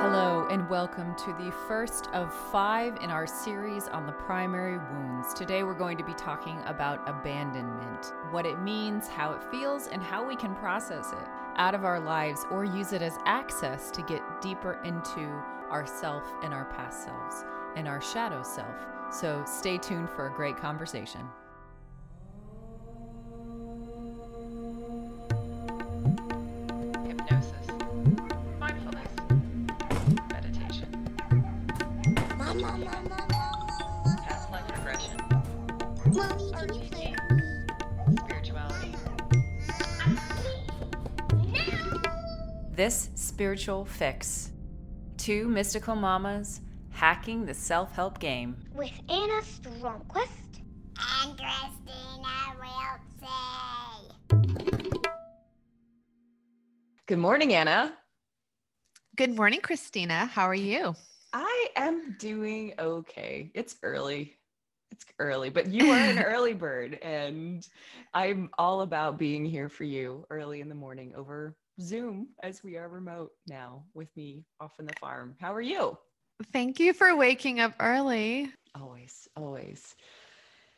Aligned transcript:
Hello, 0.00 0.46
and 0.48 0.68
welcome 0.70 1.12
to 1.16 1.32
the 1.32 1.50
first 1.66 2.06
of 2.12 2.32
five 2.52 2.96
in 3.02 3.10
our 3.10 3.26
series 3.26 3.88
on 3.88 4.06
the 4.06 4.12
primary 4.12 4.78
wounds. 4.78 5.34
Today, 5.34 5.64
we're 5.64 5.74
going 5.74 5.98
to 5.98 6.04
be 6.04 6.14
talking 6.14 6.62
about 6.66 7.02
abandonment, 7.08 8.12
what 8.30 8.46
it 8.46 8.60
means, 8.60 9.08
how 9.08 9.32
it 9.32 9.42
feels, 9.50 9.88
and 9.88 10.00
how 10.00 10.24
we 10.24 10.36
can 10.36 10.54
process 10.54 11.10
it 11.12 11.28
out 11.56 11.74
of 11.74 11.84
our 11.84 11.98
lives 11.98 12.46
or 12.52 12.64
use 12.64 12.92
it 12.92 13.02
as 13.02 13.18
access 13.26 13.90
to 13.90 14.02
get 14.02 14.22
deeper 14.40 14.80
into 14.84 15.26
ourself 15.68 16.22
and 16.44 16.54
our 16.54 16.66
past 16.66 17.02
selves 17.02 17.44
and 17.74 17.88
our 17.88 18.00
shadow 18.00 18.44
self. 18.44 18.86
So, 19.10 19.42
stay 19.46 19.78
tuned 19.78 20.10
for 20.10 20.28
a 20.28 20.32
great 20.32 20.56
conversation. 20.56 21.28
This 42.72 43.10
spiritual 43.14 43.84
fix. 43.84 44.52
Two 45.18 45.48
mystical 45.48 45.94
mamas 45.94 46.62
hacking 46.90 47.44
the 47.44 47.52
self 47.52 47.92
help 47.94 48.20
game. 48.20 48.56
with 48.72 48.92
Anna 49.10 49.42
Stromquist 49.42 50.62
and 51.22 51.36
Christina 51.36 52.56
Wiltsey. 54.32 55.02
Good 57.06 57.18
morning, 57.18 57.52
Anna. 57.52 57.92
Good 59.16 59.36
morning, 59.36 59.60
Christina. 59.60 60.24
How 60.24 60.44
are 60.44 60.54
you? 60.54 60.94
I 61.34 61.66
am 61.76 62.16
doing 62.18 62.72
okay. 62.78 63.50
It's 63.54 63.76
early. 63.82 64.37
It's 64.90 65.04
early, 65.18 65.50
but 65.50 65.68
you 65.68 65.90
are 65.90 65.98
an 65.98 66.18
early 66.18 66.54
bird, 66.54 66.98
and 67.02 67.66
I'm 68.14 68.50
all 68.58 68.80
about 68.80 69.18
being 69.18 69.44
here 69.44 69.68
for 69.68 69.84
you 69.84 70.24
early 70.30 70.60
in 70.60 70.68
the 70.68 70.74
morning 70.74 71.12
over 71.14 71.56
Zoom 71.80 72.28
as 72.42 72.64
we 72.64 72.76
are 72.76 72.88
remote 72.88 73.32
now 73.46 73.84
with 73.94 74.08
me 74.16 74.44
off 74.60 74.72
in 74.78 74.86
the 74.86 74.94
farm. 75.00 75.36
How 75.40 75.54
are 75.54 75.60
you? 75.60 75.98
Thank 76.52 76.80
you 76.80 76.92
for 76.92 77.14
waking 77.16 77.60
up 77.60 77.74
early. 77.80 78.50
Always, 78.74 79.28
always. 79.36 79.94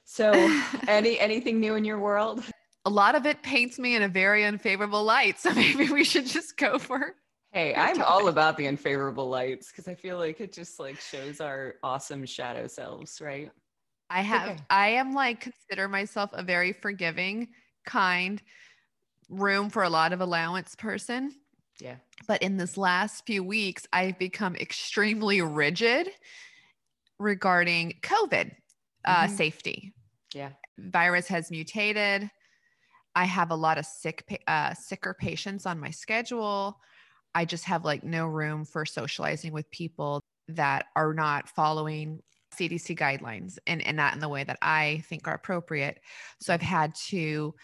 So, 0.04 0.32
any 0.88 1.18
anything 1.20 1.60
new 1.60 1.74
in 1.76 1.84
your 1.84 1.98
world? 1.98 2.42
A 2.84 2.90
lot 2.90 3.14
of 3.14 3.26
it 3.26 3.42
paints 3.42 3.78
me 3.78 3.94
in 3.94 4.02
a 4.02 4.08
very 4.08 4.44
unfavorable 4.44 5.04
light. 5.04 5.38
So 5.38 5.52
maybe 5.54 5.88
we 5.90 6.04
should 6.04 6.26
just 6.26 6.56
go 6.56 6.78
for 6.78 7.14
Hey, 7.52 7.74
I'm 7.74 8.00
all 8.00 8.28
about 8.28 8.56
the 8.56 8.68
unfavorable 8.68 9.28
lights 9.28 9.72
because 9.72 9.88
I 9.88 9.94
feel 9.96 10.18
like 10.18 10.40
it 10.40 10.52
just 10.52 10.78
like 10.78 11.00
shows 11.00 11.40
our 11.40 11.74
awesome 11.82 12.24
shadow 12.24 12.68
selves, 12.68 13.20
right? 13.20 13.50
I 14.10 14.22
have 14.22 14.52
okay. 14.52 14.58
I 14.70 14.88
am 14.90 15.14
like 15.14 15.40
consider 15.40 15.88
myself 15.88 16.30
a 16.32 16.42
very 16.42 16.72
forgiving, 16.72 17.54
kind, 17.84 18.42
room 19.30 19.70
for 19.70 19.82
a 19.84 19.90
lot 19.90 20.12
of 20.12 20.20
allowance 20.20 20.74
person. 20.76 21.34
Yeah. 21.80 21.96
But 22.28 22.42
in 22.42 22.58
this 22.58 22.76
last 22.78 23.26
few 23.26 23.44
weeks, 23.44 23.86
I've 23.92 24.18
become 24.18 24.56
extremely 24.56 25.42
rigid 25.42 26.10
regarding 27.18 27.94
COVID 28.02 28.54
uh, 29.04 29.26
Mhm. 29.26 29.36
safety. 29.36 29.94
Yeah. 30.34 30.54
virus 30.78 31.28
has 31.28 31.50
mutated. 31.50 32.30
I 33.14 33.24
have 33.26 33.50
a 33.50 33.56
lot 33.56 33.78
of 33.78 33.86
sick, 33.86 34.42
uh, 34.48 34.74
sicker 34.74 35.14
patients 35.14 35.66
on 35.66 35.80
my 35.80 35.90
schedule. 35.90 36.80
I 37.34 37.44
just 37.46 37.64
have 37.64 37.84
like 37.84 38.04
no 38.04 38.26
room 38.26 38.64
for 38.64 38.86
socializing 38.86 39.52
with 39.52 39.70
people 39.70 40.22
that 40.48 40.86
are 40.96 41.14
not 41.14 41.48
following 41.48 42.22
CDC 42.56 42.98
guidelines 42.98 43.58
and, 43.66 43.84
and 43.86 43.96
not 43.96 44.14
in 44.14 44.20
the 44.20 44.28
way 44.28 44.44
that 44.44 44.58
I 44.60 45.02
think 45.08 45.28
are 45.28 45.34
appropriate. 45.34 46.00
So 46.40 46.52
I've 46.52 46.62
had 46.62 46.94
to 47.08 47.54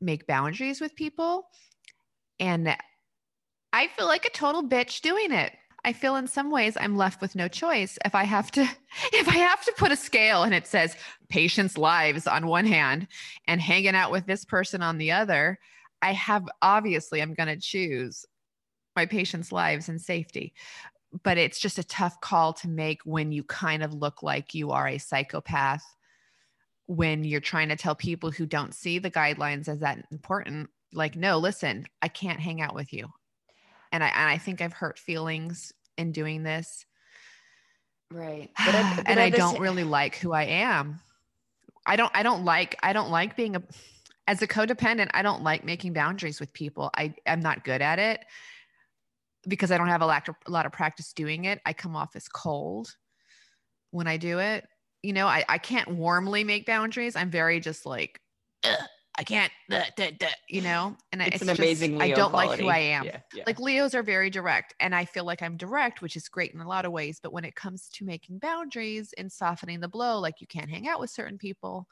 make 0.00 0.26
boundaries 0.26 0.80
with 0.80 0.94
people. 0.94 1.48
And 2.38 2.76
I 3.72 3.88
feel 3.88 4.06
like 4.06 4.26
a 4.26 4.30
total 4.30 4.62
bitch 4.62 5.00
doing 5.00 5.32
it. 5.32 5.52
I 5.84 5.92
feel 5.92 6.16
in 6.16 6.26
some 6.26 6.50
ways 6.50 6.76
I'm 6.78 6.96
left 6.96 7.20
with 7.20 7.36
no 7.36 7.46
choice. 7.46 7.96
If 8.04 8.14
I 8.14 8.24
have 8.24 8.50
to, 8.52 8.62
if 9.12 9.28
I 9.28 9.36
have 9.36 9.64
to 9.64 9.74
put 9.76 9.92
a 9.92 9.96
scale 9.96 10.42
and 10.42 10.52
it 10.52 10.66
says 10.66 10.96
patients' 11.28 11.78
lives 11.78 12.26
on 12.26 12.46
one 12.46 12.66
hand 12.66 13.06
and 13.46 13.60
hanging 13.60 13.94
out 13.94 14.10
with 14.10 14.26
this 14.26 14.44
person 14.44 14.82
on 14.82 14.98
the 14.98 15.12
other, 15.12 15.58
I 16.02 16.12
have 16.12 16.44
obviously 16.60 17.22
I'm 17.22 17.34
going 17.34 17.48
to 17.48 17.60
choose 17.60 18.26
my 18.96 19.06
patients' 19.06 19.52
lives 19.52 19.88
and 19.88 20.00
safety. 20.00 20.54
But 21.22 21.38
it's 21.38 21.58
just 21.58 21.78
a 21.78 21.84
tough 21.84 22.20
call 22.20 22.52
to 22.54 22.68
make 22.68 23.00
when 23.04 23.32
you 23.32 23.44
kind 23.44 23.82
of 23.82 23.94
look 23.94 24.22
like 24.22 24.54
you 24.54 24.72
are 24.72 24.88
a 24.88 24.98
psychopath, 24.98 25.84
when 26.86 27.24
you're 27.24 27.40
trying 27.40 27.68
to 27.68 27.76
tell 27.76 27.94
people 27.94 28.30
who 28.30 28.46
don't 28.46 28.74
see 28.74 28.98
the 28.98 29.10
guidelines 29.10 29.68
as 29.68 29.80
that 29.80 30.04
important, 30.10 30.70
like, 30.92 31.16
no, 31.16 31.38
listen, 31.38 31.86
I 32.02 32.08
can't 32.08 32.40
hang 32.40 32.60
out 32.60 32.74
with 32.74 32.92
you. 32.92 33.08
And 33.92 34.02
I, 34.02 34.08
and 34.08 34.30
I 34.30 34.38
think 34.38 34.60
I've 34.60 34.72
hurt 34.72 34.98
feelings 34.98 35.72
in 35.96 36.12
doing 36.12 36.42
this 36.42 36.84
Right. 38.10 38.50
and 39.06 39.20
I 39.20 39.30
don't 39.30 39.60
really 39.60 39.84
like 39.84 40.16
who 40.16 40.32
I 40.32 40.44
am. 40.44 41.00
I 41.84 41.96
don't 41.96 42.10
I 42.14 42.22
don't 42.22 42.44
like 42.44 42.76
I 42.82 42.92
don't 42.92 43.10
like 43.10 43.36
being 43.36 43.56
a 43.56 43.62
as 44.28 44.42
a 44.42 44.46
codependent, 44.46 45.10
I 45.14 45.22
don't 45.22 45.42
like 45.42 45.64
making 45.64 45.92
boundaries 45.92 46.40
with 46.40 46.52
people. 46.52 46.90
i 46.94 47.14
I 47.26 47.32
am 47.32 47.40
not 47.40 47.64
good 47.64 47.80
at 47.80 47.98
it 47.98 48.20
because 49.48 49.70
I 49.70 49.78
don't 49.78 49.88
have 49.88 50.02
a 50.02 50.06
lot, 50.06 50.28
of, 50.28 50.34
a 50.46 50.50
lot 50.50 50.66
of 50.66 50.72
practice 50.72 51.12
doing 51.12 51.44
it. 51.44 51.60
I 51.64 51.72
come 51.72 51.96
off 51.96 52.16
as 52.16 52.28
cold 52.28 52.94
when 53.90 54.06
I 54.06 54.16
do 54.16 54.38
it. 54.40 54.66
You 55.02 55.12
know, 55.12 55.26
I, 55.26 55.44
I 55.48 55.58
can't 55.58 55.88
warmly 55.88 56.42
make 56.44 56.66
boundaries. 56.66 57.16
I'm 57.16 57.30
very 57.30 57.60
just 57.60 57.86
like, 57.86 58.20
I 59.18 59.24
can't, 59.24 59.50
duh, 59.70 59.84
duh, 59.96 60.10
duh," 60.18 60.26
you 60.48 60.60
know, 60.60 60.94
and 61.12 61.22
I- 61.22 61.26
it's, 61.26 61.40
an 61.40 61.48
just- 61.48 61.58
amazing 61.60 62.02
I 62.02 62.10
don't 62.10 62.32
like 62.34 62.58
who. 62.60 62.68
I 62.68 62.78
am 62.78 63.04
Yeah, 63.04 63.20
yeah. 63.32 63.44
like 63.46 63.58
leos 63.60 63.94
are 63.94 64.02
very 64.02 64.28
direct 64.28 64.74
and 64.80 64.94
i 64.94 65.04
feel 65.06 65.24
like 65.24 65.40
i'm 65.42 65.56
direct 65.56 66.02
which 66.02 66.16
is 66.16 66.28
great 66.28 66.52
in 66.52 66.60
a 66.60 66.68
lot 66.68 66.84
of 66.84 66.92
ways 66.92 67.18
but 67.22 67.32
when 67.32 67.44
it 67.44 67.54
comes 67.54 67.88
to 67.94 68.04
making 68.04 68.38
boundaries 68.40 69.14
and 69.16 69.32
softening 69.32 69.80
the 69.80 69.88
blow 69.88 70.18
like 70.18 70.34
you 70.40 70.46
can't 70.46 70.68
hang 70.68 70.86
out 70.86 71.00
with 71.00 71.08
certain 71.08 71.38
people 71.38 71.86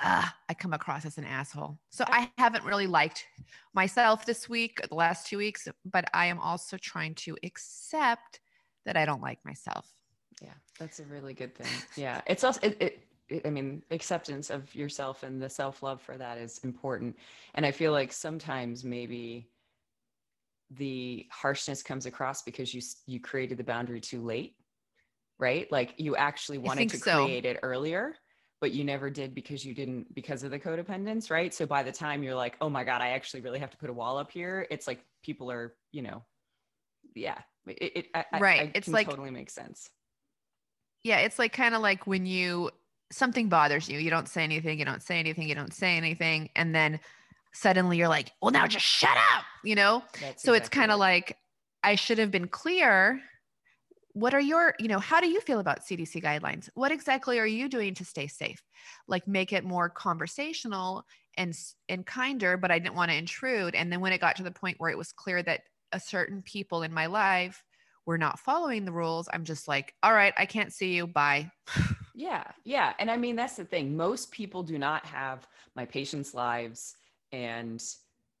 ah, 0.00 0.34
i 0.48 0.54
come 0.54 0.72
across 0.72 1.04
as 1.04 1.18
an 1.18 1.24
asshole 1.24 1.78
so 1.90 2.04
i 2.08 2.30
haven't 2.38 2.64
really 2.64 2.86
liked 2.86 3.26
myself 3.74 4.26
this 4.26 4.48
week 4.48 4.80
the 4.88 4.94
last 4.94 5.26
two 5.26 5.38
weeks 5.38 5.68
but 5.84 6.04
i 6.14 6.26
am 6.26 6.38
also 6.38 6.76
trying 6.76 7.14
to 7.14 7.36
accept 7.42 8.40
that 8.84 8.96
i 8.96 9.04
don't 9.04 9.22
like 9.22 9.38
myself 9.44 9.86
yeah, 10.40 10.54
that's 10.78 11.00
a 11.00 11.04
really 11.04 11.34
good 11.34 11.54
thing. 11.54 11.66
Yeah, 11.96 12.20
it's 12.26 12.44
also 12.44 12.60
it, 12.62 12.76
it, 12.80 13.06
it. 13.28 13.46
I 13.46 13.50
mean, 13.50 13.82
acceptance 13.90 14.50
of 14.50 14.74
yourself 14.74 15.22
and 15.22 15.40
the 15.40 15.48
self 15.48 15.82
love 15.82 16.00
for 16.00 16.16
that 16.16 16.38
is 16.38 16.58
important. 16.64 17.16
And 17.54 17.66
I 17.66 17.70
feel 17.70 17.92
like 17.92 18.12
sometimes 18.12 18.84
maybe 18.84 19.48
the 20.70 21.26
harshness 21.30 21.82
comes 21.82 22.06
across 22.06 22.42
because 22.42 22.72
you 22.72 22.80
you 23.06 23.20
created 23.20 23.58
the 23.58 23.64
boundary 23.64 24.00
too 24.00 24.22
late, 24.22 24.54
right? 25.38 25.70
Like 25.70 25.94
you 25.98 26.16
actually 26.16 26.58
wanted 26.58 26.88
to 26.90 26.98
so. 26.98 27.24
create 27.24 27.44
it 27.44 27.58
earlier, 27.62 28.14
but 28.60 28.72
you 28.72 28.84
never 28.84 29.08
did 29.10 29.34
because 29.34 29.64
you 29.64 29.74
didn't 29.74 30.14
because 30.14 30.42
of 30.42 30.50
the 30.50 30.58
codependence, 30.58 31.30
right? 31.30 31.52
So 31.54 31.66
by 31.66 31.82
the 31.82 31.92
time 31.92 32.22
you're 32.22 32.34
like, 32.34 32.56
oh 32.60 32.68
my 32.68 32.84
god, 32.84 33.00
I 33.00 33.10
actually 33.10 33.40
really 33.40 33.58
have 33.58 33.70
to 33.70 33.76
put 33.76 33.90
a 33.90 33.92
wall 33.92 34.18
up 34.18 34.30
here. 34.30 34.66
It's 34.70 34.86
like 34.86 35.00
people 35.22 35.50
are, 35.50 35.74
you 35.92 36.02
know, 36.02 36.22
yeah. 37.14 37.38
It, 37.66 37.92
it 37.96 38.06
I- 38.14 38.24
I- 38.32 38.38
Right. 38.38 38.60
I 38.62 38.72
It's 38.74 38.84
can 38.84 38.92
like- 38.92 39.08
totally 39.08 39.30
makes 39.30 39.54
sense. 39.54 39.88
Yeah, 41.02 41.18
it's 41.20 41.38
like 41.38 41.52
kind 41.54 41.74
of 41.74 41.80
like 41.80 42.06
when 42.06 42.26
you 42.26 42.70
something 43.10 43.48
bothers 43.48 43.88
you, 43.88 43.98
you 43.98 44.10
don't 44.10 44.28
say 44.28 44.44
anything, 44.44 44.78
you 44.78 44.84
don't 44.84 45.02
say 45.02 45.18
anything, 45.18 45.48
you 45.48 45.54
don't 45.54 45.72
say 45.72 45.96
anything, 45.96 46.50
and 46.54 46.74
then 46.74 47.00
suddenly 47.52 47.96
you're 47.96 48.06
like, 48.08 48.30
"Well, 48.42 48.50
now 48.50 48.66
just 48.66 48.84
shut 48.84 49.16
up," 49.34 49.44
you 49.64 49.74
know? 49.74 50.04
That's 50.20 50.42
so 50.42 50.52
it's 50.52 50.68
kind 50.68 50.90
of 50.92 50.96
it. 50.96 51.00
like 51.00 51.38
I 51.82 51.94
should 51.94 52.18
have 52.18 52.30
been 52.30 52.48
clear. 52.48 53.20
What 54.12 54.34
are 54.34 54.40
your, 54.40 54.74
you 54.78 54.88
know, 54.88 54.98
how 54.98 55.20
do 55.20 55.28
you 55.28 55.40
feel 55.40 55.60
about 55.60 55.80
CDC 55.80 56.22
guidelines? 56.22 56.68
What 56.74 56.92
exactly 56.92 57.38
are 57.38 57.46
you 57.46 57.68
doing 57.68 57.94
to 57.94 58.04
stay 58.04 58.26
safe? 58.26 58.62
Like 59.06 59.26
make 59.28 59.52
it 59.52 59.64
more 59.64 59.88
conversational 59.88 61.04
and 61.36 61.54
and 61.88 62.04
kinder, 62.04 62.56
but 62.56 62.70
I 62.70 62.78
didn't 62.78 62.96
want 62.96 63.10
to 63.10 63.16
intrude. 63.16 63.74
And 63.74 63.92
then 63.92 64.00
when 64.00 64.12
it 64.12 64.20
got 64.20 64.36
to 64.36 64.42
the 64.42 64.50
point 64.50 64.76
where 64.78 64.90
it 64.90 64.98
was 64.98 65.12
clear 65.12 65.42
that 65.42 65.60
a 65.92 66.00
certain 66.00 66.42
people 66.42 66.82
in 66.82 66.92
my 66.92 67.06
life 67.06 67.62
were 68.06 68.18
not 68.18 68.40
following 68.40 68.84
the 68.84 68.92
rules, 68.92 69.28
I'm 69.32 69.44
just 69.44 69.68
like, 69.68 69.94
all 70.02 70.12
right, 70.12 70.34
I 70.36 70.46
can't 70.46 70.72
see 70.72 70.94
you. 70.94 71.06
Bye. 71.06 71.50
Yeah, 72.20 72.44
yeah. 72.64 72.92
And 72.98 73.10
I 73.10 73.16
mean, 73.16 73.34
that's 73.34 73.56
the 73.56 73.64
thing. 73.64 73.96
Most 73.96 74.30
people 74.30 74.62
do 74.62 74.78
not 74.78 75.06
have 75.06 75.46
my 75.74 75.86
patients' 75.86 76.34
lives 76.34 76.94
and 77.32 77.82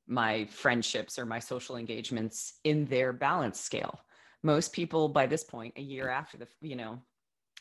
my 0.06 0.44
friendships 0.46 1.18
or 1.18 1.24
my 1.24 1.38
social 1.38 1.76
engagements 1.76 2.58
in 2.64 2.84
their 2.86 3.12
balance 3.12 3.58
scale. 3.58 4.00
Most 4.42 4.72
people 4.72 5.08
by 5.08 5.26
this 5.26 5.44
point, 5.44 5.74
a 5.76 5.82
year 5.82 6.06
mm. 6.06 6.16
after 6.16 6.38
the, 6.38 6.46
you 6.60 6.76
know, 6.76 7.00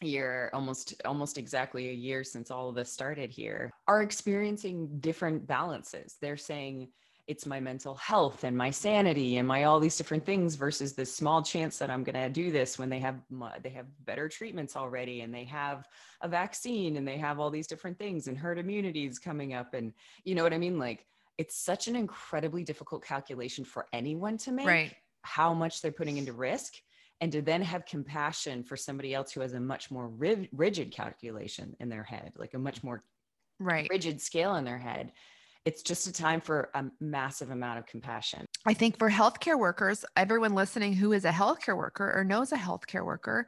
a 0.01 0.05
year 0.05 0.49
almost 0.53 1.01
almost 1.03 1.37
exactly 1.37 1.89
a 1.89 1.93
year 1.93 2.23
since 2.23 2.51
all 2.51 2.69
of 2.69 2.75
this 2.75 2.91
started 2.91 3.29
here 3.29 3.71
are 3.87 4.01
experiencing 4.01 4.87
different 4.99 5.45
balances. 5.45 6.17
They're 6.21 6.37
saying 6.37 6.89
it's 7.29 7.45
my 7.45 7.59
mental 7.59 7.93
health 7.93 8.43
and 8.43 8.57
my 8.57 8.71
sanity 8.71 9.37
and 9.37 9.47
my 9.47 9.65
all 9.65 9.79
these 9.79 9.95
different 9.95 10.25
things 10.25 10.55
versus 10.55 10.93
the 10.93 11.05
small 11.05 11.43
chance 11.43 11.77
that 11.77 11.91
I'm 11.91 12.03
going 12.03 12.15
to 12.15 12.27
do 12.27 12.51
this 12.51 12.79
when 12.79 12.89
they 12.89 12.97
have 12.99 13.21
they 13.61 13.69
have 13.69 13.85
better 14.03 14.27
treatments 14.27 14.75
already 14.75 15.21
and 15.21 15.33
they 15.33 15.43
have 15.45 15.87
a 16.21 16.27
vaccine 16.27 16.97
and 16.97 17.07
they 17.07 17.19
have 17.19 17.39
all 17.39 17.51
these 17.51 17.67
different 17.67 17.99
things 17.99 18.27
and 18.27 18.35
herd 18.35 18.57
immunities 18.57 19.19
coming 19.19 19.53
up 19.53 19.75
and 19.75 19.93
you 20.23 20.33
know 20.33 20.41
what 20.41 20.53
I 20.53 20.57
mean 20.57 20.79
like 20.79 21.05
it's 21.37 21.55
such 21.55 21.87
an 21.87 21.95
incredibly 21.95 22.63
difficult 22.63 23.03
calculation 23.03 23.63
for 23.63 23.85
anyone 23.93 24.37
to 24.39 24.51
make 24.51 24.65
Right. 24.65 24.95
How 25.23 25.53
much 25.53 25.81
they're 25.81 25.91
putting 25.91 26.17
into 26.17 26.33
risk 26.33 26.73
and 27.21 27.31
to 27.31 27.41
then 27.41 27.61
have 27.61 27.85
compassion 27.85 28.63
for 28.63 28.77
somebody 28.77 29.13
else 29.13 29.31
who 29.31 29.41
has 29.41 29.53
a 29.53 29.59
much 29.59 29.91
more 29.91 30.07
ri- 30.07 30.49
rigid 30.53 30.91
calculation 30.91 31.75
in 31.79 31.89
their 31.89 32.03
head 32.03 32.33
like 32.35 32.53
a 32.53 32.59
much 32.59 32.83
more 32.83 33.03
Right. 33.59 33.89
rigid 33.89 34.21
scale 34.21 34.55
in 34.55 34.63
their 34.63 34.77
head 34.77 35.11
it's 35.65 35.81
just 35.83 36.07
a 36.07 36.13
time 36.13 36.39
for 36.39 36.69
a 36.73 36.85
massive 36.99 37.51
amount 37.51 37.79
of 37.79 37.85
compassion 37.85 38.45
I 38.65 38.73
think 38.73 38.97
for 38.97 39.09
healthcare 39.09 39.57
workers, 39.57 40.03
everyone 40.17 40.53
listening 40.53 40.93
who 40.93 41.13
is 41.13 41.23
a 41.23 41.31
healthcare 41.31 41.77
worker 41.77 42.11
or 42.13 42.25
knows 42.25 42.51
a 42.51 42.57
healthcare 42.57 43.05
worker, 43.05 43.47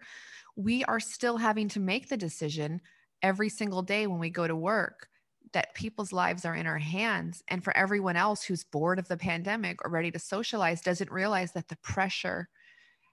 we 0.55 0.85
are 0.85 1.01
still 1.01 1.37
having 1.37 1.67
to 1.69 1.79
make 1.79 2.09
the 2.09 2.17
decision 2.17 2.81
every 3.21 3.49
single 3.49 3.81
day 3.81 4.07
when 4.07 4.19
we 4.19 4.29
go 4.29 4.47
to 4.47 4.55
work 4.55 5.09
that 5.53 5.73
people's 5.73 6.13
lives 6.13 6.45
are 6.45 6.55
in 6.55 6.67
our 6.67 6.77
hands. 6.77 7.43
And 7.47 7.63
for 7.63 7.75
everyone 7.75 8.15
else 8.15 8.43
who's 8.43 8.63
bored 8.63 8.99
of 8.99 9.07
the 9.07 9.17
pandemic 9.17 9.83
or 9.83 9.91
ready 9.91 10.11
to 10.11 10.19
socialize, 10.19 10.81
doesn't 10.81 11.11
realize 11.11 11.51
that 11.53 11.67
the 11.67 11.77
pressure 11.77 12.49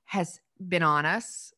has 0.05 0.40
been 0.69 0.82
on 0.82 1.05
us 1.05 1.52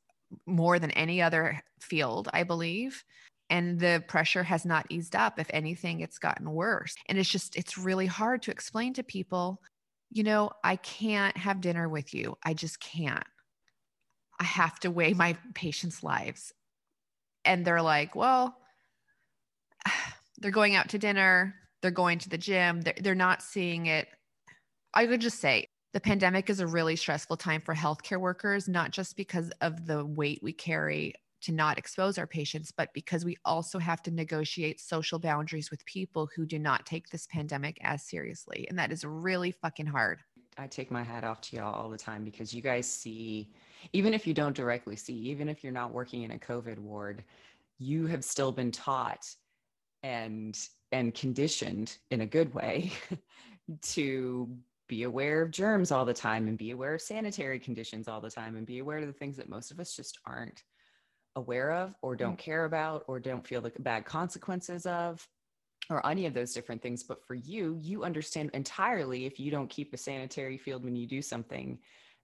more 0.47 0.79
than 0.79 0.91
any 0.93 1.21
other 1.21 1.63
field, 1.81 2.29
I 2.33 2.43
believe. 2.45 3.05
And 3.51 3.81
the 3.81 4.03
pressure 4.07 4.45
has 4.45 4.65
not 4.65 4.87
eased 4.91 5.17
up. 5.17 5.39
If 5.39 5.49
anything, 5.51 6.01
it's 6.01 6.19
gotten 6.19 6.51
worse. 6.51 6.95
And 7.07 7.19
it's 7.19 7.29
just, 7.29 7.57
it's 7.57 7.77
really 7.77 8.07
hard 8.07 8.43
to 8.43 8.51
explain 8.51 8.95
to 8.95 9.03
people 9.03 9.61
you 10.11 10.25
know, 10.25 10.51
I 10.65 10.77
can't 10.77 11.37
have 11.37 11.61
dinner 11.61 11.89
with 11.89 12.13
you. 12.15 12.37
I 12.43 12.55
just 12.55 12.81
can't. 12.81 13.25
I 14.39 14.45
have 14.45 14.81
to 14.81 14.91
weigh 14.91 15.15
my 15.15 15.37
patients' 15.55 16.03
lives. 16.03 16.53
And 17.45 17.65
they're 17.65 17.83
like, 17.83 18.15
well, 18.17 18.57
they're 20.41 20.51
going 20.51 20.75
out 20.75 20.89
to 20.91 20.99
dinner, 20.99 21.55
they're 21.83 21.91
going 21.91 22.19
to 22.19 22.29
the 22.29 22.39
gym, 22.39 22.81
they're, 22.83 22.95
they're 23.01 23.15
not 23.15 23.43
seeing 23.43 23.87
it. 23.87 24.09
I 24.95 25.07
would 25.07 25.21
just 25.21 25.41
say 25.41 25.67
the 25.93 26.01
pandemic 26.01 26.51
is 26.51 26.61
a 26.61 26.67
really 26.67 26.97
stressful 26.97 27.37
time 27.37 27.61
for 27.61 27.75
healthcare 27.75 28.21
workers, 28.21 28.69
not 28.69 28.91
just 28.91 29.17
because 29.17 29.51
of 29.61 29.87
the 29.87 30.05
weight 30.05 30.41
we 30.43 30.53
carry 30.53 31.15
to 31.43 31.53
not 31.53 31.79
expose 31.79 32.19
our 32.19 32.27
patients, 32.27 32.71
but 32.71 32.93
because 32.93 33.25
we 33.25 33.37
also 33.45 33.79
have 33.79 34.03
to 34.03 34.11
negotiate 34.11 34.81
social 34.81 35.19
boundaries 35.19 35.71
with 35.71 35.85
people 35.87 36.29
who 36.35 36.45
do 36.45 36.59
not 36.59 36.85
take 36.85 37.09
this 37.09 37.27
pandemic 37.29 37.79
as 37.83 38.03
seriously. 38.03 38.67
And 38.69 38.79
that 38.79 38.93
is 38.93 39.05
really 39.05 39.51
fucking 39.51 39.87
hard. 39.87 40.21
I 40.59 40.67
take 40.67 40.91
my 40.91 41.03
hat 41.03 41.25
off 41.25 41.41
to 41.43 41.57
y'all 41.57 41.75
all 41.75 41.89
the 41.89 41.97
time 41.97 42.25
because 42.25 42.53
you 42.53 42.61
guys 42.61 42.87
see, 42.87 43.49
even 43.93 44.13
if 44.13 44.27
you 44.27 44.35
don't 44.35 44.55
directly 44.55 44.97
see, 44.97 45.15
even 45.15 45.49
if 45.49 45.65
you're 45.65 45.73
not 45.73 45.93
working 45.93 46.23
in 46.23 46.33
a 46.33 46.39
COVID 46.39 46.79
ward, 46.79 47.25
you 47.79 48.07
have 48.07 48.23
still 48.23 48.53
been 48.53 48.71
taught 48.71 49.27
and 50.03 50.59
and 50.93 51.15
conditioned 51.15 51.97
in 52.11 52.23
a 52.23 52.27
good 52.27 52.53
way 52.55 52.93
to 53.83 54.49
be 54.89 55.05
aware 55.05 55.43
of 55.43 55.53
germs 55.53 55.93
all 55.93 56.05
the 56.05 56.13
time 56.13 56.49
and 56.49 56.59
be 56.59 56.73
aware 56.73 56.95
of 56.95 57.01
sanitary 57.01 57.61
conditions 57.61 58.09
all 58.09 58.21
the 58.21 58.31
time 58.31 58.57
and 58.57 58.67
be 58.67 58.81
aware 58.81 58.99
of 58.99 59.07
the 59.07 59.13
things 59.13 59.37
that 59.37 59.49
most 59.49 59.71
of 59.71 59.79
us 59.79 59.95
just 59.95 60.19
aren't 60.27 60.65
aware 61.37 61.71
of 61.73 61.95
or 62.03 62.17
don't 62.17 62.35
mm. 62.35 62.41
care 62.41 62.65
about 62.65 63.05
or 63.07 63.21
don't 63.21 63.47
feel 63.47 63.61
the 63.61 63.71
bad 63.79 64.05
consequences 64.05 64.87
of 64.87 65.25
or 65.89 66.05
any 66.07 66.27
of 66.27 66.35
those 66.35 66.53
different 66.53 66.83
things. 66.83 67.05
But 67.05 67.25
for 67.25 67.35
you 67.35 67.79
you 67.81 68.03
understand 68.03 68.51
entirely 68.53 69.27
if 69.27 69.39
you 69.39 69.53
don't 69.53 69.71
keep 69.71 69.95
a 69.95 69.97
sanitary 69.97 70.59
field 70.59 70.85
when 70.85 70.97
you 70.97 71.07
do 71.07 71.23
something 71.23 71.79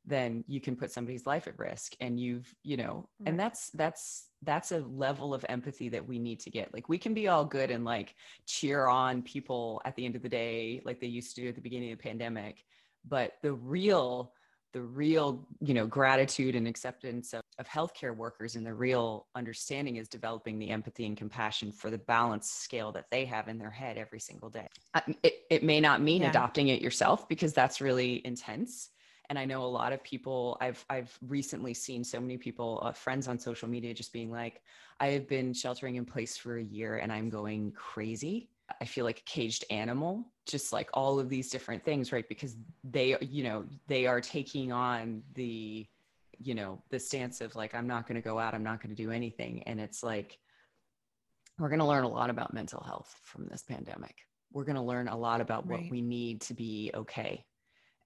then 0.06 0.44
you 0.46 0.60
can 0.60 0.76
put 0.76 0.90
somebody's 0.92 1.26
life 1.26 1.48
at 1.48 1.58
risk 1.58 1.94
and 2.00 2.18
you've 2.20 2.54
you 2.62 2.76
know 2.76 3.08
Right. 3.18 3.28
and 3.30 3.40
that's 3.40 3.70
that's 3.70 4.28
that's 4.42 4.72
a 4.72 4.78
level 4.78 5.34
of 5.34 5.44
empathy 5.48 5.88
that 5.88 6.06
we 6.06 6.18
need 6.18 6.40
to 6.40 6.50
get 6.50 6.72
like 6.72 6.88
we 6.88 6.98
can 6.98 7.14
be 7.14 7.28
all 7.28 7.44
good 7.44 7.70
and 7.70 7.84
like 7.84 8.14
cheer 8.46 8.86
on 8.86 9.22
people 9.22 9.80
at 9.84 9.96
the 9.96 10.04
end 10.04 10.16
of 10.16 10.22
the 10.22 10.28
day 10.28 10.80
like 10.84 11.00
they 11.00 11.06
used 11.06 11.34
to 11.34 11.42
do 11.42 11.48
at 11.48 11.54
the 11.54 11.60
beginning 11.60 11.92
of 11.92 11.98
the 11.98 12.02
pandemic 12.02 12.64
but 13.08 13.32
the 13.42 13.52
real 13.52 14.32
the 14.72 14.82
real 14.82 15.48
you 15.60 15.72
know 15.72 15.86
gratitude 15.86 16.54
and 16.54 16.68
acceptance 16.68 17.32
of, 17.32 17.40
of 17.58 17.66
healthcare 17.66 18.14
workers 18.14 18.56
and 18.56 18.66
the 18.66 18.74
real 18.74 19.26
understanding 19.34 19.96
is 19.96 20.08
developing 20.08 20.58
the 20.58 20.68
empathy 20.70 21.06
and 21.06 21.16
compassion 21.16 21.72
for 21.72 21.90
the 21.90 21.98
balance 21.98 22.50
scale 22.50 22.92
that 22.92 23.06
they 23.10 23.24
have 23.24 23.48
in 23.48 23.58
their 23.58 23.70
head 23.70 23.96
every 23.96 24.20
single 24.20 24.50
day 24.50 24.66
it, 25.22 25.34
it 25.50 25.62
may 25.62 25.80
not 25.80 26.02
mean 26.02 26.22
Yeah. 26.22 26.28
adopting 26.28 26.68
it 26.68 26.82
yourself 26.82 27.28
because 27.28 27.52
that's 27.54 27.80
really 27.80 28.24
intense 28.26 28.90
and 29.30 29.38
i 29.38 29.44
know 29.44 29.62
a 29.62 29.66
lot 29.66 29.92
of 29.92 30.02
people 30.02 30.56
i've 30.60 30.84
i've 30.90 31.16
recently 31.26 31.74
seen 31.74 32.02
so 32.04 32.20
many 32.20 32.36
people 32.36 32.80
uh, 32.82 32.92
friends 32.92 33.28
on 33.28 33.38
social 33.38 33.68
media 33.68 33.92
just 33.94 34.12
being 34.12 34.30
like 34.30 34.62
i 35.00 35.08
have 35.08 35.28
been 35.28 35.52
sheltering 35.52 35.96
in 35.96 36.04
place 36.04 36.36
for 36.36 36.58
a 36.58 36.62
year 36.62 36.96
and 36.98 37.12
i'm 37.12 37.28
going 37.28 37.72
crazy. 37.72 38.48
I 38.80 38.84
feel 38.84 39.04
like 39.04 39.20
a 39.20 39.30
caged 39.30 39.64
animal 39.70 40.32
just 40.46 40.72
like 40.72 40.88
all 40.94 41.18
of 41.18 41.28
these 41.28 41.50
different 41.50 41.84
things 41.84 42.12
right? 42.12 42.28
Because 42.28 42.56
they 42.82 43.16
you 43.20 43.44
know 43.44 43.64
they 43.86 44.06
are 44.06 44.20
taking 44.20 44.72
on 44.72 45.22
the 45.34 45.86
you 46.38 46.54
know 46.54 46.82
the 46.90 46.98
stance 46.98 47.40
of 47.40 47.54
like 47.56 47.74
i'm 47.74 47.86
not 47.86 48.06
going 48.06 48.20
to 48.20 48.26
go 48.26 48.38
out 48.38 48.54
i'm 48.54 48.62
not 48.62 48.82
going 48.82 48.94
to 48.94 49.00
do 49.00 49.10
anything. 49.10 49.62
And 49.64 49.80
it's 49.80 50.02
like 50.02 50.38
we're 51.58 51.68
going 51.68 51.80
to 51.80 51.86
learn 51.86 52.04
a 52.04 52.08
lot 52.08 52.28
about 52.28 52.52
mental 52.52 52.82
health 52.82 53.14
from 53.22 53.46
this 53.46 53.62
pandemic. 53.62 54.16
We're 54.52 54.64
going 54.64 54.76
to 54.76 54.82
learn 54.82 55.08
a 55.08 55.16
lot 55.16 55.40
about 55.40 55.66
what 55.66 55.80
we 55.90 56.02
need 56.02 56.40
to 56.42 56.54
be 56.54 56.90
okay 56.94 57.44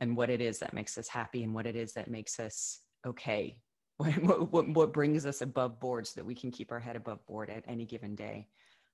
and 0.01 0.17
what 0.17 0.31
it 0.31 0.41
is 0.41 0.59
that 0.59 0.75
makes 0.75 0.97
us 0.99 1.09
happy 1.09 1.43
and 1.45 1.55
what 1.55 1.67
it 1.67 1.77
is 1.77 1.93
that 1.93 2.11
makes 2.11 2.41
us 2.41 2.81
okay. 3.07 3.57
What, 4.01 4.51
what, 4.51 4.69
what 4.71 4.93
brings 4.95 5.27
us 5.27 5.43
above 5.43 5.79
board 5.79 6.07
so 6.07 6.13
that 6.17 6.25
we 6.25 6.35
can 6.35 6.51
keep 6.51 6.73
our 6.73 6.81
head 6.81 6.97
above 6.97 7.19
board 7.27 7.51
at 7.51 7.65
any 7.69 7.85
given 7.85 8.15
day 8.15 8.49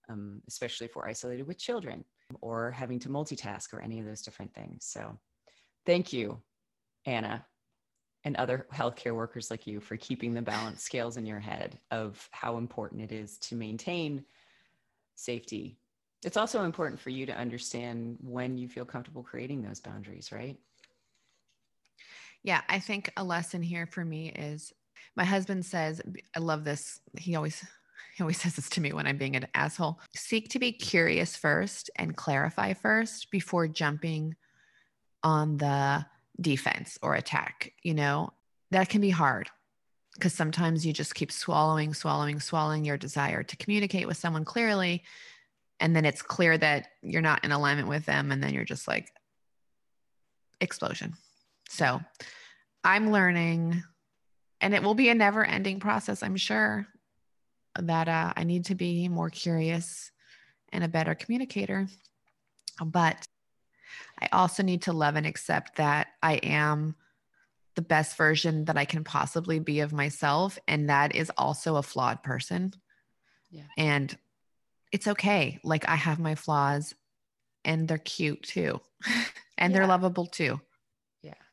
um, 0.08 0.42
especially 0.48 0.86
if 0.86 0.96
we're 0.96 1.06
isolated 1.06 1.46
with 1.46 1.58
children 1.58 2.04
or 2.40 2.70
having 2.70 2.98
to 3.00 3.08
multitask 3.08 3.72
or 3.72 3.80
any 3.80 3.98
of 3.98 4.06
those 4.06 4.22
different 4.22 4.52
things. 4.54 4.84
So 4.84 5.18
thank 5.84 6.12
you 6.12 6.40
anna 7.04 7.44
and 8.24 8.36
other 8.36 8.66
healthcare 8.72 9.14
workers 9.14 9.50
like 9.50 9.66
you 9.66 9.80
for 9.80 9.96
keeping 9.96 10.34
the 10.34 10.42
balance 10.42 10.82
scales 10.82 11.16
in 11.16 11.26
your 11.26 11.38
head 11.38 11.78
of 11.90 12.28
how 12.32 12.56
important 12.58 13.02
it 13.02 13.12
is 13.12 13.38
to 13.38 13.54
maintain 13.54 14.24
safety. 15.14 15.78
It's 16.24 16.36
also 16.36 16.64
important 16.64 17.00
for 17.00 17.10
you 17.10 17.26
to 17.26 17.36
understand 17.36 18.18
when 18.20 18.58
you 18.58 18.68
feel 18.68 18.84
comfortable 18.84 19.22
creating 19.22 19.62
those 19.62 19.80
boundaries 19.80 20.32
right 20.32 20.56
Yeah, 22.46 22.60
I 22.68 22.78
think 22.78 23.10
a 23.16 23.24
lesson 23.24 23.60
here 23.60 23.86
for 23.86 24.04
me 24.04 24.28
is 24.28 24.72
my 25.16 25.24
husband 25.24 25.66
says, 25.66 26.00
I 26.36 26.38
love 26.38 26.62
this. 26.62 27.00
He 27.18 27.34
always 27.34 27.62
he 28.14 28.22
always 28.22 28.40
says 28.40 28.54
this 28.54 28.70
to 28.70 28.80
me 28.80 28.92
when 28.92 29.08
I'm 29.08 29.18
being 29.18 29.34
an 29.34 29.48
asshole. 29.52 29.98
Seek 30.14 30.48
to 30.50 30.60
be 30.60 30.70
curious 30.70 31.36
first 31.36 31.90
and 31.96 32.16
clarify 32.16 32.72
first 32.72 33.32
before 33.32 33.66
jumping 33.66 34.36
on 35.24 35.56
the 35.56 36.06
defense 36.40 37.00
or 37.02 37.16
attack, 37.16 37.72
you 37.82 37.94
know? 37.94 38.32
That 38.70 38.88
can 38.88 39.00
be 39.00 39.10
hard 39.10 39.50
because 40.14 40.32
sometimes 40.32 40.86
you 40.86 40.92
just 40.92 41.16
keep 41.16 41.32
swallowing, 41.32 41.94
swallowing, 41.94 42.38
swallowing 42.38 42.84
your 42.84 42.96
desire 42.96 43.42
to 43.42 43.56
communicate 43.56 44.06
with 44.06 44.18
someone 44.18 44.44
clearly 44.44 45.02
and 45.80 45.96
then 45.96 46.04
it's 46.04 46.22
clear 46.22 46.56
that 46.56 46.88
you're 47.02 47.22
not 47.22 47.44
in 47.44 47.50
alignment 47.50 47.88
with 47.88 48.06
them 48.06 48.30
and 48.30 48.40
then 48.40 48.54
you're 48.54 48.64
just 48.64 48.86
like 48.86 49.12
explosion. 50.60 51.14
So, 51.68 52.00
I'm 52.84 53.10
learning, 53.10 53.82
and 54.60 54.74
it 54.74 54.82
will 54.82 54.94
be 54.94 55.08
a 55.08 55.14
never 55.14 55.44
ending 55.44 55.80
process, 55.80 56.22
I'm 56.22 56.36
sure. 56.36 56.86
that 57.78 58.08
uh, 58.08 58.32
I 58.36 58.44
need 58.44 58.66
to 58.66 58.74
be 58.74 59.08
more 59.08 59.28
curious 59.28 60.10
and 60.72 60.84
a 60.84 60.88
better 60.88 61.14
communicator. 61.14 61.88
But 62.84 63.26
I 64.20 64.28
also 64.32 64.62
need 64.62 64.82
to 64.82 64.92
love 64.92 65.16
and 65.16 65.26
accept 65.26 65.76
that 65.76 66.08
I 66.22 66.34
am 66.34 66.96
the 67.74 67.82
best 67.82 68.16
version 68.16 68.64
that 68.64 68.78
I 68.78 68.84
can 68.84 69.04
possibly 69.04 69.58
be 69.58 69.80
of 69.80 69.92
myself. 69.92 70.58
And 70.66 70.88
that 70.88 71.14
is 71.14 71.30
also 71.36 71.76
a 71.76 71.82
flawed 71.82 72.22
person. 72.22 72.72
Yeah. 73.50 73.64
And 73.76 74.16
it's 74.92 75.06
okay. 75.06 75.60
Like 75.62 75.88
I 75.88 75.96
have 75.96 76.18
my 76.18 76.34
flaws 76.34 76.94
and 77.64 77.86
they're 77.86 77.98
cute 77.98 78.42
too. 78.42 78.80
and 79.58 79.74
they're 79.74 79.86
lovable 79.86 80.26
too. 80.26 80.60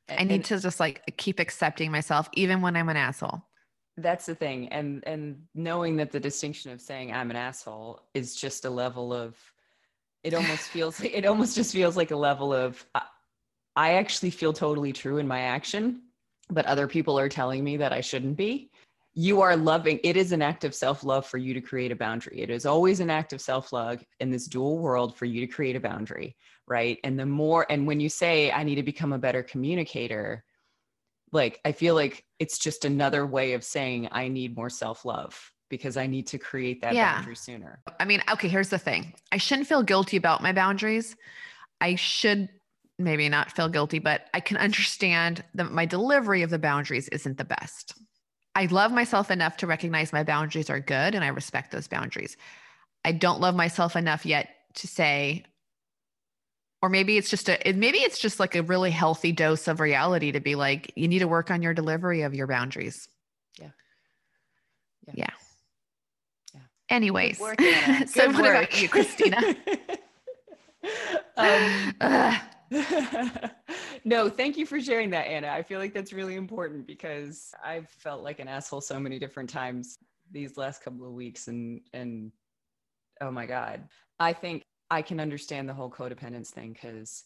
I 0.10 0.24
need 0.24 0.44
to 0.46 0.60
just 0.60 0.80
like 0.80 1.02
keep 1.18 1.40
accepting 1.40 1.92
myself 1.92 2.30
even 2.34 2.62
when 2.62 2.76
I'm 2.76 2.90
an 2.90 2.98
asshole. 2.98 3.44
that's 3.98 4.26
the 4.26 4.36
thing 4.36 4.70
and 4.70 5.04
and 5.06 5.44
knowing 5.54 5.98
that 5.98 6.12
the 6.12 6.20
distinction 6.20 6.72
of 6.72 6.82
saying 6.82 7.12
i'm 7.14 7.30
an 7.30 7.36
asshole 7.36 8.02
is 8.16 8.36
just 8.36 8.66
a 8.66 8.70
level 8.70 9.14
of 9.14 9.38
it 10.24 10.34
almost 10.34 10.64
feels 10.70 11.00
it 11.04 11.26
almost 11.26 11.56
just 11.56 11.72
feels 11.72 11.96
like 11.96 12.10
a 12.10 12.16
level 12.16 12.52
of 12.54 12.84
I, 12.96 13.04
I 13.76 13.94
actually 13.94 14.32
feel 14.32 14.52
totally 14.52 14.94
true 14.94 15.20
in 15.20 15.28
my 15.28 15.42
action 15.42 16.02
but 16.50 16.66
other 16.66 16.88
people 16.88 17.20
are 17.20 17.30
telling 17.30 17.64
me 17.64 17.78
that 17.78 17.94
i 17.94 18.02
shouldn't 18.02 18.36
be. 18.38 18.72
You 19.16 19.42
are 19.42 19.56
loving 19.56 20.00
it 20.04 20.18
is 20.18 20.32
an 20.32 20.42
act 20.42 20.64
of 20.64 20.74
self-love 20.74 21.28
for 21.28 21.38
you 21.38 21.54
to 21.54 21.62
create 21.62 21.92
a 21.92 21.96
boundary. 21.96 22.42
It 22.42 22.50
is 22.50 22.66
always 22.66 23.00
an 23.00 23.12
act 23.12 23.32
of 23.32 23.42
self-love 23.42 24.04
in 24.20 24.32
this 24.32 24.48
dual 24.48 24.80
world 24.80 25.16
for 25.16 25.26
you 25.26 25.40
to 25.40 25.48
create 25.48 25.76
a 25.76 25.80
boundary 25.80 26.36
right 26.68 27.00
and 27.04 27.20
the 27.20 27.26
more 27.26 27.66
and 27.70 27.86
when 27.86 28.00
you 28.00 28.10
say 28.10 28.52
i 28.52 28.64
need 28.64 28.76
to 28.76 28.84
become 28.84 29.14
a 29.14 29.18
better 29.18 29.44
communicator 29.44 30.44
like 31.32 31.60
i 31.66 31.72
feel 31.72 31.96
like 31.96 32.26
it's 32.40 32.58
just 32.58 32.86
another 32.86 33.26
way 33.26 33.54
of 33.54 33.64
saying 33.64 34.08
i 34.12 34.28
need 34.28 34.56
more 34.56 34.70
self-love 34.70 35.52
because 35.70 35.98
i 35.98 36.08
need 36.08 36.28
to 36.28 36.38
create 36.38 36.82
that 36.82 36.94
Yeah. 36.94 37.16
boundary 37.16 37.36
sooner 37.36 37.84
I 38.00 38.06
mean, 38.06 38.24
okay, 38.32 38.48
here's 38.48 38.70
the 38.70 38.78
thing 38.78 39.14
I 39.32 39.38
shouldn't 39.38 39.68
feel 39.68 39.84
guilty 39.84 40.18
about 40.18 40.42
my 40.42 40.54
boundaries. 40.54 41.16
I 41.82 41.96
should 41.96 42.50
maybe 42.98 43.28
not 43.28 43.52
feel 43.52 43.70
guilty, 43.70 44.00
but 44.00 44.30
I 44.34 44.40
can 44.40 44.58
understand 44.58 45.44
that 45.56 45.72
my 45.72 45.86
delivery 45.86 46.44
of 46.44 46.50
the 46.50 46.60
boundaries 46.60 47.10
isn't 47.10 47.38
the 47.38 47.46
best. 47.46 47.94
I 48.56 48.68
love 48.68 48.92
myself 48.92 49.32
enough 49.32 49.58
to 49.58 49.68
recognize 49.68 50.14
my 50.14 50.24
boundaries 50.24 50.70
are 50.70 50.80
good 50.80 51.16
and 51.16 51.24
I 51.24 51.28
respect 51.30 51.72
those 51.72 51.88
boundaries. 51.88 52.38
I 53.04 53.12
don't 53.12 53.42
love 53.42 53.56
myself 53.56 53.96
enough 53.96 54.26
yet 54.26 54.50
to 54.76 54.88
say, 54.88 55.44
or 56.84 56.90
maybe 56.90 57.18
it's 57.18 57.30
just 57.30 57.48
a, 57.48 57.58
maybe 57.74 58.00
it's 58.00 58.20
just 58.20 58.42
like 58.42 58.56
a 58.56 58.62
really 58.62 58.92
healthy 58.92 59.32
dose 59.32 59.70
of 59.70 59.80
reality 59.80 60.34
to 60.34 60.42
be 60.42 60.56
like, 60.56 60.92
you 60.98 61.08
need 61.08 61.20
to 61.20 61.30
work 61.30 61.50
on 61.50 61.62
your 61.62 61.74
delivery 61.74 62.24
of 62.24 62.36
your 62.36 62.46
boundaries. 62.46 63.08
Yeah. 63.58 63.70
Yeah. 65.08 65.14
Yeah. 65.16 65.30
Yeah. 66.54 66.60
Anyways, 66.90 67.40
work, 67.40 67.62
so 68.06 68.26
Good 68.28 68.34
what 68.34 68.44
work. 68.44 68.56
about 68.58 68.82
you, 68.82 68.90
Christina? 68.90 69.56
um, 71.38 72.42
no, 74.04 74.28
thank 74.28 74.58
you 74.58 74.66
for 74.66 74.82
sharing 74.82 75.10
that, 75.12 75.28
Anna. 75.28 75.48
I 75.48 75.64
feel 75.64 75.80
like 75.80 75.94
that's 75.94 76.12
really 76.12 76.36
important 76.36 76.86
because 76.86 77.54
I've 77.64 77.88
felt 77.88 78.24
like 78.24 78.42
an 78.42 78.50
asshole 78.50 78.82
so 78.82 79.00
many 79.00 79.20
different 79.20 79.50
times 79.50 79.98
these 80.32 80.58
last 80.58 80.84
couple 80.84 81.08
of 81.08 81.14
weeks 81.14 81.48
and 81.48 81.80
and 81.94 82.34
oh 83.22 83.32
my 83.32 83.46
god. 83.46 83.88
I 84.20 84.34
think 84.34 84.64
I 84.94 85.02
can 85.02 85.20
understand 85.20 85.68
the 85.68 85.74
whole 85.74 85.90
codependence 85.90 86.50
thing 86.50 86.76
cuz 86.80 87.24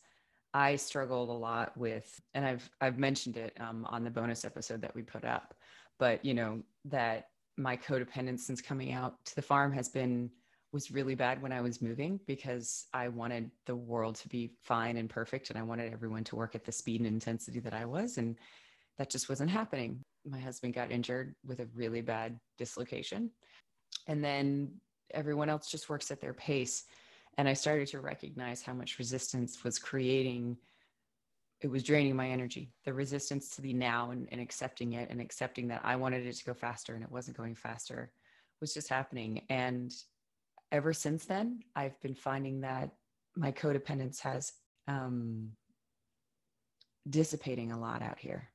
I 0.53 0.77
struggled 0.77 1.27
a 1.27 1.33
lot 1.33 1.75
with 1.75 2.21
and 2.33 2.45
I've 2.45 2.69
I've 2.79 2.97
mentioned 2.97 3.35
it 3.35 3.53
um, 3.59 3.85
on 3.85 4.05
the 4.05 4.09
bonus 4.09 4.45
episode 4.45 4.81
that 4.83 4.95
we 4.95 5.01
put 5.03 5.25
up, 5.25 5.53
but 5.99 6.23
you 6.23 6.33
know 6.33 6.63
that 6.85 7.29
my 7.57 7.75
codependence 7.75 8.39
since 8.39 8.61
coming 8.61 8.93
out 8.93 9.13
to 9.25 9.35
the 9.35 9.41
farm 9.41 9.73
has 9.73 9.89
been 9.89 10.31
was 10.71 10.91
really 10.91 11.15
bad 11.15 11.41
when 11.41 11.51
I 11.51 11.59
was 11.59 11.81
moving 11.81 12.21
because 12.25 12.85
I 12.93 13.09
wanted 13.09 13.51
the 13.65 13.75
world 13.75 14.15
to 14.15 14.29
be 14.29 14.53
fine 14.63 14.95
and 14.95 15.09
perfect 15.09 15.49
and 15.49 15.59
I 15.59 15.63
wanted 15.63 15.91
everyone 15.91 16.23
to 16.25 16.37
work 16.37 16.55
at 16.55 16.63
the 16.63 16.71
speed 16.71 17.01
and 17.01 17.07
intensity 17.07 17.59
that 17.59 17.73
I 17.73 17.85
was 17.85 18.17
and 18.17 18.37
that 18.97 19.09
just 19.09 19.27
wasn't 19.27 19.49
happening. 19.49 20.01
My 20.25 20.39
husband 20.39 20.73
got 20.73 20.91
injured 20.91 21.35
with 21.45 21.59
a 21.59 21.67
really 21.73 22.01
bad 22.01 22.39
dislocation 22.57 23.31
and 24.07 24.23
then 24.23 24.79
everyone 25.11 25.49
else 25.49 25.69
just 25.69 25.89
works 25.89 26.11
at 26.11 26.21
their 26.21 26.33
pace 26.33 26.85
and 27.37 27.47
I 27.47 27.53
started 27.53 27.87
to 27.89 27.99
recognize 27.99 28.61
how 28.61 28.73
much 28.73 28.97
resistance 28.97 29.63
was 29.63 29.79
creating 29.79 30.57
it 31.59 31.71
was 31.71 31.81
draining 31.81 32.15
my 32.15 32.29
energy 32.29 32.71
the 32.85 32.93
resistance 32.93 33.55
to 33.55 33.61
the 33.63 33.73
now 33.73 34.11
and, 34.11 34.27
and 34.31 34.39
accepting 34.39 34.93
it 34.93 35.09
and 35.09 35.19
accepting 35.19 35.67
that 35.67 35.81
i 35.83 35.95
wanted 35.95 36.23
it 36.23 36.35
to 36.35 36.45
go 36.45 36.53
faster 36.53 36.93
and 36.93 37.03
it 37.03 37.11
wasn't 37.11 37.35
going 37.35 37.55
faster 37.55 38.11
was 38.61 38.73
just 38.73 38.89
happening. 38.89 39.41
And 39.49 39.93
ever 40.71 40.93
since 40.93 41.25
then 41.25 41.59
i've 41.75 41.99
been 42.01 42.15
finding 42.15 42.61
that 42.61 42.89
my 43.35 43.51
codependence 43.51 44.19
has 44.19 44.51
um 44.87 45.51
dissipating 47.09 47.71
a 47.71 47.79
lot 47.79 48.01
out 48.01 48.19
here. 48.19 48.49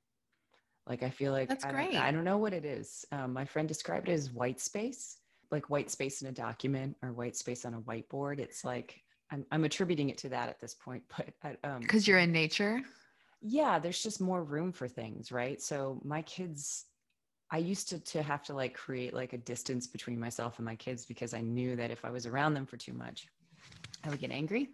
Like 0.86 1.02
i 1.02 1.10
feel 1.10 1.32
like 1.32 1.48
That's 1.48 1.64
I, 1.64 1.72
great. 1.72 1.92
Don't, 1.92 2.02
I 2.02 2.10
don't 2.10 2.24
know 2.24 2.38
what 2.38 2.52
it 2.52 2.64
is. 2.64 3.04
Um, 3.12 3.32
my 3.32 3.44
friend 3.44 3.66
described 3.66 4.08
it 4.08 4.12
as 4.12 4.30
white 4.30 4.60
space 4.60 5.16
like 5.52 5.70
white 5.70 5.90
space 5.90 6.22
in 6.22 6.28
a 6.28 6.32
document 6.32 6.96
or 7.02 7.12
white 7.12 7.36
space 7.36 7.64
on 7.64 7.74
a 7.74 7.80
whiteboard 7.80 8.38
it's 8.38 8.64
like 8.64 9.00
i'm, 9.30 9.44
I'm 9.52 9.64
attributing 9.64 10.10
it 10.10 10.18
to 10.18 10.28
that 10.30 10.48
at 10.48 10.60
this 10.60 10.74
point 10.74 11.02
but 11.42 11.58
um, 11.62 11.80
because 11.80 12.08
you're 12.08 12.18
in 12.18 12.32
nature. 12.32 12.80
yeah 13.40 13.78
there's 13.78 14.02
just 14.02 14.20
more 14.20 14.42
room 14.42 14.72
for 14.72 14.88
things 14.88 15.30
right 15.30 15.60
so 15.60 16.00
my 16.04 16.22
kids 16.22 16.86
i 17.50 17.58
used 17.58 17.88
to 17.90 18.00
to 18.00 18.22
have 18.22 18.42
to 18.44 18.54
like 18.54 18.74
create 18.74 19.14
like 19.14 19.32
a 19.32 19.38
distance 19.38 19.86
between 19.86 20.18
myself 20.18 20.58
and 20.58 20.64
my 20.64 20.76
kids 20.76 21.04
because 21.04 21.34
i 21.34 21.40
knew 21.40 21.76
that 21.76 21.90
if 21.90 22.04
i 22.04 22.10
was 22.10 22.26
around 22.26 22.54
them 22.54 22.66
for 22.66 22.76
too 22.76 22.94
much 22.94 23.26
i 24.04 24.08
would 24.08 24.20
get 24.20 24.30
angry 24.30 24.70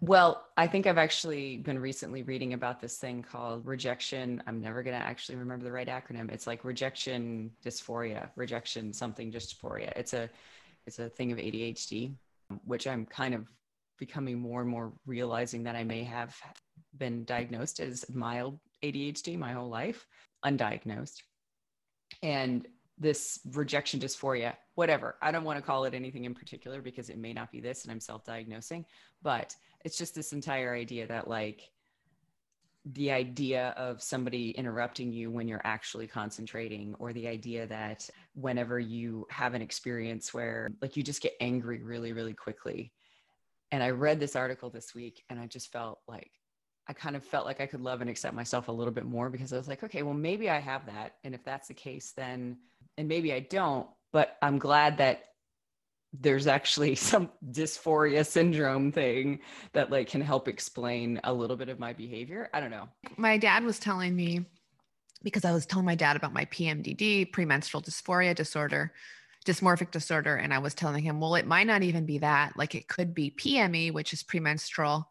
well 0.00 0.46
i 0.56 0.66
think 0.66 0.86
i've 0.86 0.98
actually 0.98 1.58
been 1.58 1.78
recently 1.78 2.22
reading 2.22 2.52
about 2.52 2.80
this 2.80 2.98
thing 2.98 3.22
called 3.22 3.64
rejection. 3.66 4.42
I'm 4.46 4.60
never 4.60 4.82
going 4.82 4.98
to 4.98 5.04
actually 5.04 5.36
remember 5.36 5.64
the 5.64 5.72
right 5.72 5.88
acronym. 5.88 6.30
It's 6.30 6.46
like 6.46 6.64
rejection 6.64 7.50
dysphoria 7.64 8.28
rejection 8.36 8.92
something 8.92 9.32
dysphoria. 9.32 9.92
It's 9.96 10.12
a 10.12 10.28
it's 10.86 10.98
a 10.98 11.08
thing 11.08 11.32
of 11.32 11.38
adhd 11.38 12.14
which 12.64 12.86
i'm 12.86 13.04
kind 13.04 13.34
of 13.34 13.48
becoming 13.98 14.38
more 14.38 14.60
and 14.60 14.70
more 14.70 14.92
realizing 15.04 15.64
that 15.64 15.74
i 15.74 15.82
may 15.82 16.04
have 16.04 16.36
been 16.96 17.24
diagnosed 17.24 17.80
as 17.80 18.04
mild 18.08 18.60
ADHD 18.82 19.38
my 19.38 19.52
whole 19.52 19.68
life, 19.68 20.06
undiagnosed. 20.44 21.22
And 22.22 22.66
this 22.98 23.40
rejection 23.52 24.00
dysphoria, 24.00 24.54
whatever. 24.74 25.16
I 25.20 25.30
don't 25.30 25.44
want 25.44 25.58
to 25.58 25.64
call 25.64 25.84
it 25.84 25.94
anything 25.94 26.24
in 26.24 26.34
particular 26.34 26.80
because 26.80 27.10
it 27.10 27.18
may 27.18 27.32
not 27.32 27.52
be 27.52 27.60
this 27.60 27.84
and 27.84 27.92
I'm 27.92 28.00
self 28.00 28.24
diagnosing, 28.24 28.86
but 29.22 29.54
it's 29.84 29.98
just 29.98 30.14
this 30.14 30.32
entire 30.32 30.74
idea 30.74 31.06
that, 31.06 31.28
like, 31.28 31.70
the 32.92 33.10
idea 33.10 33.74
of 33.76 34.00
somebody 34.00 34.50
interrupting 34.50 35.12
you 35.12 35.30
when 35.30 35.48
you're 35.48 35.60
actually 35.64 36.06
concentrating, 36.06 36.94
or 36.98 37.12
the 37.12 37.26
idea 37.26 37.66
that 37.66 38.08
whenever 38.34 38.78
you 38.78 39.26
have 39.28 39.54
an 39.54 39.62
experience 39.62 40.32
where, 40.32 40.70
like, 40.80 40.96
you 40.96 41.02
just 41.02 41.22
get 41.22 41.34
angry 41.40 41.82
really, 41.82 42.12
really 42.12 42.34
quickly. 42.34 42.92
And 43.72 43.82
I 43.82 43.90
read 43.90 44.20
this 44.20 44.36
article 44.36 44.70
this 44.70 44.94
week 44.94 45.24
and 45.28 45.40
I 45.40 45.46
just 45.46 45.72
felt 45.72 45.98
like, 46.06 46.30
I 46.88 46.92
kind 46.92 47.16
of 47.16 47.24
felt 47.24 47.46
like 47.46 47.60
I 47.60 47.66
could 47.66 47.80
love 47.80 48.00
and 48.00 48.08
accept 48.08 48.34
myself 48.34 48.68
a 48.68 48.72
little 48.72 48.92
bit 48.92 49.04
more 49.04 49.28
because 49.28 49.52
I 49.52 49.56
was 49.56 49.66
like, 49.66 49.82
okay, 49.82 50.04
well, 50.04 50.14
maybe 50.14 50.48
I 50.48 50.60
have 50.60 50.86
that. 50.86 51.16
And 51.24 51.34
if 51.34 51.42
that's 51.42 51.66
the 51.66 51.74
case, 51.74 52.12
then, 52.16 52.58
and 52.96 53.08
maybe 53.08 53.32
I 53.32 53.40
don't, 53.40 53.86
but 54.12 54.36
I'm 54.42 54.58
glad 54.58 54.98
that 54.98 55.24
there's 56.12 56.46
actually 56.46 56.94
some 56.94 57.30
dysphoria 57.50 58.26
syndrome 58.26 58.92
thing 58.92 59.40
that 59.72 59.90
like 59.90 60.08
can 60.08 60.20
help 60.20 60.48
explain 60.48 61.20
a 61.24 61.32
little 61.32 61.56
bit 61.56 61.68
of 61.68 61.78
my 61.78 61.92
behavior. 61.92 62.48
I 62.52 62.60
don't 62.60 62.70
know. 62.70 62.88
My 63.16 63.38
dad 63.38 63.64
was 63.64 63.78
telling 63.78 64.14
me 64.14 64.44
because 65.22 65.44
I 65.44 65.52
was 65.52 65.66
telling 65.66 65.86
my 65.86 65.94
dad 65.94 66.16
about 66.16 66.32
my 66.32 66.44
PMDD, 66.46 67.32
premenstrual 67.32 67.82
dysphoria 67.82 68.34
disorder, 68.34 68.92
dysmorphic 69.44 69.90
disorder, 69.90 70.36
and 70.36 70.52
I 70.52 70.58
was 70.58 70.74
telling 70.74 71.02
him, 71.02 71.20
well, 71.20 71.34
it 71.34 71.46
might 71.46 71.66
not 71.66 71.82
even 71.82 72.06
be 72.06 72.18
that. 72.18 72.56
Like 72.56 72.74
it 72.74 72.86
could 72.88 73.14
be 73.14 73.30
PME, 73.30 73.92
which 73.92 74.12
is 74.12 74.22
premenstrual 74.22 75.08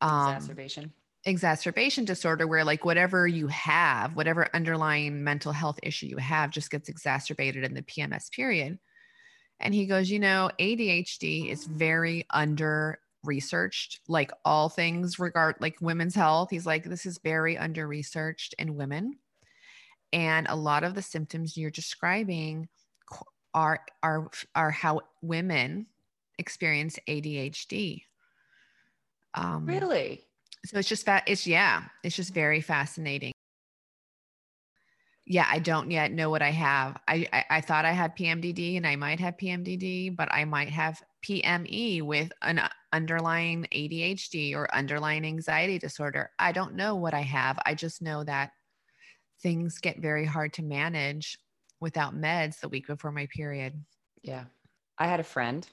um, 0.00 0.34
Exacerbation. 0.34 0.92
Exacerbation 1.24 2.04
disorder 2.04 2.46
where 2.46 2.64
like 2.64 2.84
whatever 2.84 3.28
you 3.28 3.46
have 3.46 4.16
whatever 4.16 4.48
underlying 4.54 5.22
mental 5.22 5.52
health 5.52 5.78
issue 5.82 6.06
you 6.06 6.16
have 6.16 6.50
just 6.50 6.70
gets 6.70 6.88
exacerbated 6.88 7.62
in 7.64 7.74
the 7.74 7.82
pms 7.82 8.30
period. 8.32 8.78
And 9.60 9.72
he 9.72 9.86
goes 9.86 10.10
you 10.10 10.18
know 10.18 10.50
adhd 10.58 11.48
is 11.48 11.64
very 11.66 12.26
under 12.30 12.98
researched 13.24 14.00
like 14.08 14.32
all 14.44 14.68
things 14.68 15.18
regard 15.18 15.56
like 15.60 15.76
women's 15.80 16.14
health. 16.14 16.50
He's 16.50 16.66
like 16.66 16.84
this 16.84 17.06
is 17.06 17.18
very 17.22 17.56
under 17.56 17.86
researched 17.86 18.54
in 18.58 18.74
women. 18.76 19.18
And 20.12 20.46
a 20.48 20.56
lot 20.56 20.84
of 20.84 20.94
the 20.94 21.02
symptoms 21.02 21.56
you're 21.56 21.70
describing 21.70 22.68
are 23.54 23.80
are 24.02 24.30
are 24.54 24.70
how 24.70 25.02
women 25.20 25.86
experience 26.38 26.98
adhd 27.08 28.02
um 29.34 29.66
Really? 29.66 30.26
So 30.64 30.78
it's 30.78 30.88
just 30.88 31.06
that 31.06 31.24
it's 31.26 31.46
yeah, 31.46 31.84
it's 32.02 32.16
just 32.16 32.32
very 32.34 32.60
fascinating. 32.60 33.32
Yeah, 35.24 35.46
I 35.48 35.60
don't 35.60 35.90
yet 35.90 36.10
know 36.12 36.30
what 36.30 36.42
I 36.42 36.50
have. 36.50 37.00
I, 37.06 37.26
I 37.32 37.44
I 37.50 37.60
thought 37.60 37.84
I 37.84 37.92
had 37.92 38.16
PMDD 38.16 38.76
and 38.76 38.86
I 38.86 38.96
might 38.96 39.20
have 39.20 39.36
PMDD, 39.36 40.16
but 40.16 40.28
I 40.32 40.44
might 40.44 40.70
have 40.70 41.00
PME 41.22 42.02
with 42.02 42.32
an 42.42 42.58
uh, 42.58 42.68
underlying 42.92 43.66
ADHD 43.72 44.54
or 44.54 44.72
underlying 44.74 45.24
anxiety 45.24 45.78
disorder. 45.78 46.30
I 46.38 46.50
don't 46.52 46.74
know 46.74 46.96
what 46.96 47.14
I 47.14 47.20
have. 47.20 47.58
I 47.64 47.74
just 47.74 48.02
know 48.02 48.24
that 48.24 48.50
things 49.42 49.78
get 49.78 50.00
very 50.00 50.24
hard 50.24 50.52
to 50.54 50.62
manage 50.62 51.38
without 51.80 52.14
meds 52.14 52.60
the 52.60 52.68
week 52.68 52.86
before 52.86 53.12
my 53.12 53.26
period. 53.34 53.84
Yeah. 54.22 54.44
I 54.98 55.06
had 55.06 55.20
a 55.20 55.24
friend 55.24 55.68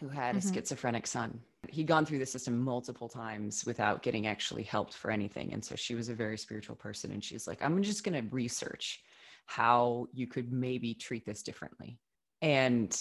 who 0.00 0.08
had 0.08 0.36
Mhm. 0.36 0.38
a 0.38 0.54
schizophrenic 0.54 1.06
son. 1.06 1.44
He'd 1.74 1.86
gone 1.86 2.06
through 2.06 2.20
the 2.20 2.26
system 2.26 2.58
multiple 2.62 3.08
times 3.08 3.64
without 3.66 4.02
getting 4.02 4.26
actually 4.26 4.62
helped 4.62 4.94
for 4.94 5.10
anything. 5.10 5.52
And 5.52 5.64
so 5.64 5.74
she 5.74 5.94
was 5.94 6.08
a 6.08 6.14
very 6.14 6.38
spiritual 6.38 6.76
person. 6.76 7.10
And 7.10 7.22
she's 7.22 7.46
like, 7.46 7.62
I'm 7.62 7.82
just 7.82 8.04
going 8.04 8.14
to 8.14 8.34
research 8.34 9.02
how 9.46 10.06
you 10.12 10.26
could 10.26 10.52
maybe 10.52 10.94
treat 10.94 11.26
this 11.26 11.42
differently. 11.42 11.98
And 12.40 12.96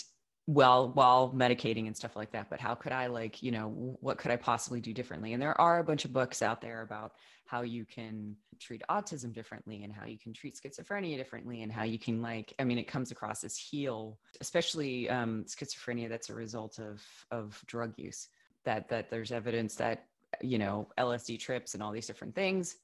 well, 0.48 0.92
while 0.94 1.32
medicating 1.32 1.88
and 1.88 1.96
stuff 1.96 2.16
like 2.16 2.32
that, 2.32 2.50
but 2.50 2.60
how 2.60 2.76
could 2.76 2.92
I, 2.92 3.08
like, 3.08 3.42
you 3.42 3.52
know, 3.52 3.98
what 4.02 4.18
could 4.18 4.32
I 4.32 4.36
possibly 4.36 4.82
do 4.82 4.94
differently? 4.94 5.34
And 5.34 5.42
there 5.42 5.60
are 5.62 5.80
a 5.80 5.84
bunch 5.84 6.04
of 6.04 6.12
books 6.12 6.42
out 6.42 6.60
there 6.60 6.82
about 6.82 7.14
how 7.46 7.62
you 7.62 7.86
can 7.86 8.36
treat 8.60 8.82
autism 8.90 9.34
differently 9.34 9.84
and 9.84 9.94
how 9.94 10.06
you 10.06 10.18
can 10.18 10.34
treat 10.34 10.60
schizophrenia 10.60 11.18
differently 11.18 11.62
and 11.62 11.72
how 11.72 11.84
you 11.84 12.00
can 12.00 12.22
like 12.22 12.54
i 12.60 12.64
mean 12.64 12.78
it 12.78 12.88
comes 12.88 13.12
across 13.12 13.44
as 13.44 13.58
heal 13.58 14.18
especially 14.42 15.10
um, 15.10 15.44
schizophrenia 15.48 16.10
that's 16.10 16.30
a 16.30 16.34
result 16.34 16.80
of 16.80 17.02
of 17.32 17.62
drug 17.68 17.94
use 17.98 18.30
that 18.66 18.90
that 18.90 19.10
there's 19.10 19.32
evidence 19.32 19.76
that 19.76 20.06
you 20.42 20.58
know 20.58 20.88
lsd 21.00 21.40
trips 21.40 21.74
and 21.74 21.84
all 21.84 21.92
these 21.92 22.08
different 22.08 22.34
things 22.34 22.78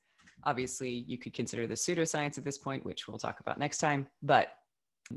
obviously 0.43 1.03
you 1.07 1.17
could 1.17 1.33
consider 1.33 1.67
the 1.67 1.73
pseudoscience 1.73 2.37
at 2.37 2.45
this 2.45 2.57
point 2.57 2.85
which 2.85 3.07
we'll 3.07 3.17
talk 3.17 3.39
about 3.39 3.57
next 3.57 3.79
time 3.79 4.07
but 4.21 4.49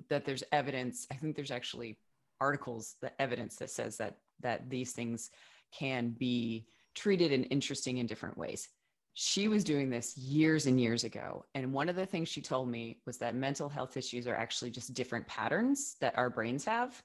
that 0.09 0.25
there's 0.25 0.45
evidence 0.52 1.07
i 1.11 1.14
think 1.14 1.37
there's 1.37 1.50
actually 1.50 1.99
articles 2.40 2.97
that 3.02 3.14
evidence 3.19 3.57
that 3.57 3.71
says 3.71 3.97
that 3.97 4.16
that 4.40 4.69
these 4.69 4.92
things 4.92 5.31
can 5.73 6.11
be 6.11 6.66
treated 6.95 7.33
in 7.33 7.45
interesting 7.45 7.99
and 7.99 8.09
different 8.09 8.37
ways 8.37 8.69
she 9.14 9.49
was 9.49 9.62
doing 9.62 9.90
this 9.90 10.16
years 10.16 10.66
and 10.66 10.81
years 10.81 11.04
ago. 11.04 11.45
And 11.54 11.73
one 11.73 11.88
of 11.88 11.97
the 11.97 12.07
things 12.07 12.28
she 12.28 12.40
told 12.40 12.69
me 12.69 12.99
was 13.04 13.19
that 13.19 13.35
mental 13.35 13.69
health 13.69 13.97
issues 13.97 14.26
are 14.26 14.35
actually 14.35 14.71
just 14.71 14.95
different 14.95 15.26
patterns 15.26 15.97
that 16.00 16.16
our 16.16 16.31
brains 16.31 16.64
have. 16.64 17.02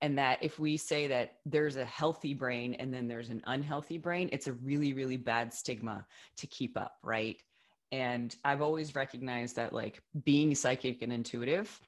And 0.00 0.16
that 0.18 0.38
if 0.42 0.58
we 0.58 0.76
say 0.76 1.08
that 1.08 1.38
there's 1.44 1.76
a 1.76 1.84
healthy 1.84 2.32
brain 2.32 2.74
and 2.74 2.94
then 2.94 3.08
there's 3.08 3.30
an 3.30 3.42
unhealthy 3.46 3.98
brain, 3.98 4.28
it's 4.32 4.46
a 4.46 4.52
really, 4.52 4.92
really 4.92 5.16
bad 5.16 5.52
stigma 5.52 6.06
to 6.36 6.46
keep 6.46 6.76
up. 6.76 6.98
Right. 7.02 7.42
And 7.90 8.34
I've 8.44 8.62
always 8.62 8.94
recognized 8.94 9.56
that, 9.56 9.72
like, 9.72 10.02
being 10.24 10.54
psychic 10.54 11.02
and 11.02 11.12
intuitive 11.12 11.80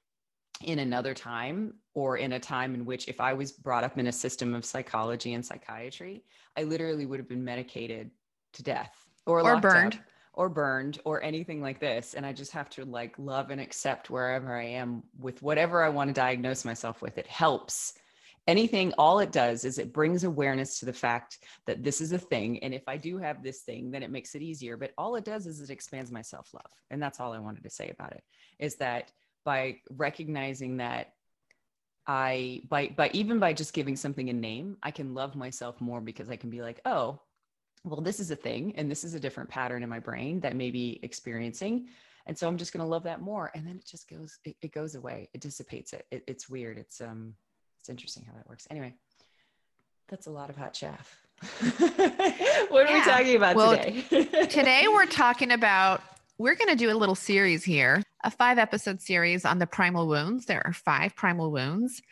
in 0.64 0.79
another 0.79 1.14
time 1.14 1.75
or 1.95 2.17
in 2.17 2.33
a 2.33 2.40
time 2.40 2.75
in 2.75 2.85
which 2.85 3.07
if 3.07 3.21
I 3.21 3.33
was 3.33 3.52
brought 3.52 3.85
up 3.85 3.99
in 3.99 4.07
a 4.07 4.12
system 4.12 4.55
of 4.55 4.64
psychology 4.64 5.35
and 5.35 5.45
psychiatry, 5.45 6.25
I 6.57 6.64
literally 6.64 7.07
would 7.07 7.21
have 7.21 7.29
been 7.29 7.45
medicated 7.45 8.11
to 8.55 8.62
death 8.62 8.93
or, 9.26 9.40
Or 9.40 9.43
locked 9.45 9.64
up 9.64 9.73
burned. 9.73 10.00
Or 10.40 10.49
burned 10.49 10.99
or 11.04 11.23
anything 11.23 11.61
like 11.61 11.78
this 11.78 12.14
and 12.14 12.25
i 12.25 12.32
just 12.32 12.50
have 12.50 12.70
to 12.70 12.82
like 12.87 13.14
love 13.18 13.50
and 13.50 13.61
accept 13.61 14.09
wherever 14.09 14.56
i 14.56 14.64
am 14.64 15.02
with 15.18 15.42
whatever 15.42 15.82
i 15.82 15.88
want 15.90 16.09
to 16.09 16.14
diagnose 16.14 16.64
myself 16.64 17.02
with. 17.02 17.18
It 17.18 17.26
helps. 17.26 17.92
Anything 18.47 18.94
all 18.97 19.18
it 19.18 19.32
does 19.32 19.66
is 19.66 19.78
it 19.78 19.92
brings 19.92 20.25
awareness 20.25 20.80
to 20.80 20.87
the 20.87 20.94
fact 20.94 21.40
that 21.66 21.85
this 21.85 22.00
is 22.00 22.12
a 22.12 22.18
thing 22.18 22.59
and 22.64 22.73
if 22.73 22.82
i 22.88 22.97
do 22.97 23.18
have 23.18 23.42
this 23.42 23.61
thing 23.61 23.90
then 23.90 24.02
it 24.02 24.11
makes 24.11 24.35
it 24.35 24.40
easier 24.40 24.78
but 24.78 24.92
all 24.97 25.14
it 25.16 25.26
does 25.26 25.47
is 25.47 25.61
it 25.61 25.68
expands 25.68 26.11
my 26.11 26.23
self-love 26.23 26.73
and 26.90 27.02
that's 27.02 27.20
all 27.20 27.35
i 27.35 27.38
wanted 27.38 27.62
to 27.62 27.70
say 27.70 27.90
about 27.90 28.12
it 28.12 28.25
is 28.59 28.76
that 28.76 29.12
by 29.44 29.76
recognizing 29.90 30.78
that 30.78 31.12
i 32.06 32.62
by 32.70 32.88
by 32.97 33.11
even 33.12 33.38
by 33.38 33.52
just 33.52 33.75
giving 33.75 33.94
something 33.94 34.30
a 34.30 34.32
name 34.32 34.78
i 34.82 34.90
can 34.90 35.12
love 35.12 35.37
myself 35.37 35.79
more 35.81 36.00
because 36.00 36.31
i 36.31 36.37
can 36.37 36.48
be 36.48 36.62
like 36.62 36.81
oh 36.87 37.20
well, 37.85 38.01
this 38.01 38.21
is 38.21 38.31
a 38.31 38.37
thing 38.37 38.75
and 38.77 38.90
this 38.90 39.05
is 39.05 39.14
a 39.14 39.21
different 39.21 39.49
pattern 39.49 39.83
in 39.83 39.88
my 39.88 39.99
brain 39.99 40.40
that 40.40 40.55
may 40.55 40.71
be 40.71 41.01
experiencing. 41.03 41.88
And 42.27 42.37
so 42.37 42.47
I'm 42.47 42.59
just 42.59 42.73
going 42.73 42.85
to 42.85 42.88
love 42.88 43.05
that 43.05 43.21
more. 43.21 43.51
And 43.55 43.66
then 43.66 43.77
it 43.77 43.87
just 43.87 44.09
goes, 44.09 44.38
it, 44.45 44.57
it 44.61 44.73
goes 44.73 44.95
away. 44.95 45.29
It 45.33 45.40
dissipates 45.40 45.93
it. 45.93 46.07
it. 46.11 46.23
It's 46.27 46.49
weird. 46.49 46.79
It's, 46.79 47.01
um, 47.01 47.35
it's 47.79 47.88
interesting 47.88 48.25
how 48.27 48.35
that 48.35 48.49
works. 48.49 48.66
Anyway, 48.71 48.95
that's 50.09 50.27
a 50.27 50.31
lot 50.31 50.51
of 50.51 50.57
hot 50.57 50.75
chaff. 50.75 51.19
what 52.69 52.87
are 52.87 52.93
we 52.93 53.03
talking 53.03 53.37
about 53.37 53.57
Well, 53.57 53.77
today? 53.77 54.25
Today 54.47 54.85
we're 54.88 55.07
talking 55.07 55.53
about 55.53 56.03
we're 56.37 56.55
going 56.55 56.69
to 56.69 56.77
do 56.77 56.90
a 56.90 56.97
little 56.97 57.14
series 57.14 57.64
here, 57.64 58.03
a 58.25 58.31
five 58.31 58.59
episode 58.59 59.01
series 59.01 59.47
on 59.47 59.59
the 59.59 59.66
primal 59.66 60.07
wounds. 60.07 60.45
There 60.45 60.62
are 60.66 60.75
five 60.75 61.16
primal 61.16 61.51
wounds 61.51 62.03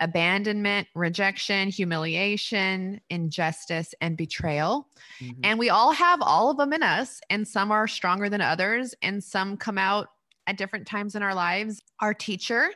abandonment, 0.00 0.88
rejection, 0.94 1.68
humiliation, 1.68 3.00
injustice, 3.10 3.94
and 4.00 4.16
betrayal. 4.16 4.88
Mhm. 5.20 5.38
And 5.44 5.58
we 5.58 5.68
all 5.68 5.92
have 5.92 6.20
all 6.22 6.50
of 6.50 6.56
them 6.56 6.72
in 6.72 6.82
us, 6.82 7.20
and 7.30 7.46
some 7.46 7.70
are 7.70 7.86
stronger 7.86 8.28
than 8.28 8.40
others, 8.40 8.94
and 9.02 9.22
some 9.22 9.56
come 9.56 9.78
out 9.78 10.08
at 10.46 10.56
different 10.56 10.86
times 10.86 11.14
in 11.14 11.22
our 11.22 11.34
lives. 11.34 11.82
Our 12.00 12.14
teacher, 12.14 12.72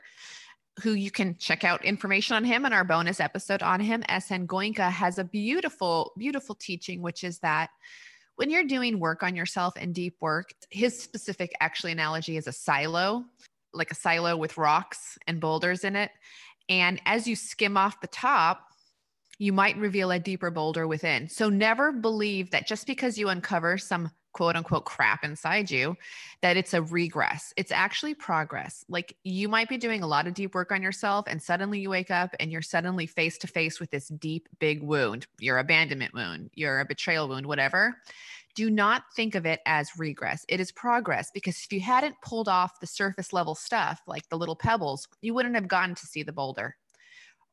who 0.82 0.92
you 0.92 1.10
can 1.10 1.36
check 1.38 1.64
out 1.64 1.84
information 1.84 2.36
on 2.36 2.44
him 2.44 2.66
in 2.66 2.72
our 2.72 2.84
bonus 2.84 3.20
episode 3.20 3.62
on 3.62 3.80
him, 3.80 4.02
SN 4.08 4.46
Goenka, 4.46 4.90
has 4.90 5.18
a 5.18 5.24
beautiful, 5.24 6.12
beautiful 6.18 6.54
teaching, 6.54 7.00
which 7.00 7.24
is 7.24 7.38
that 7.40 7.70
when 8.36 8.50
you're 8.50 8.64
doing 8.64 8.98
work 8.98 9.22
on 9.22 9.36
yourself 9.36 9.74
and 9.76 9.94
deep 9.94 10.16
work, 10.20 10.52
his 10.70 11.00
specific 11.00 11.52
actually 11.60 11.92
analogy 11.92 12.36
is 12.36 12.48
a 12.48 12.52
silo, 12.52 13.24
like 13.72 13.92
a 13.92 13.94
silo 13.94 14.36
with 14.36 14.58
rocks 14.58 15.16
and 15.26 15.40
boulders 15.40 15.84
in 15.84 15.96
it. 15.96 16.10
And 16.68 17.00
as 17.06 17.26
you 17.26 17.36
skim 17.36 17.76
off 17.76 18.00
the 18.00 18.06
top, 18.06 18.68
you 19.38 19.52
might 19.52 19.76
reveal 19.76 20.10
a 20.10 20.18
deeper 20.18 20.50
boulder 20.50 20.86
within. 20.86 21.28
So 21.28 21.48
never 21.48 21.92
believe 21.92 22.50
that 22.50 22.66
just 22.66 22.86
because 22.86 23.18
you 23.18 23.28
uncover 23.28 23.78
some 23.78 24.10
quote 24.32 24.56
unquote 24.56 24.84
crap 24.84 25.24
inside 25.24 25.70
you, 25.70 25.96
that 26.42 26.56
it's 26.56 26.74
a 26.74 26.82
regress. 26.82 27.54
It's 27.56 27.72
actually 27.72 28.14
progress. 28.14 28.84
Like 28.88 29.16
you 29.24 29.48
might 29.48 29.68
be 29.68 29.78
doing 29.78 30.02
a 30.02 30.06
lot 30.06 30.26
of 30.26 30.34
deep 30.34 30.54
work 30.54 30.72
on 30.72 30.82
yourself, 30.82 31.26
and 31.28 31.42
suddenly 31.42 31.80
you 31.80 31.88
wake 31.88 32.10
up 32.10 32.34
and 32.38 32.52
you're 32.52 32.62
suddenly 32.62 33.06
face 33.06 33.38
to 33.38 33.46
face 33.46 33.80
with 33.80 33.90
this 33.90 34.08
deep, 34.08 34.48
big 34.58 34.82
wound, 34.82 35.26
your 35.38 35.58
abandonment 35.58 36.12
wound, 36.14 36.50
your 36.54 36.84
betrayal 36.84 37.28
wound, 37.28 37.46
whatever. 37.46 37.96
Do 38.54 38.70
not 38.70 39.02
think 39.16 39.34
of 39.34 39.46
it 39.46 39.60
as 39.66 39.90
regress. 39.98 40.44
It 40.48 40.60
is 40.60 40.70
progress 40.70 41.30
because 41.32 41.58
if 41.64 41.72
you 41.72 41.80
hadn't 41.80 42.14
pulled 42.22 42.48
off 42.48 42.80
the 42.80 42.86
surface 42.86 43.32
level 43.32 43.54
stuff, 43.54 44.00
like 44.06 44.28
the 44.28 44.38
little 44.38 44.56
pebbles, 44.56 45.08
you 45.20 45.34
wouldn't 45.34 45.56
have 45.56 45.68
gotten 45.68 45.94
to 45.96 46.06
see 46.06 46.22
the 46.22 46.32
boulder 46.32 46.76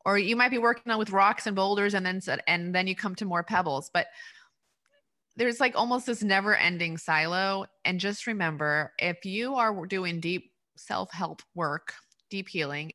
or 0.06 0.18
you 0.18 0.36
might 0.36 0.52
be 0.52 0.58
working 0.58 0.92
on 0.92 1.00
with 1.00 1.12
rocks 1.12 1.48
and 1.48 1.56
boulders 1.56 1.94
and 1.94 2.06
then 2.06 2.22
and 2.48 2.74
then 2.74 2.88
you 2.88 2.96
come 2.96 3.16
to 3.16 3.26
more 3.26 3.44
pebbles 3.44 3.90
but 3.94 4.08
there's 5.38 5.60
like 5.60 5.74
almost 5.76 6.06
this 6.06 6.24
never 6.24 6.56
ending 6.56 6.98
silo 6.98 7.66
and 7.86 8.00
just 8.00 8.28
remember 8.28 8.92
if 9.00 9.26
you 9.26 9.56
are 9.56 9.86
doing 9.86 10.20
deep 10.20 10.52
self-help 10.76 11.42
work 11.56 11.94
deep 12.30 12.48
healing 12.48 12.92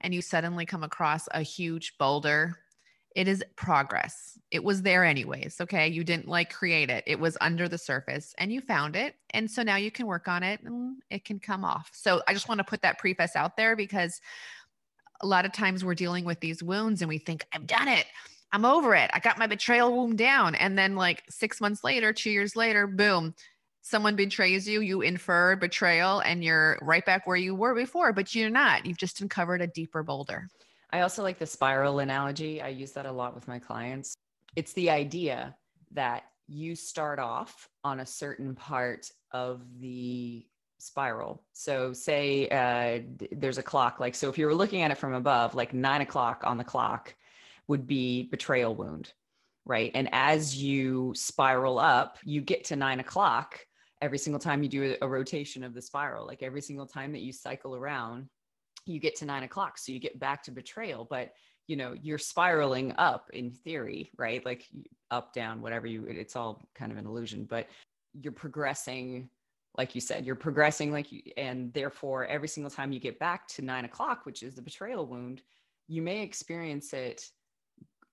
and 0.00 0.14
you 0.14 0.20
suddenly 0.20 0.66
come 0.66 0.82
across 0.82 1.28
a 1.32 1.42
huge 1.42 1.94
boulder 1.98 2.56
it 3.14 3.28
is 3.28 3.44
progress 3.56 4.38
it 4.50 4.62
was 4.62 4.82
there 4.82 5.04
anyways 5.04 5.60
okay 5.60 5.88
you 5.88 6.04
didn't 6.04 6.28
like 6.28 6.52
create 6.52 6.90
it 6.90 7.04
it 7.06 7.18
was 7.18 7.36
under 7.40 7.68
the 7.68 7.78
surface 7.78 8.34
and 8.38 8.52
you 8.52 8.60
found 8.60 8.96
it 8.96 9.14
and 9.30 9.50
so 9.50 9.62
now 9.62 9.76
you 9.76 9.90
can 9.90 10.06
work 10.06 10.28
on 10.28 10.42
it 10.42 10.60
and 10.62 10.96
it 11.10 11.24
can 11.24 11.38
come 11.38 11.64
off 11.64 11.90
so 11.92 12.22
i 12.28 12.32
just 12.32 12.48
want 12.48 12.58
to 12.58 12.64
put 12.64 12.82
that 12.82 12.98
preface 12.98 13.36
out 13.36 13.56
there 13.56 13.76
because 13.76 14.20
a 15.24 15.26
lot 15.26 15.44
of 15.44 15.52
times 15.52 15.84
we're 15.84 15.94
dealing 15.94 16.24
with 16.24 16.40
these 16.40 16.62
wounds 16.62 17.02
and 17.02 17.08
we 17.08 17.18
think, 17.18 17.46
I've 17.52 17.66
done 17.66 17.88
it. 17.88 18.06
I'm 18.52 18.64
over 18.64 18.94
it. 18.94 19.10
I 19.12 19.18
got 19.18 19.38
my 19.38 19.46
betrayal 19.46 19.92
wound 19.92 20.18
down. 20.18 20.54
And 20.54 20.78
then, 20.78 20.94
like 20.94 21.24
six 21.28 21.60
months 21.60 21.82
later, 21.82 22.12
two 22.12 22.30
years 22.30 22.54
later, 22.54 22.86
boom, 22.86 23.34
someone 23.82 24.14
betrays 24.14 24.68
you. 24.68 24.80
You 24.80 25.00
infer 25.00 25.56
betrayal 25.56 26.20
and 26.20 26.44
you're 26.44 26.78
right 26.80 27.04
back 27.04 27.26
where 27.26 27.36
you 27.36 27.54
were 27.54 27.74
before, 27.74 28.12
but 28.12 28.34
you're 28.34 28.50
not. 28.50 28.86
You've 28.86 28.98
just 28.98 29.20
uncovered 29.20 29.60
a 29.60 29.66
deeper 29.66 30.02
boulder. 30.02 30.48
I 30.92 31.00
also 31.00 31.22
like 31.22 31.38
the 31.38 31.46
spiral 31.46 31.98
analogy. 31.98 32.62
I 32.62 32.68
use 32.68 32.92
that 32.92 33.06
a 33.06 33.12
lot 33.12 33.34
with 33.34 33.48
my 33.48 33.58
clients. 33.58 34.14
It's 34.56 34.72
the 34.74 34.90
idea 34.90 35.56
that 35.92 36.24
you 36.46 36.74
start 36.74 37.18
off 37.18 37.68
on 37.82 38.00
a 38.00 38.06
certain 38.06 38.54
part 38.54 39.10
of 39.32 39.62
the 39.80 40.46
spiral. 40.78 41.42
So, 41.52 41.92
say 41.92 42.48
uh, 42.48 43.26
there's 43.32 43.58
a 43.58 43.62
clock, 43.62 43.98
like, 44.00 44.14
so 44.14 44.28
if 44.28 44.38
you 44.38 44.46
were 44.46 44.54
looking 44.54 44.82
at 44.82 44.90
it 44.90 44.98
from 44.98 45.14
above, 45.14 45.54
like 45.54 45.72
nine 45.72 46.02
o'clock 46.02 46.42
on 46.44 46.58
the 46.58 46.64
clock 46.64 47.14
would 47.66 47.86
be 47.86 48.24
betrayal 48.24 48.74
wound, 48.74 49.12
right? 49.64 49.90
And 49.94 50.08
as 50.12 50.56
you 50.62 51.12
spiral 51.16 51.78
up, 51.78 52.18
you 52.24 52.40
get 52.40 52.64
to 52.64 52.76
nine 52.76 53.00
o'clock 53.00 53.58
every 54.02 54.18
single 54.18 54.40
time 54.40 54.62
you 54.62 54.68
do 54.68 54.96
a, 55.00 55.06
a 55.06 55.08
rotation 55.08 55.64
of 55.64 55.72
the 55.72 55.80
spiral, 55.80 56.26
like 56.26 56.42
every 56.42 56.60
single 56.60 56.86
time 56.86 57.12
that 57.12 57.22
you 57.22 57.32
cycle 57.32 57.74
around, 57.74 58.28
you 58.86 59.00
get 59.00 59.16
to 59.16 59.24
nine 59.24 59.42
o'clock. 59.42 59.78
So 59.78 59.92
you 59.92 59.98
get 59.98 60.18
back 60.18 60.42
to 60.44 60.50
betrayal, 60.50 61.06
but 61.08 61.32
you 61.66 61.76
know, 61.76 61.94
you're 62.00 62.18
spiraling 62.18 62.92
up 62.98 63.30
in 63.32 63.50
theory, 63.50 64.10
right? 64.18 64.44
Like 64.44 64.68
up, 65.10 65.32
down, 65.32 65.62
whatever 65.62 65.86
you, 65.86 66.04
it's 66.04 66.36
all 66.36 66.68
kind 66.74 66.92
of 66.92 66.98
an 66.98 67.06
illusion, 67.06 67.46
but 67.48 67.68
you're 68.12 68.32
progressing 68.32 69.30
like 69.76 69.94
you 69.94 70.00
said, 70.00 70.24
you're 70.24 70.36
progressing 70.36 70.92
like 70.92 71.10
you, 71.10 71.20
and 71.36 71.72
therefore 71.72 72.26
every 72.26 72.48
single 72.48 72.70
time 72.70 72.92
you 72.92 73.00
get 73.00 73.18
back 73.18 73.48
to 73.48 73.62
nine 73.62 73.84
o'clock, 73.84 74.24
which 74.24 74.42
is 74.42 74.54
the 74.54 74.62
betrayal 74.62 75.06
wound, 75.06 75.42
you 75.88 76.00
may 76.00 76.22
experience 76.22 76.92
it 76.92 77.28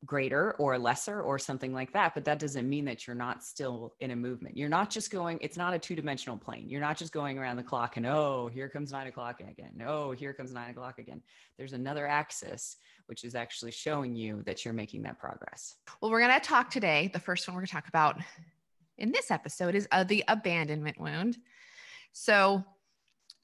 greater 0.06 0.54
or 0.54 0.78
lesser 0.80 1.22
or 1.22 1.38
something 1.38 1.74
like 1.74 1.94
that 1.94 2.14
but 2.16 2.26
that 2.26 2.40
doesn't 2.40 2.68
mean 2.68 2.86
that 2.86 3.06
you're 3.06 3.16
not 3.16 3.44
still 3.44 3.94
in 4.00 4.12
a 4.12 4.16
movement 4.16 4.58
you're 4.58 4.68
not 4.68 4.90
just 4.90 5.12
going 5.12 5.38
it's 5.42 5.58
not 5.58 5.76
a 5.76 5.80
two-dimensional 5.80 6.38
plane 6.38 6.68
you're 6.68 6.82
not 6.82 6.98
just 6.98 7.14
going 7.14 7.38
around 7.38 7.56
the 7.56 7.64
clock 7.64 7.98
and 7.98 8.06
oh 8.08 8.50
here 8.52 8.68
comes 8.68 8.92
nine 8.92 9.06
o'clock 9.06 9.40
again 9.42 9.72
oh 9.86 10.12
here 10.12 10.34
comes 10.34 10.52
nine 10.52 10.72
o'clock 10.72 10.98
again 10.98 11.22
there's 11.58 11.74
another 11.74 12.08
axis 12.08 12.78
which 13.06 13.24
is 13.24 13.36
actually 13.36 13.72
showing 13.72 14.16
you 14.16 14.42
that 14.44 14.64
you're 14.64 14.74
making 14.74 15.02
that 15.04 15.20
progress 15.20 15.76
Well, 16.02 16.10
we're 16.12 16.26
going 16.26 16.40
to 16.40 16.48
talk 16.48 16.70
today. 16.70 17.10
The 17.14 17.20
first 17.20 17.48
one 17.48 17.56
we're 17.56 17.62
going 17.62 17.68
to 17.68 17.74
talk 17.74 17.88
about 17.88 18.20
in 18.98 19.12
this 19.12 19.32
episode 19.32 19.76
is 19.76 19.88
uh, 19.92 20.04
the 20.04 20.24
abandonment 20.28 21.00
wound. 21.00 21.38
So, 22.14 22.64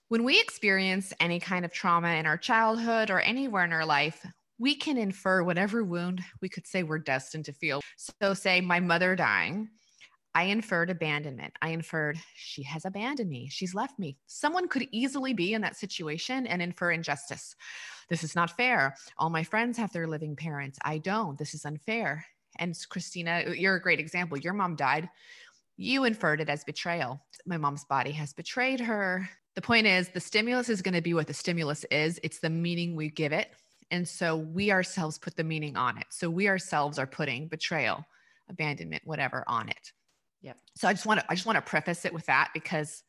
when 0.09 0.23
we 0.23 0.39
experience 0.39 1.11
any 1.19 1.41
kind 1.41 1.65
of 1.65 1.73
trauma 1.73 2.09
in 2.15 2.25
our 2.25 2.37
childhood 2.37 3.09
or 3.09 3.19
anywhere 3.19 3.65
in 3.65 3.73
our 3.73 3.85
life, 3.85 4.25
we 4.59 4.75
can 4.75 4.97
infer 4.97 5.43
whatever 5.43 5.83
wound 5.83 6.21
we 6.41 6.49
could 6.49 6.67
say 6.67 6.83
we're 6.83 6.99
destined 6.99 7.45
to 7.45 7.53
feel. 7.53 7.81
So, 8.21 8.33
say 8.33 8.61
my 8.61 8.79
mother 8.79 9.15
dying, 9.15 9.69
I 10.33 10.43
inferred 10.43 10.89
abandonment. 10.89 11.53
I 11.61 11.69
inferred 11.69 12.19
she 12.35 12.63
has 12.63 12.85
abandoned 12.85 13.29
me. 13.29 13.49
She's 13.49 13.73
left 13.73 13.97
me. 13.97 14.17
Someone 14.27 14.67
could 14.67 14.87
easily 14.91 15.33
be 15.33 15.53
in 15.53 15.61
that 15.61 15.75
situation 15.75 16.45
and 16.45 16.61
infer 16.61 16.91
injustice. 16.91 17.55
This 18.09 18.23
is 18.23 18.35
not 18.35 18.55
fair. 18.55 18.95
All 19.17 19.29
my 19.29 19.43
friends 19.43 19.77
have 19.77 19.91
their 19.91 20.07
living 20.07 20.35
parents. 20.35 20.77
I 20.83 20.99
don't. 20.99 21.37
This 21.37 21.53
is 21.53 21.65
unfair. 21.65 22.23
And 22.59 22.77
Christina, 22.89 23.45
you're 23.55 23.75
a 23.75 23.81
great 23.81 23.99
example. 23.99 24.37
Your 24.37 24.53
mom 24.53 24.75
died. 24.75 25.09
You 25.75 26.05
inferred 26.05 26.41
it 26.41 26.49
as 26.49 26.63
betrayal. 26.63 27.19
My 27.45 27.57
mom's 27.57 27.85
body 27.85 28.11
has 28.11 28.33
betrayed 28.33 28.79
her. 28.79 29.27
The 29.55 29.61
point 29.61 29.87
is, 29.87 30.09
the 30.09 30.19
stimulus 30.19 30.69
is 30.69 30.81
going 30.81 30.93
to 30.93 31.01
be 31.01 31.15
what 31.15 31.27
the 31.27 31.33
stimulus 31.33 31.83
is, 31.85 32.19
it's 32.21 32.39
the 32.39 32.49
meaning 32.49 32.95
we 32.95 33.09
give 33.09 33.31
it. 33.31 33.49
And 33.91 34.07
so 34.07 34.35
we 34.37 34.71
ourselves 34.71 35.17
put 35.17 35.35
the 35.35 35.43
meaning 35.43 35.77
on 35.77 35.97
it. 35.97 36.07
So 36.09 36.29
we 36.29 36.47
ourselves 36.49 36.99
are 36.99 37.07
putting 37.07 37.47
betrayal, 37.47 38.05
abandonment, 38.49 39.03
whatever 39.05 39.43
on 39.47 39.69
it. 39.69 39.91
Yep. 40.41 40.57
So 40.75 40.87
I 40.87 40.93
just 40.93 41.05
want 41.05 41.19
to 41.21 41.25
I 41.29 41.35
just 41.35 41.45
want 41.45 41.55
to 41.57 41.61
preface 41.69 42.05
it 42.05 42.13
with 42.13 42.25
that 42.27 42.51
because 42.53 43.03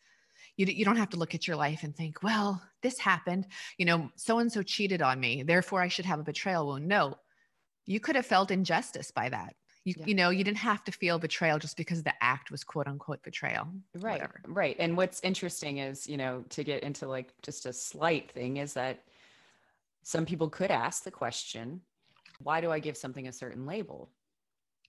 you 0.57 0.67
you 0.67 0.85
don't 0.85 0.97
have 0.97 1.11
to 1.11 1.17
look 1.19 1.35
at 1.35 1.47
your 1.47 1.57
life 1.57 1.83
and 1.83 1.95
think, 1.97 2.23
well, 2.23 2.63
this 2.83 2.99
happened, 2.99 3.47
you 3.77 3.85
know, 3.87 4.11
so 4.17 4.39
and 4.39 4.51
so 4.53 4.63
cheated 4.63 5.03
on 5.03 5.19
me, 5.21 5.43
therefore 5.43 5.81
I 5.83 5.89
should 5.89 6.05
have 6.07 6.21
a 6.21 6.25
betrayal 6.25 6.67
wound. 6.67 6.87
No. 6.89 7.17
You 7.87 8.01
could 8.01 8.17
have 8.17 8.27
felt 8.27 8.51
injustice 8.51 9.11
by 9.11 9.31
that. 9.31 9.55
You, 9.85 9.95
Yeah. 9.97 10.07
you 10.07 10.15
know, 10.15 10.31
you 10.31 10.45
didn't 10.45 10.59
have 10.59 10.85
to 10.85 10.93
feel 10.93 11.19
betrayal 11.19 11.59
just 11.59 11.77
because 11.77 12.03
the 12.03 12.13
act 12.23 12.51
was 12.51 12.63
quote 12.65 12.87
unquote 12.87 13.23
betrayal. 13.23 13.67
right 13.95 14.13
Whatever. 14.21 14.41
right 14.47 14.77
and 14.79 14.97
what's 14.97 15.21
interesting 15.23 15.79
is 15.79 16.07
you 16.07 16.17
know 16.17 16.45
to 16.51 16.63
get 16.65 16.83
into 16.83 17.09
like 17.09 17.33
just 17.43 17.67
a 17.67 17.73
slight 17.73 18.31
thing 18.31 18.59
is 18.59 18.75
that 18.75 19.05
some 20.09 20.25
people 20.25 20.49
could 20.49 20.71
ask 20.71 21.05
the 21.05 21.11
question 21.11 21.83
why 22.41 22.63
do 22.63 22.71
i 22.71 22.79
give 22.79 22.97
something 22.97 23.29
a 23.29 23.33
certain 23.33 23.67
label? 23.67 24.11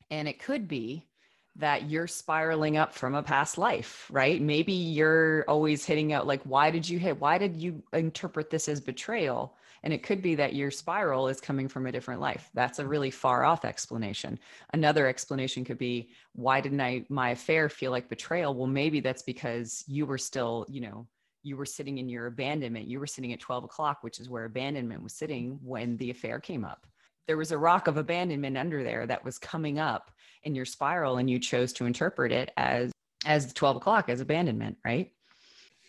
And 0.10 0.30
it 0.30 0.40
could 0.40 0.68
be 0.68 1.10
that 1.58 1.90
you're 1.90 2.08
spiraling 2.08 2.78
up 2.78 2.94
from 2.94 3.16
a 3.16 3.22
past 3.22 3.58
life 3.58 4.08
right? 4.14 4.42
Maybe 4.42 4.72
you're 4.72 5.44
always 5.50 5.84
hitting 5.84 6.14
out 6.14 6.26
like 6.26 6.42
why 6.44 6.72
did 6.72 6.88
you 6.88 7.00
hit 7.00 7.20
why 7.20 7.38
did 7.38 7.58
you 7.58 7.84
interpret 7.92 8.50
this 8.50 8.70
as 8.70 8.80
betrayal? 8.80 9.58
And 9.84 9.92
it 9.92 10.04
could 10.04 10.22
be 10.22 10.36
that 10.36 10.56
your 10.56 10.72
spiral 10.72 11.28
is 11.28 11.42
coming 11.42 11.68
from 11.68 11.86
a 11.86 11.92
different 11.92 12.22
life. 12.22 12.50
That's 12.54 12.80
a 12.80 12.88
really 12.88 13.12
far 13.12 13.44
off 13.44 13.66
explanation. 13.66 14.40
Another 14.72 15.06
explanation 15.06 15.66
could 15.66 15.78
be 15.78 16.12
why 16.32 16.62
didn't 16.62 16.80
i 16.80 17.06
my 17.10 17.32
affair 17.32 17.68
feel 17.68 17.92
like 17.92 18.08
betrayal? 18.08 18.54
Well 18.54 18.68
maybe 18.68 19.02
that's 19.02 19.24
because 19.24 19.84
you 19.86 20.06
were 20.06 20.18
still 20.18 20.66
you 20.70 20.80
know 20.80 21.08
you 21.44 21.56
were 21.58 21.66
sitting 21.66 21.98
in 21.98 22.10
your 22.10 22.28
abandonment 22.28 22.88
you 22.88 23.00
were 23.00 23.08
sitting 23.08 23.34
at 23.34 23.40
12 23.40 23.66
o'clock 23.66 24.00
which 24.02 24.20
is 24.20 24.30
where 24.30 24.46
abandonment 24.46 25.04
was 25.04 25.14
sitting 25.14 25.52
mm-hmm. 25.52 25.68
when 25.68 25.98
the 25.98 26.10
affair 26.10 26.40
came 26.40 26.66
up 26.66 26.86
there 27.28 27.38
was 27.38 27.52
a 27.52 27.58
rock 27.58 27.88
of 27.88 27.98
abandonment 27.98 28.58
under 28.58 28.84
there 28.84 29.06
that 29.06 29.24
was 29.24 29.38
coming 29.38 29.80
up 29.80 30.12
in 30.44 30.56
your 30.56 30.66
spiral 30.66 31.18
and 31.18 31.30
you 31.30 31.40
chose 31.40 31.74
to 31.74 31.86
interpret 31.86 32.32
it 32.32 32.52
as 32.58 32.92
as 33.26 33.54
12 33.54 33.78
o'clock 33.78 34.10
as 34.10 34.22
abandonment 34.22 34.78
right 34.86 35.12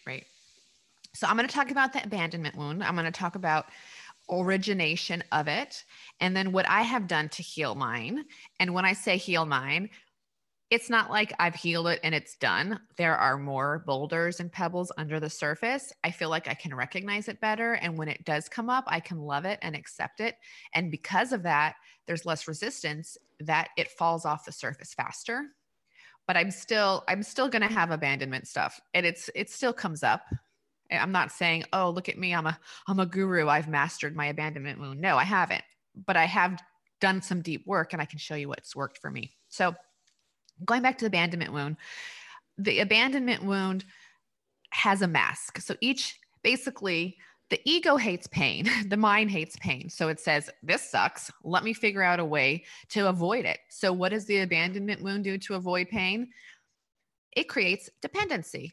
Right. 0.06 0.26
So 1.14 1.26
I'm 1.26 1.36
going 1.36 1.48
to 1.48 1.54
talk 1.54 1.70
about 1.70 1.92
the 1.92 2.02
abandonment 2.02 2.56
wound. 2.56 2.82
I'm 2.82 2.94
going 2.94 3.04
to 3.04 3.10
talk 3.10 3.34
about 3.34 3.66
origination 4.30 5.24
of 5.32 5.48
it 5.48 5.84
and 6.20 6.36
then 6.36 6.52
what 6.52 6.68
I 6.68 6.82
have 6.82 7.08
done 7.08 7.28
to 7.30 7.42
heal 7.42 7.74
mine. 7.74 8.24
And 8.60 8.74
when 8.74 8.84
I 8.84 8.92
say 8.92 9.16
heal 9.16 9.44
mine, 9.44 9.90
it's 10.70 10.88
not 10.88 11.10
like 11.10 11.32
I've 11.40 11.56
healed 11.56 11.88
it 11.88 11.98
and 12.04 12.14
it's 12.14 12.36
done. 12.36 12.78
There 12.96 13.16
are 13.16 13.36
more 13.36 13.82
boulders 13.86 14.38
and 14.38 14.52
pebbles 14.52 14.92
under 14.96 15.18
the 15.18 15.28
surface. 15.28 15.92
I 16.04 16.12
feel 16.12 16.30
like 16.30 16.46
I 16.46 16.54
can 16.54 16.72
recognize 16.72 17.28
it 17.28 17.40
better. 17.40 17.74
And 17.74 17.98
when 17.98 18.08
it 18.08 18.24
does 18.24 18.48
come 18.48 18.70
up, 18.70 18.84
I 18.86 19.00
can 19.00 19.18
love 19.18 19.44
it 19.44 19.58
and 19.62 19.74
accept 19.74 20.20
it. 20.20 20.36
And 20.72 20.90
because 20.90 21.32
of 21.32 21.42
that, 21.42 21.74
there's 22.06 22.24
less 22.24 22.46
resistance 22.46 23.18
that 23.40 23.70
it 23.76 23.90
falls 23.90 24.24
off 24.24 24.44
the 24.44 24.52
surface 24.52 24.94
faster. 24.94 25.48
But 26.28 26.36
I'm 26.36 26.52
still, 26.52 27.02
I'm 27.08 27.24
still 27.24 27.48
gonna 27.48 27.66
have 27.66 27.90
abandonment 27.90 28.46
stuff. 28.46 28.80
And 28.94 29.04
it's 29.04 29.28
it 29.34 29.50
still 29.50 29.72
comes 29.72 30.04
up. 30.04 30.22
I'm 30.92 31.12
not 31.12 31.32
saying, 31.32 31.64
oh, 31.72 31.90
look 31.90 32.08
at 32.08 32.18
me, 32.18 32.32
I'm 32.32 32.46
a 32.46 32.56
I'm 32.86 33.00
a 33.00 33.06
guru. 33.06 33.48
I've 33.48 33.68
mastered 33.68 34.14
my 34.14 34.26
abandonment 34.26 34.78
wound. 34.78 35.00
No, 35.00 35.16
I 35.16 35.24
haven't. 35.24 35.64
But 36.06 36.16
I 36.16 36.26
have 36.26 36.62
done 37.00 37.22
some 37.22 37.42
deep 37.42 37.66
work 37.66 37.92
and 37.92 38.00
I 38.00 38.04
can 38.04 38.20
show 38.20 38.36
you 38.36 38.48
what's 38.48 38.76
worked 38.76 38.98
for 38.98 39.10
me. 39.10 39.32
So 39.48 39.74
going 40.64 40.82
back 40.82 40.98
to 40.98 41.04
the 41.04 41.08
abandonment 41.08 41.52
wound, 41.52 41.76
the 42.58 42.80
abandonment 42.80 43.44
wound 43.44 43.84
has 44.70 45.02
a 45.02 45.08
mask. 45.08 45.60
So 45.60 45.74
each 45.80 46.18
basically 46.42 47.16
the 47.50 47.60
ego 47.64 47.96
hates 47.96 48.28
pain, 48.28 48.68
the 48.86 48.96
mind 48.96 49.30
hates 49.30 49.56
pain. 49.56 49.90
So 49.90 50.08
it 50.08 50.20
says, 50.20 50.48
This 50.62 50.88
sucks. 50.88 51.30
Let 51.42 51.64
me 51.64 51.72
figure 51.72 52.02
out 52.02 52.20
a 52.20 52.24
way 52.24 52.64
to 52.90 53.08
avoid 53.08 53.44
it. 53.44 53.58
So, 53.68 53.92
what 53.92 54.10
does 54.10 54.24
the 54.24 54.40
abandonment 54.40 55.02
wound 55.02 55.24
do 55.24 55.36
to 55.36 55.54
avoid 55.54 55.88
pain? 55.88 56.30
It 57.36 57.48
creates 57.48 57.90
dependency. 58.00 58.72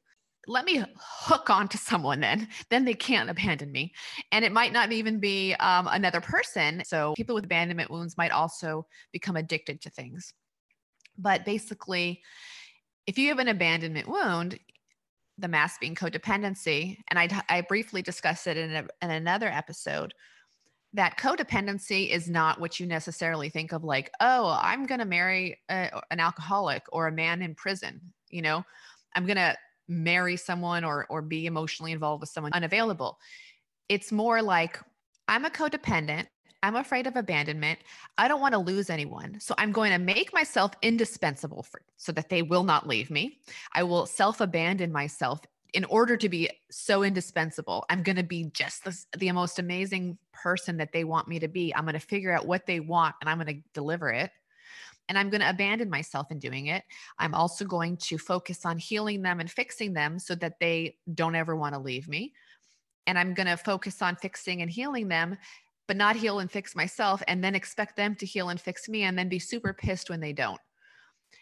Let 0.50 0.64
me 0.64 0.82
hook 0.98 1.50
onto 1.50 1.78
someone 1.78 2.22
then, 2.22 2.48
then 2.70 2.86
they 2.86 2.94
can't 2.94 3.30
abandon 3.30 3.70
me. 3.70 3.94
And 4.32 4.46
it 4.46 4.54
might 4.54 4.72
not 4.72 4.94
even 4.94 5.20
be 5.20 5.54
um, 5.56 5.90
another 5.92 6.22
person. 6.22 6.84
So, 6.86 7.14
people 7.18 7.36
with 7.36 7.46
abandonment 7.46 7.92
wounds 7.92 8.18
might 8.18 8.32
also 8.32 8.86
become 9.12 9.36
addicted 9.36 9.82
to 9.82 9.90
things. 9.90 10.34
But 11.18 11.46
basically, 11.46 12.22
if 13.06 13.18
you 13.18 13.30
have 13.30 13.40
an 13.40 13.48
abandonment 13.48 14.08
wound, 14.08 14.60
the 15.38 15.48
mask 15.48 15.80
being 15.80 15.96
codependency, 15.96 16.98
and 17.10 17.20
I, 17.20 17.30
I 17.48 17.62
briefly 17.62 18.02
discussed 18.02 18.48
it 18.48 18.58
in, 18.58 18.72
a, 18.72 18.88
in 19.02 19.12
another 19.12 19.48
episode, 19.48 20.14
that 20.94 21.18
codependency 21.18 22.10
is 22.10 22.30
not 22.30 22.60
what 22.60 22.80
you 22.80 22.88
necessarily 22.88 23.50
think 23.50 23.72
of 23.72 23.84
like, 23.84 24.12
oh, 24.20 24.58
I'm 24.62 24.86
going 24.86 25.00
to 25.00 25.06
marry 25.06 25.60
a, 25.70 26.02
an 26.12 26.20
alcoholic 26.20 26.84
or 26.92 27.08
a 27.08 27.12
man 27.12 27.42
in 27.42 27.56
prison. 27.56 28.02
You 28.30 28.42
know, 28.42 28.66
I'm 29.16 29.26
going 29.26 29.38
to 29.38 29.56
marry 29.88 30.38
someone 30.38 30.84
or, 30.84 31.06
or 31.10 31.22
be 31.22 31.46
emotionally 31.46 31.92
involved 31.92 32.22
with 32.22 32.30
someone 32.30 32.54
unavailable. 32.54 33.20
It's 33.90 34.12
more 34.12 34.42
like, 34.42 34.80
I'm 35.28 35.46
a 35.46 35.50
codependent. 35.50 36.28
I'm 36.64 36.76
afraid 36.76 37.08
of 37.08 37.16
abandonment. 37.16 37.80
I 38.18 38.28
don't 38.28 38.42
want 38.42 38.54
to 38.54 38.60
lose 38.60 38.90
anyone. 38.90 39.40
So 39.40 39.54
I'm 39.58 39.72
going 39.72 39.92
to 39.92 40.00
make 40.00 40.34
myself 40.34 40.72
indispensable 40.82 41.64
for 41.64 41.82
so 41.98 42.12
that 42.14 42.30
they 42.30 42.42
will 42.42 42.64
not 42.64 42.88
leave 42.88 43.12
me. 43.12 43.40
I 43.74 43.84
will 43.84 44.06
self-abandon 44.06 44.92
myself 44.92 45.42
in 45.74 45.86
order 45.86 46.18
to 46.18 46.30
be 46.30 46.50
so 46.72 47.04
indispensable. 47.04 47.86
I'm 47.90 48.02
going 48.02 48.16
to 48.16 48.24
be 48.24 48.46
just 48.46 48.84
the, 48.84 48.98
the 49.18 49.32
most 49.32 49.60
amazing 49.60 50.18
person 50.34 50.78
that 50.78 50.92
they 50.94 51.04
want 51.04 51.28
me 51.28 51.40
to 51.40 51.48
be. 51.48 51.76
I'm 51.76 51.84
going 51.84 51.94
to 51.94 52.00
figure 52.00 52.32
out 52.32 52.48
what 52.48 52.66
they 52.66 52.80
want 52.80 53.16
and 53.22 53.30
I'm 53.30 53.38
going 53.38 53.56
to 53.56 53.62
deliver 53.74 54.10
it. 54.10 54.32
And 55.10 55.18
I'm 55.18 55.30
going 55.30 55.42
to 55.42 55.50
abandon 55.50 55.90
myself 55.90 56.32
in 56.32 56.40
doing 56.40 56.68
it. 56.68 56.84
I'm 57.18 57.34
also 57.34 57.64
going 57.64 57.98
to 57.98 58.18
focus 58.18 58.66
on 58.66 58.78
healing 58.78 59.22
them 59.22 59.40
and 59.40 59.50
fixing 59.50 59.94
them 59.94 60.20
so 60.20 60.36
that 60.36 60.60
they 60.60 60.98
don't 61.14 61.36
ever 61.36 61.56
want 61.56 61.76
to 61.76 61.80
leave 61.80 62.10
me. 62.10 62.34
And 63.06 63.18
I'm 63.18 63.34
going 63.34 63.48
to 63.48 63.56
focus 63.56 64.02
on 64.02 64.18
fixing 64.18 64.62
and 64.62 64.70
healing 64.70 65.08
them 65.08 65.38
but 65.88 65.98
not 65.98 66.16
heal 66.16 66.40
and 66.40 66.52
fix 66.52 66.76
myself 66.76 67.24
and 67.28 67.44
then 67.44 67.56
expect 67.56 67.96
them 67.96 68.16
to 68.16 68.26
heal 68.26 68.50
and 68.50 68.60
fix 68.60 68.90
me 68.90 69.04
and 69.04 69.18
then 69.18 69.30
be 69.30 69.40
super 69.40 69.74
pissed 69.74 70.10
when 70.10 70.20
they 70.20 70.34
don't. 70.34 70.60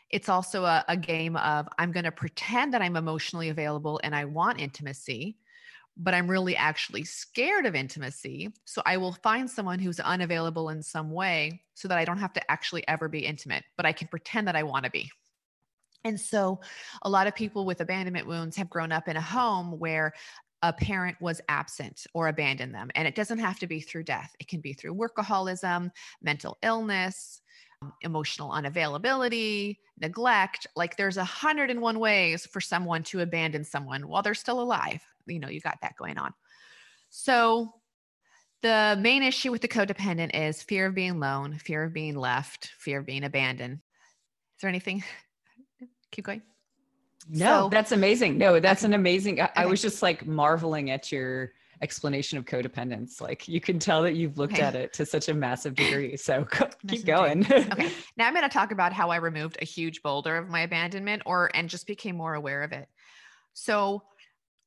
It's 0.10 0.30
also 0.30 0.66
a, 0.66 0.86
a 0.88 0.96
game 0.96 1.36
of 1.36 1.68
I'm 1.78 1.92
going 1.92 2.06
to 2.06 2.12
pretend 2.12 2.74
that 2.74 2.82
I'm 2.82 2.96
emotionally 2.96 3.50
available 3.50 4.00
and 4.04 4.16
I 4.16 4.26
want 4.26 4.62
intimacy, 4.62 5.38
but 5.98 6.14
I'm 6.14 6.30
really 6.30 6.56
actually 6.56 7.04
scared 7.04 7.66
of 7.66 7.76
intimacy. 7.76 8.54
So 8.66 8.82
I 8.86 8.98
will 8.98 9.14
find 9.24 9.50
someone 9.50 9.80
who's 9.80 10.00
unavailable 10.00 10.70
in 10.70 10.84
some 10.84 11.10
way 11.10 11.64
so 11.74 11.88
that 11.88 11.98
I 11.98 12.06
don't 12.06 12.20
have 12.20 12.34
to 12.34 12.52
actually 12.52 12.88
ever 12.88 13.10
be 13.10 13.26
intimate, 13.26 13.64
but 13.78 13.86
I 13.86 13.94
can 13.94 14.08
pretend 14.08 14.48
that 14.48 14.56
I 14.56 14.64
want 14.64 14.86
to 14.86 14.92
be. 14.92 15.10
And 16.06 16.22
so 16.22 16.62
a 17.02 17.10
lot 17.10 17.26
of 17.26 17.34
people 17.34 17.66
with 17.66 17.82
abandonment 17.82 18.28
wounds 18.28 18.56
have 18.58 18.70
grown 18.70 18.92
up 18.92 19.08
in 19.08 19.18
a 19.18 19.22
home 19.22 19.80
where 19.80 20.14
a 20.66 20.74
parent 20.74 21.16
was 21.22 21.42
absent 21.48 22.08
or 22.16 22.28
abandoned 22.28 22.74
them. 22.74 22.90
And 22.96 23.08
it 23.08 23.14
doesn't 23.14 23.38
have 23.38 23.60
to 23.60 23.68
be 23.68 23.80
through 23.80 24.04
death, 24.04 24.36
it 24.40 24.48
can 24.48 24.62
be 24.62 24.74
through 24.74 24.96
workaholism, 24.96 25.92
mental 26.22 26.58
illness, 26.64 27.42
um, 27.82 27.94
emotional 28.02 28.50
unavailability, 28.50 29.78
neglect. 30.00 30.66
Like 30.76 30.98
there's 30.98 31.18
a 31.18 31.24
hundred 31.24 31.70
and 31.70 31.82
one 31.82 32.00
ways 32.00 32.46
for 32.48 32.60
someone 32.60 33.04
to 33.04 33.22
abandon 33.22 33.64
someone 33.64 34.08
while 34.08 34.24
they're 34.24 34.34
still 34.34 34.60
alive. 34.60 35.02
You 35.28 35.40
know, 35.40 35.50
you 35.50 35.62
got 35.62 35.78
that 35.82 35.98
going 35.98 36.18
on. 36.18 36.34
So 37.10 37.74
the 38.64 38.98
main 39.00 39.22
issue 39.22 39.52
with 39.52 39.62
the 39.62 39.68
codependent 39.68 40.32
is 40.34 40.64
fear 40.64 40.88
of 40.88 40.96
being 40.96 41.12
alone, 41.12 41.60
fear 41.60 41.84
of 41.84 41.94
being 41.94 42.16
left, 42.16 42.72
fear 42.80 43.00
of 43.00 43.06
being 43.06 43.24
abandoned. 43.24 43.74
Is 43.76 44.62
there 44.62 44.70
anything? 44.70 45.04
Keep 46.12 46.26
going. 46.26 46.42
No, 47.28 47.64
So- 47.64 47.70
that's 47.70 47.92
amazing. 47.92 48.38
No, 48.38 48.60
that's 48.60 48.84
an 48.84 48.94
amazing. 48.94 49.42
I, 49.42 49.50
I 49.56 49.66
was 49.66 49.82
just 49.82 50.02
like 50.02 50.26
marveling 50.26 50.92
at 50.92 51.12
your 51.12 51.54
explanation 51.82 52.38
of 52.38 52.46
codependence. 52.46 53.20
Like 53.20 53.48
you 53.48 53.60
can 53.60 53.80
tell 53.80 54.02
that 54.04 54.16
you've 54.16 54.38
looked 54.38 54.54
Okay. 54.54 54.62
at 54.62 54.76
it 54.76 54.94
to 54.94 55.06
such 55.06 55.28
a 55.28 55.34
massive 55.34 55.76
degree. 55.76 56.16
So 56.18 56.46
go- 56.58 56.70
keep 56.88 57.06
going. 57.06 57.46
Okay. 57.52 57.92
Now 58.18 58.28
I'm 58.28 58.34
going 58.34 58.48
to 58.48 58.54
talk 58.54 58.72
about 58.72 58.94
how 58.94 59.10
I 59.10 59.18
removed 59.18 59.58
a 59.62 59.66
huge 59.66 60.02
boulder 60.02 60.38
of 60.38 60.48
my 60.50 60.62
abandonment 60.62 61.24
or 61.26 61.52
and 61.54 61.68
just 61.70 61.86
became 61.86 62.16
more 62.16 62.34
aware 62.34 62.64
of 62.64 62.72
it. 62.72 62.88
So 63.54 64.04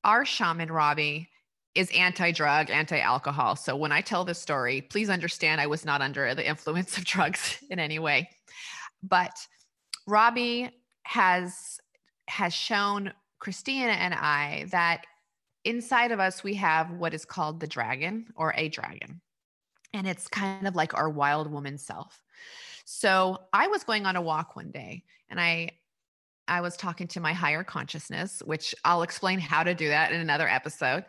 our 0.05 0.25
shaman 0.27 0.71
Robbie 0.71 1.31
is 1.75 1.91
anti-drug, 1.93 2.71
anti-alcohol. 2.71 3.57
So 3.57 3.75
when 3.77 3.93
I 3.93 4.01
tell 4.03 4.25
this 4.25 4.39
story, 4.41 4.81
please 4.83 5.09
understand 5.09 5.61
I 5.61 5.67
was 5.67 5.85
not 5.87 6.03
under 6.03 6.35
the 6.35 6.47
influence 6.47 6.99
of 6.99 7.05
drugs 7.07 7.59
in 7.71 7.79
any 7.79 7.99
way. 7.99 8.29
But 9.03 9.33
Robbie 10.07 10.71
has 11.05 11.79
has 12.29 12.55
shown 12.55 13.13
Christina 13.39 13.93
and 13.93 14.15
I 14.15 14.67
that 14.71 15.05
inside 15.65 16.13
of 16.13 16.21
us 16.21 16.43
we 16.43 16.55
have 16.55 16.91
what 16.93 17.15
is 17.15 17.25
called 17.25 17.61
the 17.61 17.67
dragon 17.67 18.27
or 18.35 18.55
a 18.57 18.69
dragon. 18.69 19.21
And 19.93 20.07
it's 20.07 20.29
kind 20.29 20.67
of 20.67 20.77
like 20.77 20.95
our 20.95 21.09
wild 21.09 21.51
woman 21.51 21.79
self. 21.79 22.21
So 22.85 23.39
I 23.53 23.69
was 23.69 23.85
going 23.85 24.07
on 24.07 24.17
a 24.17 24.23
walk 24.23 24.57
one 24.57 24.71
day 24.71 25.05
and 25.29 25.41
I 25.41 25.71
I 26.49 26.63
was 26.63 26.79
talking 26.79 27.07
to 27.09 27.21
my 27.21 27.35
higher 27.35 27.63
consciousness, 27.63 28.43
which 28.43 28.75
I'll 28.83 29.03
explain 29.03 29.39
how 29.39 29.63
to 29.63 29.75
do 29.75 29.89
that 29.89 30.13
in 30.13 30.21
another 30.21 30.49
episode. 30.49 31.05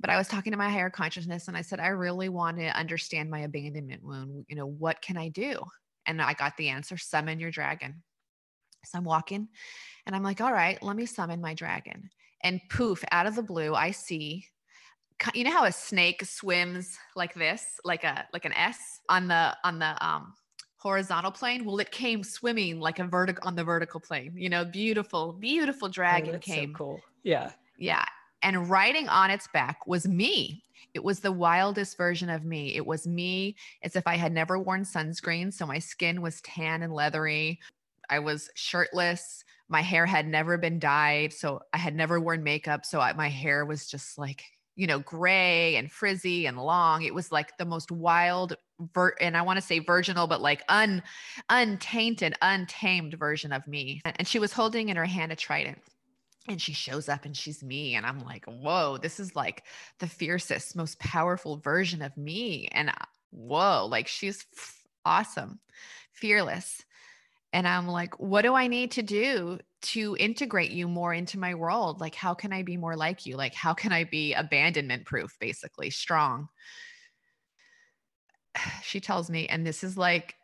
But 0.00 0.10
I 0.10 0.18
was 0.18 0.26
talking 0.26 0.50
to 0.50 0.58
my 0.58 0.68
higher 0.68 0.90
consciousness 0.90 1.46
and 1.46 1.56
I 1.56 1.62
said, 1.62 1.78
I 1.78 1.88
really 1.88 2.28
want 2.28 2.58
to 2.58 2.76
understand 2.76 3.30
my 3.30 3.40
abandonment 3.40 4.02
wound. 4.02 4.44
You 4.48 4.56
know, 4.56 4.66
what 4.66 5.00
can 5.00 5.16
I 5.16 5.28
do? 5.28 5.62
And 6.06 6.20
I 6.20 6.34
got 6.34 6.56
the 6.56 6.70
answer 6.70 6.98
summon 6.98 7.38
your 7.38 7.52
dragon. 7.52 8.02
So 8.84 8.98
I'm 8.98 9.04
walking 9.04 9.48
and 10.06 10.16
I'm 10.16 10.22
like, 10.22 10.40
all 10.40 10.52
right, 10.52 10.82
let 10.82 10.96
me 10.96 11.06
summon 11.06 11.40
my 11.40 11.54
dragon. 11.54 12.10
And 12.42 12.60
poof, 12.70 13.04
out 13.12 13.26
of 13.26 13.36
the 13.36 13.42
blue, 13.42 13.74
I 13.74 13.92
see 13.92 14.46
you 15.34 15.44
know 15.44 15.52
how 15.52 15.64
a 15.64 15.72
snake 15.72 16.24
swims 16.24 16.98
like 17.14 17.34
this, 17.34 17.78
like 17.84 18.02
a 18.04 18.26
like 18.32 18.44
an 18.44 18.52
S 18.54 19.00
on 19.08 19.28
the 19.28 19.56
on 19.64 19.78
the 19.78 20.04
um 20.04 20.34
horizontal 20.78 21.30
plane? 21.30 21.64
Well, 21.64 21.78
it 21.78 21.92
came 21.92 22.24
swimming 22.24 22.80
like 22.80 22.98
a 22.98 23.04
vertical 23.04 23.46
on 23.46 23.54
the 23.54 23.64
vertical 23.64 24.00
plane. 24.00 24.32
You 24.36 24.48
know, 24.48 24.64
beautiful, 24.64 25.32
beautiful 25.32 25.88
Oh, 25.88 25.92
dragon 25.92 26.40
so 26.40 26.40
came. 26.40 26.74
cool. 26.74 27.00
Yeah. 27.22 27.52
Yeah. 27.78 28.04
And 28.42 28.68
riding 28.68 29.08
on 29.08 29.30
its 29.30 29.46
back 29.52 29.86
was 29.86 30.08
me. 30.08 30.64
It 30.94 31.04
was 31.04 31.20
the 31.20 31.30
wildest 31.32 31.96
version 31.96 32.28
of 32.28 32.44
me. 32.44 32.74
It 32.74 32.84
was 32.84 33.06
me 33.06 33.56
as 33.82 33.94
if 33.94 34.06
I 34.06 34.16
had 34.16 34.32
never 34.32 34.58
worn 34.58 34.82
sunscreen. 34.82 35.52
So 35.52 35.64
my 35.64 35.78
skin 35.78 36.20
was 36.20 36.40
tan 36.40 36.82
and 36.82 36.92
leathery. 36.92 37.60
I 38.12 38.18
was 38.18 38.50
shirtless. 38.54 39.42
My 39.70 39.80
hair 39.80 40.04
had 40.04 40.26
never 40.26 40.58
been 40.58 40.78
dyed. 40.78 41.32
So 41.32 41.62
I 41.72 41.78
had 41.78 41.94
never 41.94 42.20
worn 42.20 42.44
makeup. 42.44 42.84
So 42.84 43.00
I, 43.00 43.14
my 43.14 43.28
hair 43.28 43.64
was 43.64 43.86
just 43.86 44.18
like, 44.18 44.44
you 44.76 44.86
know, 44.86 44.98
gray 44.98 45.76
and 45.76 45.90
frizzy 45.90 46.44
and 46.44 46.58
long. 46.58 47.02
It 47.02 47.14
was 47.14 47.32
like 47.32 47.56
the 47.56 47.64
most 47.64 47.90
wild, 47.90 48.54
ver- 48.92 49.16
and 49.18 49.34
I 49.34 49.40
want 49.40 49.56
to 49.56 49.62
say 49.62 49.78
virginal, 49.78 50.26
but 50.26 50.42
like 50.42 50.62
un, 50.68 51.02
untainted, 51.48 52.34
untamed 52.42 53.14
version 53.14 53.50
of 53.50 53.66
me. 53.66 54.02
And 54.04 54.28
she 54.28 54.38
was 54.38 54.52
holding 54.52 54.90
in 54.90 54.96
her 54.96 55.06
hand 55.06 55.32
a 55.32 55.36
trident 55.36 55.78
and 56.48 56.60
she 56.60 56.74
shows 56.74 57.08
up 57.08 57.24
and 57.24 57.36
she's 57.36 57.62
me 57.62 57.94
and 57.94 58.04
i'm 58.04 58.18
like 58.24 58.44
whoa 58.46 58.98
this 59.00 59.20
is 59.20 59.36
like 59.36 59.62
the 60.00 60.08
fiercest 60.08 60.74
most 60.74 60.98
powerful 60.98 61.58
version 61.58 62.02
of 62.02 62.16
me 62.16 62.68
and 62.72 62.90
whoa 63.30 63.86
like 63.88 64.08
she's 64.08 64.44
awesome 65.04 65.60
fearless 66.12 66.82
and 67.52 67.66
i'm 67.66 67.86
like 67.86 68.18
what 68.18 68.42
do 68.42 68.54
i 68.54 68.66
need 68.66 68.90
to 68.90 69.02
do 69.02 69.58
to 69.82 70.16
integrate 70.18 70.70
you 70.70 70.86
more 70.86 71.12
into 71.12 71.38
my 71.38 71.54
world? 71.54 72.00
Like 72.00 72.14
how 72.14 72.34
can 72.34 72.52
i 72.52 72.62
be 72.62 72.76
more 72.76 72.96
like 72.96 73.26
you? 73.26 73.36
Like 73.36 73.54
how 73.54 73.74
can 73.74 73.92
i 73.92 74.04
be 74.04 74.32
abandonment 74.32 75.04
proof 75.04 75.36
basically 75.40 75.90
strong? 75.90 76.48
She 78.82 79.00
tells 79.00 79.30
me 79.30 79.46
and 79.48 79.66
this 79.66 79.82
is 79.82 79.96
like 79.96 80.34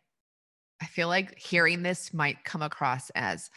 i 0.80 0.86
feel 0.86 1.08
like 1.08 1.38
hearing 1.38 1.82
this 1.82 2.14
might 2.14 2.44
come 2.44 2.62
across 2.62 3.10
as 3.10 3.50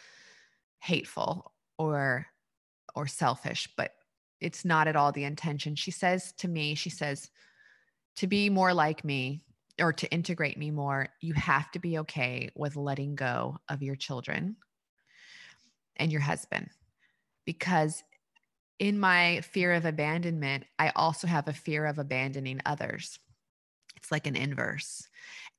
hateful 0.80 1.54
or 1.78 2.28
or 2.96 3.08
selfish 3.08 3.70
but 3.78 3.92
it's 4.42 4.66
not 4.66 4.88
at 4.88 4.96
all 4.96 5.12
the 5.12 5.24
intention. 5.24 5.76
She 5.76 5.92
says 5.92 6.34
to 6.40 6.48
me 6.48 6.76
she 6.76 6.90
says 6.90 7.30
to 8.18 8.28
be 8.28 8.50
more 8.50 8.74
like 8.74 9.04
me 9.06 9.44
or 9.82 9.92
to 9.92 10.12
integrate 10.12 10.58
me 10.58 10.72
more 10.72 11.10
you 11.20 11.34
have 11.34 11.70
to 11.72 11.80
be 11.80 12.00
okay 12.00 12.50
with 12.56 12.76
letting 12.76 13.16
go 13.16 13.58
of 13.68 13.82
your 13.82 13.96
children 13.96 14.56
and 15.98 16.12
your 16.12 16.22
husband. 16.22 16.70
Because 17.46 18.04
in 18.80 19.00
my 19.00 19.42
fear 19.42 19.74
of 19.74 19.86
abandonment 19.86 20.64
i 20.80 20.92
also 20.96 21.28
have 21.28 21.48
a 21.48 21.54
fear 21.54 21.86
of 21.86 22.00
abandoning 22.00 22.62
others. 22.66 23.20
It's 23.96 24.12
like 24.12 24.26
an 24.26 24.36
inverse. 24.36 25.08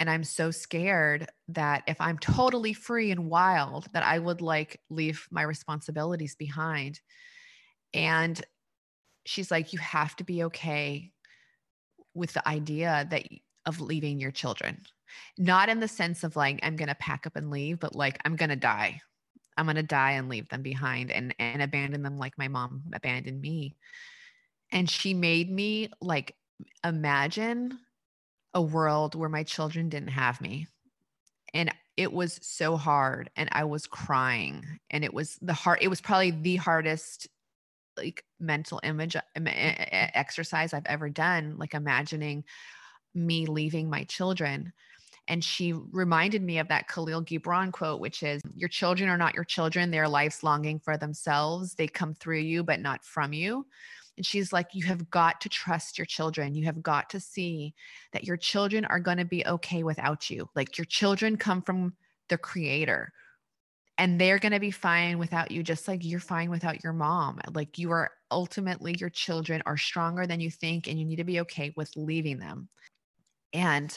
And 0.00 0.10
i'm 0.10 0.24
so 0.24 0.50
scared 0.50 1.28
that 1.48 1.82
if 1.86 2.00
i'm 2.00 2.18
totally 2.18 2.72
free 2.72 3.10
and 3.10 3.30
wild 3.30 3.86
that 3.92 4.02
i 4.02 4.18
would 4.18 4.40
like 4.40 4.80
leave 4.90 5.26
my 5.30 5.42
responsibilities 5.42 6.34
behind. 6.34 7.00
And 7.94 8.42
she's 9.24 9.50
like 9.50 9.72
you 9.72 9.78
have 9.78 10.16
to 10.16 10.24
be 10.24 10.44
okay 10.44 11.12
with 12.14 12.32
the 12.32 12.46
idea 12.46 13.06
that 13.10 13.26
of 13.66 13.80
leaving 13.80 14.20
your 14.20 14.30
children. 14.30 14.82
Not 15.38 15.68
in 15.68 15.80
the 15.80 15.88
sense 15.88 16.24
of 16.24 16.36
like 16.36 16.60
i'm 16.62 16.76
going 16.76 16.88
to 16.88 16.94
pack 16.94 17.26
up 17.26 17.36
and 17.36 17.50
leave 17.50 17.78
but 17.80 17.94
like 17.94 18.18
i'm 18.24 18.36
going 18.36 18.50
to 18.50 18.56
die. 18.56 19.00
I'm 19.56 19.66
going 19.66 19.76
to 19.76 19.82
die 19.82 20.12
and 20.12 20.28
leave 20.28 20.48
them 20.48 20.62
behind 20.62 21.10
and 21.10 21.34
and 21.38 21.62
abandon 21.62 22.02
them 22.02 22.18
like 22.18 22.38
my 22.38 22.48
mom 22.48 22.82
abandoned 22.92 23.40
me. 23.40 23.76
And 24.70 24.88
she 24.88 25.12
made 25.12 25.50
me 25.50 25.90
like 26.00 26.34
imagine 26.82 27.78
a 28.54 28.62
world 28.62 29.14
where 29.14 29.28
my 29.28 29.42
children 29.42 29.88
didn't 29.88 30.08
have 30.08 30.40
me. 30.40 30.68
And 31.52 31.70
it 31.96 32.12
was 32.12 32.38
so 32.42 32.76
hard 32.76 33.30
and 33.36 33.48
i 33.52 33.64
was 33.64 33.86
crying 33.86 34.64
and 34.90 35.04
it 35.04 35.12
was 35.12 35.38
the 35.42 35.52
hard 35.52 35.78
it 35.80 35.88
was 35.88 36.00
probably 36.00 36.30
the 36.30 36.56
hardest 36.56 37.28
like 37.96 38.24
mental 38.40 38.80
image 38.82 39.16
exercise 39.36 40.72
i've 40.72 40.86
ever 40.86 41.10
done 41.10 41.56
like 41.58 41.74
imagining 41.74 42.44
me 43.14 43.46
leaving 43.46 43.88
my 43.88 44.04
children 44.04 44.72
and 45.28 45.42
she 45.42 45.72
reminded 45.72 46.42
me 46.42 46.58
of 46.58 46.68
that 46.68 46.88
Kahlil 46.88 47.24
Gibran 47.24 47.72
quote, 47.72 48.00
which 48.00 48.22
is 48.22 48.42
Your 48.54 48.68
children 48.68 49.08
are 49.08 49.18
not 49.18 49.34
your 49.34 49.44
children. 49.44 49.90
They're 49.90 50.08
life's 50.08 50.42
longing 50.42 50.80
for 50.80 50.96
themselves. 50.96 51.74
They 51.74 51.86
come 51.86 52.14
through 52.14 52.40
you, 52.40 52.64
but 52.64 52.80
not 52.80 53.04
from 53.04 53.32
you. 53.32 53.66
And 54.16 54.26
she's 54.26 54.52
like, 54.52 54.68
You 54.72 54.84
have 54.86 55.10
got 55.10 55.40
to 55.42 55.48
trust 55.48 55.96
your 55.96 56.06
children. 56.06 56.54
You 56.54 56.64
have 56.64 56.82
got 56.82 57.10
to 57.10 57.20
see 57.20 57.74
that 58.12 58.24
your 58.24 58.36
children 58.36 58.84
are 58.84 59.00
going 59.00 59.18
to 59.18 59.24
be 59.24 59.46
okay 59.46 59.84
without 59.84 60.28
you. 60.28 60.48
Like 60.56 60.76
your 60.76 60.86
children 60.86 61.36
come 61.36 61.62
from 61.62 61.94
the 62.28 62.38
creator 62.38 63.12
and 63.98 64.20
they're 64.20 64.38
going 64.38 64.52
to 64.52 64.60
be 64.60 64.70
fine 64.70 65.18
without 65.18 65.50
you, 65.50 65.62
just 65.62 65.86
like 65.86 66.04
you're 66.04 66.18
fine 66.18 66.50
without 66.50 66.82
your 66.82 66.94
mom. 66.94 67.40
Like 67.54 67.78
you 67.78 67.92
are 67.92 68.10
ultimately, 68.30 68.96
your 68.98 69.10
children 69.10 69.62
are 69.66 69.76
stronger 69.76 70.26
than 70.26 70.40
you 70.40 70.50
think, 70.50 70.88
and 70.88 70.98
you 70.98 71.04
need 71.04 71.16
to 71.16 71.24
be 71.24 71.40
okay 71.40 71.72
with 71.76 71.92
leaving 71.94 72.38
them. 72.38 72.68
And 73.52 73.96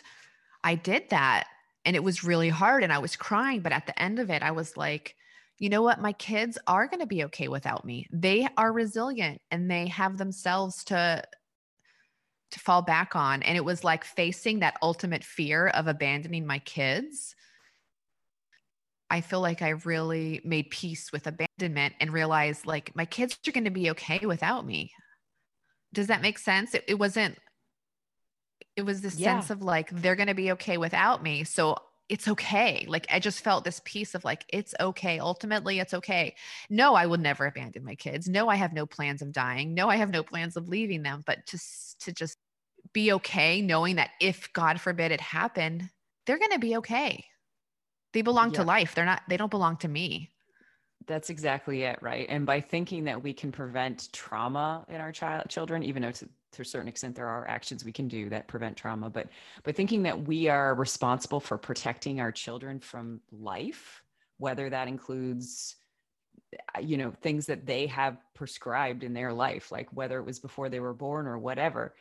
I 0.63 0.76
did 0.76 1.10
that. 1.10 1.48
And 1.86 1.96
it 1.96 2.04
was 2.04 2.24
really 2.24 2.50
hard. 2.50 2.84
And 2.84 2.91
I 2.91 2.98
was 3.00 3.15
crying. 3.15 3.62
But 3.62 3.72
at 3.72 3.86
the 3.86 4.02
end 4.02 4.20
of 4.20 4.30
it, 4.30 4.41
I 4.41 4.52
was 4.52 4.76
like, 4.76 5.15
you 5.58 5.70
know 5.70 5.82
what? 5.82 6.02
My 6.02 6.13
kids 6.13 6.58
are 6.68 6.88
going 6.88 7.00
to 7.00 7.06
be 7.06 7.24
okay 7.26 7.48
without 7.48 7.86
me. 7.86 8.08
They 8.12 8.48
are 8.58 8.74
resilient 8.74 9.41
and 9.52 9.70
they 9.70 9.88
have 9.88 10.18
themselves 10.18 10.84
to 10.86 11.24
to 12.52 12.60
fall 12.60 12.82
back 12.82 13.15
on 13.15 13.44
and 13.44 13.58
it 13.58 13.65
was 13.65 13.84
like 13.84 14.06
facing 14.06 14.60
that 14.60 14.78
ultimate 14.82 15.24
fear 15.24 15.68
of 15.68 15.88
abandoning 15.88 16.46
my 16.46 16.60
kids 16.60 17.36
i 19.10 19.20
feel 19.20 19.41
like 19.41 19.62
i 19.62 19.70
really 19.70 20.39
made 20.46 20.70
peace 20.70 21.12
with 21.12 21.28
abandonment 21.28 21.94
and 22.00 22.13
realized 22.13 22.65
like 22.65 22.96
my 22.96 23.04
kids 23.04 23.38
are 23.48 23.52
going 23.52 23.65
to 23.65 23.72
be 23.72 23.89
okay 23.89 24.26
without 24.26 24.65
me 24.65 24.91
does 25.91 26.08
that 26.08 26.22
make 26.22 26.38
sense 26.38 26.74
it, 26.74 26.86
it 26.88 27.00
wasn't 27.00 27.38
it 28.76 28.84
was 28.86 29.02
this 29.02 29.18
Yeah. 29.18 29.40
sense 29.40 29.50
of 29.50 29.62
like 29.62 29.90
they're 29.90 30.16
going 30.16 30.28
to 30.28 30.34
be 30.36 30.52
okay 30.54 30.78
without 30.78 31.24
me 31.24 31.44
so 31.44 31.78
it's 32.10 32.28
okay 32.28 32.86
like 32.88 33.08
i 33.12 33.20
just 33.20 33.42
felt 33.44 33.64
this 33.64 33.82
piece 33.86 34.14
of 34.16 34.24
like 34.24 34.46
it's 34.50 34.76
okay 34.80 35.20
ultimately 35.20 35.80
it's 35.80 35.94
okay 35.94 36.36
no 36.70 36.94
i 36.96 37.06
will 37.08 37.18
never 37.18 37.46
abandon 37.46 37.84
my 37.84 37.96
kids 37.96 38.28
no 38.30 38.48
i 38.50 38.56
have 38.56 38.74
no 38.74 38.86
plans 38.86 39.22
of 39.22 39.32
dying 39.32 39.74
no 39.74 39.90
i 39.90 39.96
have 39.96 40.10
no 40.12 40.24
plans 40.24 40.56
of 40.58 40.68
leaving 40.70 41.04
them 41.04 41.24
but 41.26 41.46
to 41.48 41.58
to 42.00 42.12
just 42.12 42.38
be 42.94 43.12
okay 43.14 43.62
knowing 43.62 43.96
that 43.96 44.12
if 44.22 44.52
god 44.54 44.80
forbid 44.80 45.12
it 45.12 45.22
happened 45.22 45.90
they're 46.26 46.38
going 46.40 46.52
to 46.52 46.60
be 46.60 46.78
okay 46.78 47.26
They 48.14 48.24
belong 48.24 48.52
to 48.54 48.64
life. 48.64 48.96
They're 48.96 49.06
not, 49.06 49.22
they 49.30 49.38
don't 49.38 49.52
belong 49.52 49.78
to 49.78 49.88
me. 49.88 50.32
That's 51.08 51.30
exactly 51.30 51.84
it, 51.84 52.00
right? 52.02 52.26
And 52.30 52.46
by 52.46 52.62
thinking 52.62 53.04
that 53.04 53.22
we 53.22 53.34
can 53.34 53.52
prevent 53.52 54.12
trauma 54.12 54.86
in 54.90 54.96
our 55.02 55.12
child 55.12 55.50
children, 55.50 55.84
even 55.84 56.02
though 56.02 56.12
to, 56.12 56.30
to 56.56 56.62
a 56.62 56.65
certain 56.65 56.88
extent 56.88 57.15
there 57.15 57.28
are 57.28 57.48
actions 57.48 57.86
we 57.86 57.91
can 57.91 58.08
do 58.08 58.30
that 58.30 58.48
prevent 58.48 58.78
trauma, 58.78 59.10
but 59.10 59.28
by 59.63 59.72
thinking 59.72 60.04
that 60.04 60.28
we 60.28 60.48
are 60.48 60.76
responsible 60.76 61.39
for 61.39 61.58
protecting 61.58 62.20
our 62.20 62.32
children 62.32 62.80
from 62.80 63.22
life, 63.32 64.04
whether 64.38 64.70
that 64.70 64.88
includes 64.88 65.76
uh, 66.76 66.80
you 66.80 66.98
know 66.98 67.13
things 67.22 67.46
that 67.46 67.65
they 67.65 67.88
have 67.88 68.18
prescribed 68.34 69.04
in 69.04 69.13
their 69.13 69.34
life 69.34 69.72
like 69.72 69.91
whether 69.91 70.20
it 70.20 70.26
was 70.26 70.39
before 70.39 70.70
they 70.70 70.80
were 70.80 70.94
born 70.94 71.28
or 71.28 71.38
whatever 71.38 71.96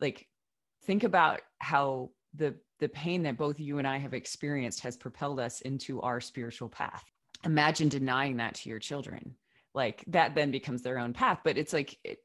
like 0.00 0.26
think 0.84 1.04
about 1.04 1.40
how 1.58 2.10
the 2.34 2.54
the 2.80 2.88
pain 2.88 3.22
that 3.24 3.36
both 3.36 3.58
you 3.58 3.78
and 3.78 3.86
I 3.86 3.98
have 3.98 4.14
experienced 4.14 4.80
has 4.80 4.96
propelled 4.96 5.40
us 5.40 5.60
into 5.62 6.00
our 6.00 6.20
spiritual 6.20 6.68
path. 6.68 7.04
Imagine 7.44 7.88
denying 7.88 8.36
that 8.36 8.54
to 8.56 8.68
your 8.68 8.78
children. 8.78 9.34
Like 9.74 10.04
that 10.08 10.36
then 10.36 10.50
becomes 10.50 10.82
their 10.82 10.98
own 10.98 11.12
path 11.12 11.40
but 11.44 11.58
it's 11.58 11.72
like 11.72 11.98
it, 12.04 12.18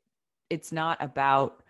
it's 0.49 0.71
not 0.71 0.97
about 1.01 1.62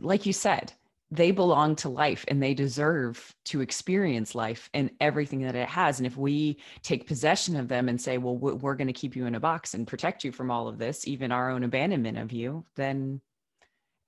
like 0.00 0.26
you 0.26 0.32
said 0.32 0.72
they 1.12 1.30
belong 1.30 1.76
to 1.76 1.88
life 1.88 2.24
and 2.26 2.42
they 2.42 2.52
deserve 2.52 3.32
to 3.44 3.60
experience 3.60 4.34
life 4.34 4.68
and 4.74 4.90
everything 5.00 5.42
that 5.42 5.54
it 5.54 5.68
has 5.68 5.98
and 6.00 6.06
if 6.06 6.16
we 6.16 6.56
take 6.82 7.06
possession 7.06 7.54
of 7.56 7.68
them 7.68 7.88
and 7.88 8.00
say 8.00 8.18
well 8.18 8.36
we- 8.36 8.52
we're 8.54 8.74
going 8.74 8.88
to 8.88 8.92
keep 8.92 9.14
you 9.14 9.26
in 9.26 9.36
a 9.36 9.40
box 9.40 9.74
and 9.74 9.86
protect 9.86 10.24
you 10.24 10.32
from 10.32 10.50
all 10.50 10.66
of 10.66 10.78
this 10.78 11.06
even 11.06 11.30
our 11.30 11.50
own 11.50 11.62
abandonment 11.62 12.18
of 12.18 12.32
you 12.32 12.64
then 12.74 13.20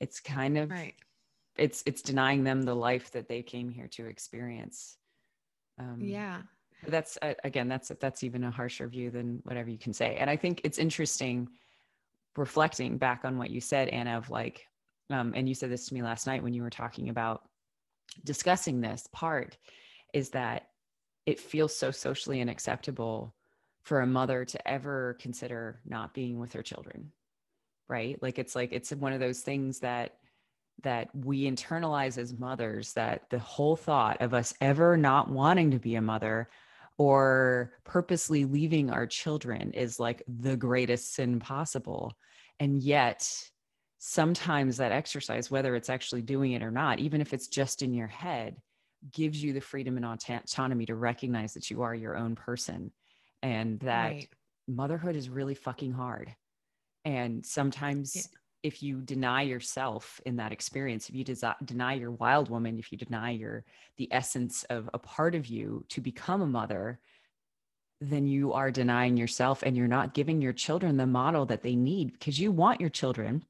it's 0.01 0.19
kind 0.21 0.59
of 0.59 0.71
Right. 0.71 0.95
it's 1.57 1.83
it's 1.87 2.03
denying 2.03 2.43
them 2.45 2.63
the 2.63 2.75
life 2.75 3.13
that 3.13 3.29
they 3.29 3.43
came 3.43 3.69
here 3.69 3.89
to 3.93 4.07
experience 4.07 4.97
um, 5.79 5.99
Yeah. 6.01 6.43
that's 6.89 7.17
uh, 7.23 7.35
again 7.45 7.69
that's 7.69 7.93
that's 8.01 8.25
even 8.25 8.43
a 8.43 8.51
harsher 8.51 8.89
view 8.89 9.11
than 9.11 9.41
whatever 9.45 9.71
you 9.71 9.79
can 9.79 9.93
say 9.93 10.17
and 10.17 10.29
i 10.29 10.37
think 10.37 10.61
it's 10.65 10.79
interesting 10.79 11.49
reflecting 12.37 12.99
back 12.99 13.25
on 13.25 13.39
what 13.39 13.51
you 13.51 13.61
said 13.61 13.89
anna 13.89 14.17
of 14.19 14.31
like 14.31 14.67
um, 15.11 15.33
and 15.35 15.49
you 15.49 15.55
said 15.55 15.71
this 15.71 15.87
to 15.87 15.95
me 15.95 16.03
last 16.03 16.27
night 16.27 16.43
when 16.43 16.55
you 16.55 16.63
were 16.63 16.71
talking 16.71 17.09
about 17.09 17.43
discussing 18.25 18.81
this 18.81 19.07
part 19.13 19.57
is 20.13 20.31
that 20.31 20.69
it 21.27 21.41
feels 21.41 21.77
so 21.77 21.91
socially 21.91 22.41
unacceptable 22.41 23.35
for 23.83 24.01
a 24.01 24.07
mother 24.07 24.45
to 24.45 24.69
ever 24.69 25.17
consider 25.21 25.81
not 25.85 26.15
being 26.15 26.39
with 26.39 26.53
her 26.53 26.63
children 26.63 27.13
right? 27.89 28.23
Like 28.23 28.39
it's 28.39 28.55
like 28.55 28.73
it's 28.73 28.93
one 28.93 29.13
of 29.13 29.21
those 29.21 29.41
things 29.41 29.81
that 29.81 30.17
that 30.85 31.09
we 31.13 31.51
internalize 31.51 32.19
as 32.19 32.39
mothers 32.39 32.93
that 32.93 33.29
the 33.31 33.39
whole 33.39 33.75
thought 33.75 34.21
of 34.21 34.33
us 34.33 34.55
ever 34.61 34.97
not 34.97 35.29
wanting 35.29 35.73
to 35.73 35.79
be 35.79 35.97
a 35.97 36.03
mother 36.03 36.49
or 36.99 37.73
purposely 37.85 38.45
leaving 38.45 38.91
our 38.91 39.07
children 39.07 39.73
is 39.73 39.99
like 39.99 40.23
the 40.29 40.57
greatest 40.57 41.15
sin 41.15 41.41
possible. 41.41 42.13
And 42.61 42.81
yet 42.81 43.29
sometimes 43.99 44.77
that 44.77 44.93
exercise 44.93 45.51
whether 45.51 45.75
it's 45.75 45.91
actually 45.91 46.23
doing 46.23 46.53
it 46.53 46.63
or 46.63 46.71
not 46.71 47.01
even 47.01 47.21
if 47.21 47.33
it's 47.33 47.49
just 47.49 47.83
in 47.83 47.93
your 47.93 48.07
head 48.07 48.57
gives 49.13 49.43
you 49.43 49.53
the 49.53 49.61
freedom 49.61 49.97
and 49.97 50.07
autonomy 50.07 50.87
to 50.87 50.95
recognize 50.95 51.55
that 51.55 51.71
you 51.71 51.83
are 51.83 51.95
your 51.95 52.17
own 52.17 52.35
person 52.35 52.93
and 53.43 53.81
that 53.81 54.13
Right. 54.13 54.29
motherhood 54.69 55.17
is 55.17 55.29
really 55.29 55.55
fucking 55.55 55.93
hard 55.93 56.35
and 57.05 57.45
sometimes 57.45 58.15
Yeah. 58.15 58.23
if 58.65 58.83
you 58.83 59.01
deny 59.01 59.43
yourself 59.43 60.21
in 60.27 60.37
that 60.37 60.53
experience 60.53 61.09
if 61.09 61.15
you 61.15 61.25
desi- 61.25 61.67
deny 61.67 61.95
your 61.95 62.13
wild 62.13 62.51
woman 62.51 62.79
if 62.79 62.93
you 62.93 62.99
deny 62.99 63.31
your 63.31 63.65
the 63.97 64.13
essence 64.13 64.65
of 64.65 64.89
a 64.95 64.99
part 64.99 65.35
of 65.35 65.47
you 65.47 65.85
to 65.89 66.01
become 66.01 66.43
a 66.43 66.47
mother 66.47 67.01
then 68.01 68.27
you 68.29 68.53
are 68.53 68.71
denying 68.71 69.17
yourself 69.17 69.63
and 69.65 69.77
you're 69.77 69.89
not 69.89 70.15
giving 70.15 70.41
your 70.41 70.53
children 70.53 70.97
the 70.97 71.07
model 71.07 71.47
that 71.47 71.63
they 71.63 71.75
need 71.75 72.13
because 72.13 72.39
you 72.39 72.53
want 72.53 72.81
your 72.81 72.91
children 72.91 73.45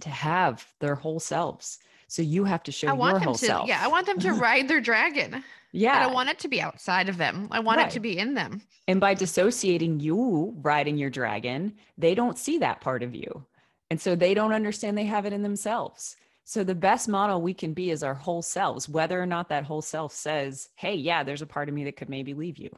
to 0.00 0.08
have 0.08 0.66
their 0.80 0.94
whole 0.94 1.20
selves 1.20 1.78
so 2.08 2.22
you 2.22 2.44
have 2.44 2.62
to 2.64 2.72
show 2.72 2.88
I 2.88 2.92
want 2.92 3.12
your 3.12 3.18
them 3.20 3.26
whole 3.26 3.34
to, 3.34 3.44
self 3.44 3.68
yeah, 3.68 3.80
I 3.82 3.88
want 3.88 4.06
them 4.06 4.18
to 4.20 4.32
ride 4.46 4.68
their 4.68 4.80
dragon. 4.80 5.42
yeah 5.72 5.98
I 5.98 6.02
don't 6.04 6.12
want 6.12 6.28
it 6.28 6.38
to 6.40 6.48
be 6.48 6.60
outside 6.60 7.08
of 7.08 7.16
them. 7.16 7.48
I 7.50 7.60
want 7.60 7.80
it 7.80 7.90
to 7.90 8.00
be 8.00 8.18
in 8.18 8.34
them. 8.34 8.62
And 8.88 9.00
by 9.00 9.14
dissociating 9.14 10.00
you 10.00 10.54
riding 10.62 10.96
your 10.96 11.10
dragon, 11.10 11.74
they 11.98 12.14
don't 12.14 12.38
see 12.38 12.58
that 12.58 12.80
part 12.80 13.02
of 13.02 13.14
you. 13.14 13.44
And 13.90 14.00
so 14.00 14.14
they 14.14 14.34
don't 14.34 14.52
understand 14.52 14.96
they 14.96 15.04
have 15.04 15.26
it 15.26 15.32
in 15.32 15.42
themselves. 15.42 16.16
So 16.44 16.62
the 16.62 16.76
best 16.76 17.08
model 17.08 17.42
we 17.42 17.52
can 17.52 17.72
be 17.72 17.90
is 17.90 18.04
our 18.04 18.14
whole 18.14 18.42
selves, 18.42 18.88
whether 18.88 19.20
or 19.20 19.26
not 19.26 19.48
that 19.48 19.64
whole 19.64 19.82
self 19.82 20.12
says, 20.12 20.68
hey, 20.76 20.94
yeah, 20.94 21.24
there's 21.24 21.42
a 21.42 21.46
part 21.46 21.68
of 21.68 21.74
me 21.74 21.82
that 21.84 21.96
could 21.96 22.08
maybe 22.08 22.34
leave 22.34 22.56
you. 22.56 22.70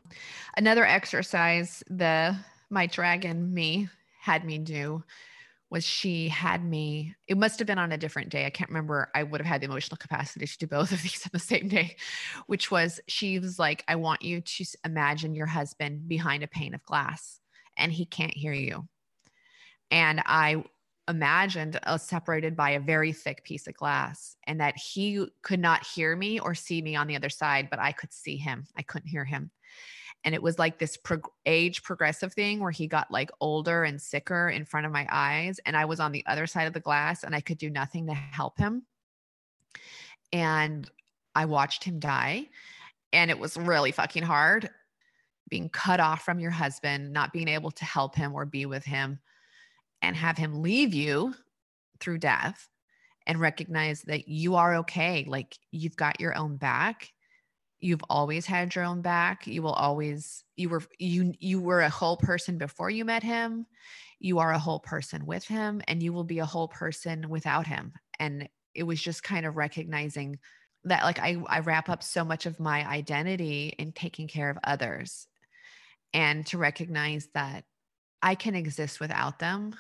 Another 0.57 0.87
exercise 0.87 1.83
the 1.91 2.35
my 2.71 2.87
dragon 2.87 3.53
me 3.53 3.89
had 4.21 4.45
me 4.45 4.59
do 4.59 5.03
was 5.71 5.85
she 5.85 6.29
had 6.29 6.65
me 6.65 7.15
it 7.27 7.37
must 7.37 7.59
have 7.59 7.67
been 7.67 7.79
on 7.79 7.93
a 7.93 7.99
different 7.99 8.31
day 8.31 8.47
i 8.47 8.51
can't 8.51 8.71
remember 8.71 9.11
i 9.15 9.23
would 9.23 9.41
have 9.41 9.47
had 9.47 9.61
the 9.61 9.67
emotional 9.67 9.97
capacity 9.97 10.47
to 10.47 10.59
do 10.59 10.67
both 10.67 10.93
of 10.93 11.03
these 11.03 11.25
on 11.25 11.31
the 11.33 11.39
same 11.39 11.69
day 11.69 11.97
which 12.47 12.71
was 12.71 13.01
she 13.07 13.39
was 13.39 13.59
like 13.59 13.85
i 13.89 13.95
want 13.95 14.23
you 14.23 14.41
to 14.41 14.65
imagine 14.85 15.35
your 15.35 15.47
husband 15.47 16.09
behind 16.09 16.43
a 16.43 16.49
pane 16.49 16.75
of 16.75 16.83
glass 16.85 17.41
and 17.79 17.93
he 17.93 18.05
can't 18.05 18.35
hear 18.35 18.53
you. 18.53 18.87
And 19.91 20.23
i 20.27 20.63
imagined 21.09 21.81
us 21.85 22.07
separated 22.07 22.55
by 22.55 22.71
a 22.71 22.81
very 22.81 23.13
thick 23.13 23.43
piece 23.43 23.67
of 23.67 23.75
glass 23.75 24.37
and 24.47 24.61
that 24.61 24.77
he 24.77 25.27
could 25.43 25.59
not 25.59 25.87
hear 25.87 26.15
me 26.15 26.39
or 26.39 26.55
see 26.55 26.83
me 26.83 26.95
on 26.97 27.07
the 27.07 27.17
other 27.17 27.31
side 27.31 27.69
but 27.71 27.79
i 27.79 27.93
could 27.93 28.13
see 28.13 28.37
him 28.37 28.67
i 28.77 28.83
couldn't 28.83 29.09
hear 29.09 29.25
him 29.25 29.51
and 30.25 30.35
it 30.35 30.43
was 30.43 30.59
like 30.59 30.79
this 30.79 30.97
prog- 30.97 31.31
age 31.47 31.83
progressive 31.83 32.33
thing 32.33 32.61
where 32.61 32.71
he 32.71 32.87
got 32.87 33.11
like 33.11 33.31
older 33.41 33.85
and 33.85 34.01
sicker 34.01 34.49
in 34.49 34.65
front 34.65 34.87
of 34.87 34.93
my 34.93 35.07
eyes 35.11 35.61
and 35.67 35.77
i 35.77 35.85
was 35.85 36.01
on 36.01 36.13
the 36.13 36.25
other 36.27 36.47
side 36.47 36.67
of 36.67 36.73
the 36.73 36.81
glass 36.81 37.25
and 37.25 37.35
i 37.35 37.41
could 37.41 37.59
do 37.59 37.71
nothing 37.71 38.07
to 38.07 38.15
help 38.15 38.59
him. 38.59 38.83
And 40.33 40.89
i 41.35 41.45
watched 41.45 41.85
him 41.85 41.99
die 41.99 42.49
and 43.13 43.31
it 43.31 43.39
was 43.39 43.57
really 43.57 43.93
fucking 43.93 44.25
hard 44.25 44.71
being 45.49 45.69
cut 45.69 46.01
off 46.01 46.23
from 46.23 46.41
your 46.41 46.51
husband 46.51 47.13
not 47.13 47.33
being 47.33 47.49
able 47.49 47.71
to 47.71 47.85
help 47.85 48.15
him 48.15 48.35
or 48.35 48.45
be 48.45 48.67
with 48.67 48.85
him 48.85 49.19
and 50.03 50.15
have 50.17 50.37
him 50.37 50.63
leave 50.63 50.95
you 50.95 51.35
through 52.01 52.19
death 52.19 52.69
and 53.27 53.41
recognize 53.41 54.03
that 54.03 54.29
you 54.29 54.57
are 54.57 54.77
okay 54.77 55.25
like 55.29 55.59
you've 55.71 55.97
got 55.97 56.21
your 56.21 56.37
own 56.37 56.57
back 56.57 57.13
you've 57.81 58.03
always 58.11 58.47
had 58.47 58.75
your 58.75 58.85
own 58.85 59.03
back. 59.03 59.47
You 59.47 59.63
will 59.63 59.73
always 59.73 60.45
you 60.57 60.69
were 60.69 60.83
you 60.99 61.35
you 61.39 61.61
were 61.61 61.81
a 61.81 61.91
whole 61.91 62.17
person 62.17 62.59
before 62.59 62.91
you 62.91 63.05
met 63.05 63.23
him. 63.23 63.67
You 64.19 64.41
are 64.41 64.53
a 64.53 64.59
whole 64.59 64.81
person 64.81 65.27
with 65.27 65.45
him 65.45 65.81
and 65.87 66.03
you 66.03 66.13
will 66.13 66.25
be 66.25 66.41
a 66.41 66.47
whole 66.47 66.69
person 66.69 67.29
without 67.29 67.67
him. 67.67 67.93
And 68.19 68.49
it 68.75 68.83
was 68.83 69.01
just 69.01 69.23
kind 69.23 69.47
of 69.47 69.57
recognizing 69.57 70.39
that 70.85 71.03
like 71.03 71.19
i 71.19 71.37
i 71.49 71.59
wrap 71.59 71.89
up 71.89 72.03
so 72.03 72.25
much 72.25 72.47
of 72.47 72.61
my 72.61 72.87
identity 72.89 73.75
in 73.79 73.93
taking 73.93 74.29
care 74.29 74.49
of 74.49 74.59
others 74.63 75.27
and 76.15 76.47
to 76.47 76.57
recognize 76.57 77.29
that 77.35 77.65
i 78.23 78.35
can 78.35 78.55
exist 78.55 79.01
without 79.01 79.39
them. 79.39 79.75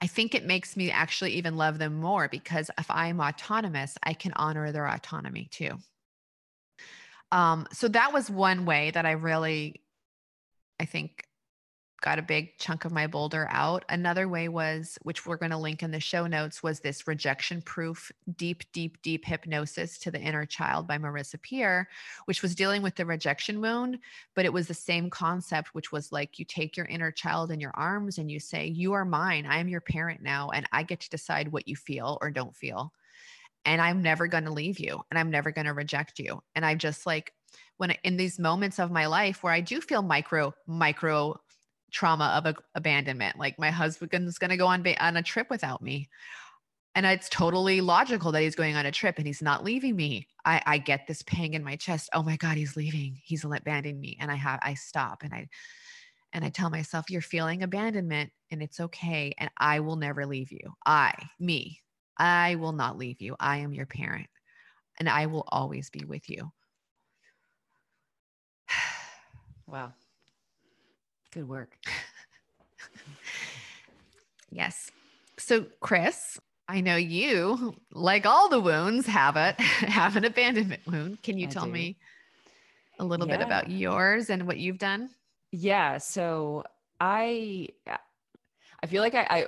I 0.00 0.06
think 0.06 0.34
it 0.34 0.44
makes 0.44 0.76
me 0.76 0.90
actually 0.90 1.32
even 1.32 1.56
love 1.56 1.78
them 1.78 1.94
more 1.94 2.28
because 2.28 2.70
if 2.78 2.90
I'm 2.90 3.20
autonomous, 3.20 3.96
I 4.02 4.12
can 4.12 4.32
honor 4.36 4.70
their 4.70 4.86
autonomy 4.86 5.48
too. 5.50 5.78
Um, 7.32 7.66
so 7.72 7.88
that 7.88 8.12
was 8.12 8.30
one 8.30 8.66
way 8.66 8.90
that 8.90 9.06
I 9.06 9.12
really, 9.12 9.80
I 10.78 10.84
think, 10.84 11.24
got 12.02 12.18
a 12.18 12.22
big 12.22 12.58
chunk 12.58 12.84
of 12.84 12.92
my 12.92 13.06
boulder 13.06 13.46
out. 13.50 13.84
Another 13.88 14.28
way 14.28 14.48
was, 14.48 14.98
which 15.02 15.24
we're 15.24 15.36
going 15.36 15.52
to 15.52 15.56
link 15.56 15.82
in 15.82 15.92
the 15.92 16.00
show 16.00 16.26
notes, 16.26 16.62
was 16.62 16.80
this 16.80 17.06
rejection 17.06 17.62
proof, 17.62 18.10
deep, 18.36 18.64
deep, 18.72 19.00
deep 19.02 19.24
hypnosis 19.24 19.98
to 19.98 20.10
the 20.10 20.20
inner 20.20 20.44
child 20.44 20.86
by 20.86 20.98
Marissa 20.98 21.40
Peer, 21.40 21.88
which 22.26 22.42
was 22.42 22.56
dealing 22.56 22.82
with 22.82 22.96
the 22.96 23.06
rejection 23.06 23.60
wound. 23.60 23.98
But 24.34 24.44
it 24.44 24.52
was 24.52 24.66
the 24.66 24.74
same 24.74 25.08
concept, 25.08 25.74
which 25.74 25.92
was 25.92 26.12
like 26.12 26.38
you 26.38 26.44
take 26.44 26.76
your 26.76 26.86
inner 26.86 27.12
child 27.12 27.50
in 27.52 27.60
your 27.60 27.72
arms 27.74 28.18
and 28.18 28.30
you 28.30 28.40
say, 28.40 28.66
You 28.66 28.92
are 28.92 29.04
mine. 29.04 29.46
I 29.46 29.58
am 29.58 29.68
your 29.68 29.80
parent 29.80 30.22
now, 30.22 30.50
and 30.50 30.66
I 30.72 30.82
get 30.82 31.00
to 31.00 31.10
decide 31.10 31.52
what 31.52 31.68
you 31.68 31.76
feel 31.76 32.18
or 32.20 32.30
don't 32.30 32.54
feel 32.54 32.92
and 33.64 33.80
I'm 33.80 34.02
never 34.02 34.26
going 34.26 34.44
to 34.44 34.52
leave 34.52 34.78
you 34.78 35.02
and 35.10 35.18
I'm 35.18 35.30
never 35.30 35.50
going 35.50 35.66
to 35.66 35.72
reject 35.72 36.18
you. 36.18 36.42
And 36.54 36.64
I 36.64 36.74
just 36.74 37.06
like 37.06 37.32
when 37.76 37.92
in 38.04 38.16
these 38.16 38.38
moments 38.38 38.78
of 38.78 38.90
my 38.90 39.06
life 39.06 39.42
where 39.42 39.52
I 39.52 39.60
do 39.60 39.80
feel 39.80 40.02
micro 40.02 40.54
micro 40.66 41.36
trauma 41.92 42.32
of 42.36 42.46
a, 42.46 42.54
abandonment, 42.74 43.38
like 43.38 43.58
my 43.58 43.70
husband's 43.70 44.38
going 44.38 44.50
to 44.50 44.56
go 44.56 44.66
on 44.66 44.86
on 44.98 45.16
a 45.16 45.22
trip 45.22 45.48
without 45.50 45.82
me. 45.82 46.08
And 46.94 47.06
it's 47.06 47.28
totally 47.28 47.80
logical 47.80 48.32
that 48.32 48.42
he's 48.42 48.54
going 48.54 48.76
on 48.76 48.84
a 48.84 48.92
trip 48.92 49.16
and 49.16 49.26
he's 49.26 49.40
not 49.40 49.64
leaving 49.64 49.96
me. 49.96 50.28
I, 50.44 50.60
I 50.66 50.78
get 50.78 51.06
this 51.06 51.22
pang 51.22 51.54
in 51.54 51.64
my 51.64 51.76
chest. 51.76 52.10
Oh 52.12 52.22
my 52.22 52.36
God, 52.36 52.56
he's 52.56 52.76
leaving. 52.76 53.18
He's 53.24 53.44
abandoning 53.44 53.98
me. 53.98 54.18
And 54.20 54.30
I 54.30 54.34
have, 54.34 54.58
I 54.62 54.74
stop 54.74 55.22
and 55.22 55.32
I, 55.32 55.48
and 56.34 56.44
I 56.44 56.50
tell 56.50 56.68
myself, 56.68 57.10
you're 57.10 57.22
feeling 57.22 57.62
abandonment 57.62 58.30
and 58.50 58.62
it's 58.62 58.78
okay. 58.78 59.34
And 59.38 59.50
I 59.56 59.80
will 59.80 59.96
never 59.96 60.26
leave 60.26 60.52
you. 60.52 60.74
I, 60.84 61.14
me, 61.40 61.80
I 62.22 62.54
will 62.54 62.72
not 62.72 62.98
leave 62.98 63.20
you. 63.20 63.34
I 63.40 63.58
am 63.58 63.74
your 63.74 63.86
parent 63.86 64.28
and 64.98 65.08
I 65.08 65.26
will 65.26 65.44
always 65.48 65.90
be 65.90 66.04
with 66.04 66.30
you. 66.30 66.52
Wow. 69.66 69.92
Good 71.32 71.48
work. 71.48 71.78
Yes. 74.50 74.90
So, 75.38 75.64
Chris, 75.80 76.38
I 76.68 76.82
know 76.82 76.96
you, 76.96 77.74
like 77.90 78.26
all 78.26 78.50
the 78.50 78.60
wounds, 78.60 79.06
have 79.06 79.36
it, 79.36 79.58
have 79.60 80.16
an 80.16 80.26
abandonment 80.26 80.82
wound. 80.86 81.22
Can 81.22 81.38
you 81.38 81.46
I 81.46 81.50
tell 81.50 81.64
do. 81.64 81.72
me 81.72 81.96
a 82.98 83.04
little 83.04 83.26
bit 83.26 83.40
about 83.40 83.70
yours 83.70 84.28
and 84.28 84.46
what 84.46 84.58
you've 84.58 84.78
done? 84.78 85.08
Yeah. 85.52 85.96
So 85.98 86.64
I, 87.00 87.68
I 88.82 88.86
feel 88.86 89.00
like 89.00 89.14
I, 89.14 89.26
I, 89.30 89.46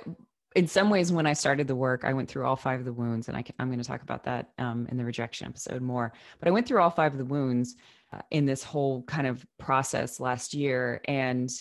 in 0.55 0.67
some 0.67 0.89
ways, 0.89 1.11
when 1.11 1.27
I 1.27 1.33
started 1.33 1.67
the 1.67 1.75
work, 1.75 2.05
I 2.05 2.13
went 2.13 2.29
through 2.29 2.45
all 2.45 2.55
five 2.55 2.79
of 2.79 2.85
the 2.85 2.93
wounds, 2.93 3.27
and 3.27 3.37
I 3.37 3.43
I'm 3.59 3.67
going 3.67 3.81
to 3.81 3.85
talk 3.85 4.01
about 4.01 4.23
that 4.23 4.51
um, 4.57 4.87
in 4.89 4.97
the 4.97 5.03
rejection 5.03 5.47
episode 5.47 5.81
more. 5.81 6.13
But 6.39 6.47
I 6.47 6.51
went 6.51 6.65
through 6.65 6.81
all 6.81 6.89
five 6.89 7.11
of 7.11 7.17
the 7.17 7.25
wounds 7.25 7.75
uh, 8.13 8.21
in 8.31 8.45
this 8.45 8.63
whole 8.63 9.03
kind 9.03 9.27
of 9.27 9.45
process 9.59 10.19
last 10.19 10.53
year, 10.53 11.01
and 11.05 11.51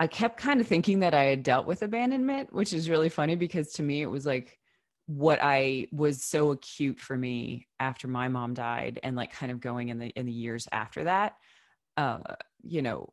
I 0.00 0.08
kept 0.08 0.40
kind 0.40 0.60
of 0.60 0.66
thinking 0.66 1.00
that 1.00 1.14
I 1.14 1.24
had 1.24 1.44
dealt 1.44 1.66
with 1.66 1.82
abandonment, 1.82 2.52
which 2.52 2.72
is 2.72 2.90
really 2.90 3.10
funny 3.10 3.36
because 3.36 3.72
to 3.74 3.82
me 3.82 4.02
it 4.02 4.06
was 4.06 4.26
like 4.26 4.58
what 5.06 5.38
I 5.42 5.86
was 5.92 6.24
so 6.24 6.50
acute 6.50 6.98
for 6.98 7.16
me 7.16 7.68
after 7.78 8.08
my 8.08 8.26
mom 8.28 8.54
died, 8.54 8.98
and 9.04 9.14
like 9.14 9.32
kind 9.32 9.52
of 9.52 9.60
going 9.60 9.88
in 9.88 10.00
the 10.00 10.08
in 10.08 10.26
the 10.26 10.32
years 10.32 10.66
after 10.72 11.04
that. 11.04 11.36
Uh, 11.96 12.18
you 12.62 12.82
know, 12.82 13.12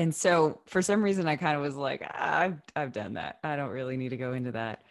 and 0.00 0.14
so 0.14 0.58
for 0.64 0.80
some 0.80 1.02
reason 1.02 1.28
i 1.28 1.36
kind 1.36 1.54
of 1.54 1.62
was 1.62 1.76
like 1.76 2.02
"Ah, 2.14 2.38
i've 2.38 2.62
i've 2.74 2.92
done 2.92 3.14
that. 3.14 3.38
I 3.44 3.54
don't 3.56 3.68
really 3.68 3.98
need 3.98 4.08
to 4.08 4.16
go 4.16 4.32
into 4.32 4.52
that. 4.52 4.82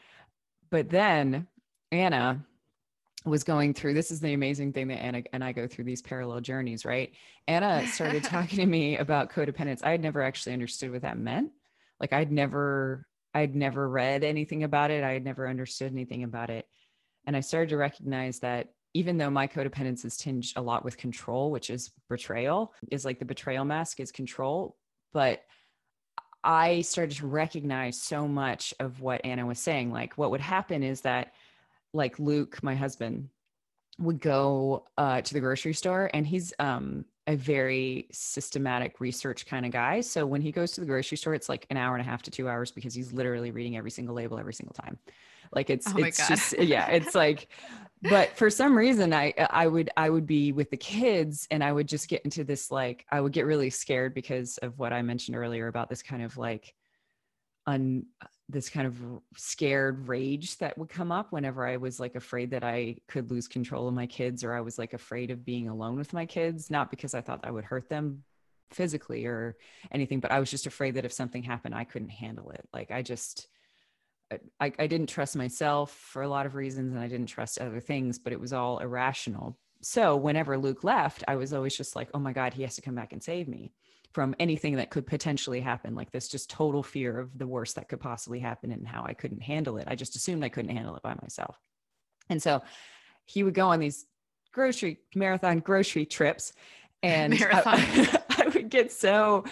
But 0.69 0.89
then 0.89 1.47
anna 1.91 2.45
was 3.25 3.43
going 3.43 3.73
through 3.73 3.95
this 3.95 4.11
is 4.11 4.19
the 4.21 4.33
amazing 4.33 4.71
thing 4.71 4.87
that 4.87 5.01
anna 5.01 5.23
and 5.33 5.43
i 5.43 5.51
go 5.51 5.67
through 5.67 5.83
these 5.85 6.01
parallel 6.01 6.41
journeys 6.41 6.85
right? 6.85 7.11
Anna 7.47 7.87
started 7.87 8.23
talking 8.35 8.59
to 8.59 8.65
me 8.67 8.97
about 8.97 9.31
codependence. 9.31 9.83
I 9.83 9.91
had 9.91 10.01
never 10.01 10.21
actually 10.21 10.53
understood 10.53 10.91
what 10.91 11.01
that 11.01 11.17
meant. 11.17 11.51
Like 11.99 12.13
i'd 12.13 12.31
never 12.31 13.07
i'd 13.33 13.55
never 13.55 13.89
read 13.89 14.23
anything 14.23 14.63
about 14.63 14.91
it. 14.91 15.03
I 15.03 15.13
had 15.13 15.25
never 15.25 15.49
understood 15.49 15.91
anything 15.91 16.23
about 16.23 16.51
it. 16.51 16.67
And 17.25 17.35
i 17.35 17.39
started 17.39 17.69
to 17.69 17.77
recognize 17.77 18.39
that 18.41 18.67
even 18.93 19.17
though 19.17 19.29
my 19.31 19.47
codependence 19.47 20.05
is 20.05 20.17
tinged 20.17 20.53
a 20.55 20.61
lot 20.61 20.85
with 20.85 20.97
control 20.97 21.51
which 21.51 21.69
is 21.71 21.91
betrayal 22.09 22.73
is 22.91 23.05
like 23.05 23.19
the 23.19 23.25
betrayal 23.25 23.65
mask 23.65 23.99
is 23.99 24.11
control 24.11 24.75
but 25.13 25.43
I 26.43 26.81
started 26.81 27.17
to 27.17 27.27
recognize 27.27 28.01
so 28.01 28.27
much 28.27 28.73
of 28.79 29.01
what 29.01 29.21
Anna 29.25 29.45
was 29.45 29.59
saying. 29.59 29.91
Like, 29.91 30.17
what 30.17 30.31
would 30.31 30.41
happen 30.41 30.83
is 30.83 31.01
that, 31.01 31.33
like, 31.93 32.17
Luke, 32.19 32.61
my 32.63 32.75
husband, 32.75 33.29
would 33.97 34.21
go 34.21 34.85
uh, 34.97 35.21
to 35.21 35.33
the 35.33 35.39
grocery 35.39 35.73
store, 35.73 36.09
and 36.13 36.25
he's 36.25 36.53
um, 36.59 37.05
a 37.27 37.35
very 37.35 38.07
systematic 38.11 38.99
research 38.99 39.45
kind 39.45 39.65
of 39.65 39.71
guy. 39.71 40.01
So 40.01 40.25
when 40.25 40.41
he 40.41 40.51
goes 40.51 40.71
to 40.71 40.81
the 40.81 40.87
grocery 40.87 41.17
store, 41.17 41.35
it's 41.35 41.49
like 41.49 41.67
an 41.69 41.77
hour 41.77 41.95
and 41.95 42.01
a 42.01 42.09
half 42.09 42.23
to 42.23 42.31
two 42.31 42.49
hours 42.49 42.71
because 42.71 42.93
he's 42.93 43.13
literally 43.13 43.51
reading 43.51 43.77
every 43.77 43.91
single 43.91 44.15
label 44.15 44.39
every 44.39 44.53
single 44.53 44.73
time. 44.73 44.97
Like 45.53 45.69
it's 45.69 45.87
Oh 45.93 45.97
it's 45.97 46.17
God. 46.17 46.27
just 46.27 46.57
yeah, 46.57 46.87
it's 46.89 47.13
like 47.13 47.49
but 48.01 48.35
for 48.37 48.49
some 48.49 48.77
reason 48.77 49.13
I 49.13 49.33
uh, 49.37 49.47
I 49.49 49.67
would 49.67 49.89
I 49.97 50.09
would 50.09 50.25
be 50.25 50.51
with 50.51 50.69
the 50.69 50.77
kids 50.77 51.47
and 51.51 51.63
I 51.63 51.71
would 51.71 51.87
just 51.87 52.07
get 52.07 52.21
into 52.23 52.43
this 52.43 52.71
like 52.71 53.05
I 53.11 53.19
would 53.19 53.33
get 53.33 53.45
really 53.45 53.69
scared 53.69 54.13
because 54.13 54.57
of 54.59 54.77
what 54.79 54.93
I 54.93 55.01
mentioned 55.01 55.35
earlier 55.35 55.67
about 55.67 55.89
this 55.89 56.01
kind 56.01 56.23
of 56.23 56.37
like 56.37 56.73
un 57.67 58.05
uh, 58.21 58.27
this 58.47 58.69
kind 58.69 58.87
of 58.87 58.95
scared 59.35 60.07
rage 60.07 60.57
that 60.57 60.77
would 60.77 60.89
come 60.89 61.11
up 61.11 61.31
whenever 61.31 61.67
I 61.67 61.77
was 61.77 61.99
like 61.99 62.15
afraid 62.15 62.51
that 62.51 62.63
I 62.63 62.95
could 63.07 63.29
lose 63.29 63.47
control 63.47 63.87
of 63.87 63.93
my 63.93 64.07
kids 64.07 64.43
or 64.43 64.53
I 64.53 64.61
was 64.61 64.79
like 64.79 64.93
afraid 64.93 65.29
of 65.29 65.45
being 65.45 65.67
alone 65.69 65.97
with 65.97 66.13
my 66.13 66.25
kids 66.25 66.71
not 66.71 66.89
because 66.89 67.13
I 67.13 67.21
thought 67.21 67.41
I 67.43 67.51
would 67.51 67.65
hurt 67.65 67.89
them 67.89 68.23
physically 68.71 69.25
or 69.25 69.57
anything 69.91 70.19
but 70.19 70.31
I 70.31 70.39
was 70.39 70.49
just 70.49 70.67
afraid 70.67 70.95
that 70.95 71.05
if 71.05 71.11
something 71.11 71.43
happened 71.43 71.75
I 71.75 71.83
couldn't 71.83 72.09
handle 72.09 72.51
it. 72.51 72.67
Like 72.73 72.91
I 72.91 73.01
just 73.01 73.47
Uh, 74.31 74.37
I, 74.59 74.71
I 74.79 74.87
didn't 74.87 75.07
trust 75.07 75.35
myself 75.35 75.91
for 75.91 76.21
a 76.21 76.27
lot 76.27 76.45
of 76.45 76.55
reasons 76.55 76.93
and 76.93 77.01
I 77.01 77.07
didn't 77.07 77.27
trust 77.27 77.59
other 77.59 77.79
things, 77.79 78.19
but 78.19 78.33
it 78.33 78.39
was 78.39 78.53
all 78.53 78.79
irrational. 78.79 79.57
So 79.81 80.15
whenever 80.15 80.57
Luke 80.57 80.83
left, 80.83 81.23
I 81.27 81.35
was 81.35 81.53
always 81.53 81.75
just 81.75 81.95
like, 81.95 82.09
oh 82.13 82.19
my 82.19 82.33
God, 82.33 82.53
he 82.53 82.63
has 82.63 82.75
to 82.75 82.81
come 82.81 82.95
back 82.95 83.13
and 83.13 83.23
save 83.23 83.47
me 83.47 83.71
from 84.13 84.35
anything 84.39 84.75
that 84.77 84.89
could 84.89 85.07
potentially 85.07 85.61
happen. 85.61 85.95
Like 85.95 86.11
this 86.11 86.27
just 86.27 86.49
total 86.49 86.83
fear 86.83 87.19
of 87.19 87.37
the 87.37 87.47
worst 87.47 87.75
that 87.75 87.87
could 87.87 87.99
possibly 87.99 88.39
happen 88.39 88.71
and 88.71 88.87
how 88.87 89.03
I 89.05 89.13
couldn't 89.13 89.41
handle 89.41 89.77
it. 89.77 89.87
I 89.87 89.95
just 89.95 90.15
assumed 90.15 90.43
I 90.43 90.49
couldn't 90.49 90.75
handle 90.75 90.95
it 90.95 91.03
by 91.03 91.15
myself. 91.21 91.57
And 92.29 92.41
so 92.41 92.61
he 93.25 93.43
would 93.43 93.53
go 93.53 93.69
on 93.69 93.79
these 93.79 94.05
grocery 94.51 94.97
marathon 95.15 95.59
grocery 95.59 96.05
trips 96.05 96.53
and 97.03 97.33
I- 97.51 98.19
I, 98.37 98.47
would 98.53 98.69
get 98.69 98.91
so 98.91 99.43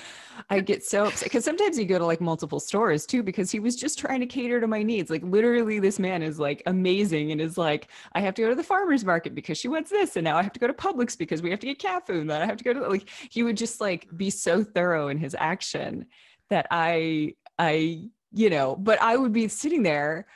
I 0.50 0.60
get 0.60 0.84
so 0.84 1.06
upset 1.06 1.26
because 1.26 1.44
sometimes 1.44 1.78
you 1.78 1.86
go 1.86 1.98
to 1.98 2.06
like 2.06 2.22
multiple 2.22 2.60
stores 2.60 3.06
too 3.06 3.24
because 3.24 3.52
he 3.52 3.60
was 3.60 3.76
just 3.76 4.00
trying 4.00 4.20
to 4.22 4.26
cater 4.26 4.62
to 4.62 4.68
my 4.68 4.84
needs. 4.84 5.10
Like 5.10 5.24
literally, 5.24 5.80
this 5.80 6.00
man 6.00 6.24
is 6.24 6.40
like 6.40 6.64
amazing 6.66 7.32
and 7.32 7.42
is 7.42 7.58
like, 7.58 7.90
I 8.14 8.22
have 8.22 8.34
to 8.36 8.42
go 8.44 8.50
to 8.50 8.56
the 8.56 8.64
farmer's 8.64 9.06
market 9.06 9.36
because 9.36 9.58
she 9.58 9.68
wants 9.68 9.90
this, 9.90 10.16
and 10.16 10.24
now 10.24 10.38
I 10.38 10.44
have 10.44 10.54
to 10.54 10.60
go 10.60 10.68
to 10.68 10.74
Publix 10.74 11.18
because 11.18 11.42
we 11.42 11.50
have 11.50 11.60
to 11.60 11.68
get 11.68 11.80
cat 11.80 12.08
food. 12.08 12.22
And 12.22 12.30
then 12.30 12.42
I 12.42 12.46
have 12.46 12.58
to 12.58 12.64
go 12.64 12.74
to 12.74 12.88
like 12.88 13.10
he 13.30 13.44
would 13.44 13.58
just 13.58 13.82
like 13.82 14.08
be 14.16 14.30
so 14.30 14.64
thorough 14.64 15.10
in 15.10 15.18
his 15.18 15.36
action 15.38 16.06
that 16.50 16.68
I 16.72 17.36
I 17.60 18.10
you 18.34 18.50
know, 18.50 18.76
but 18.76 19.02
I 19.02 19.18
would 19.18 19.32
be 19.34 19.48
sitting 19.48 19.84
there 19.84 20.28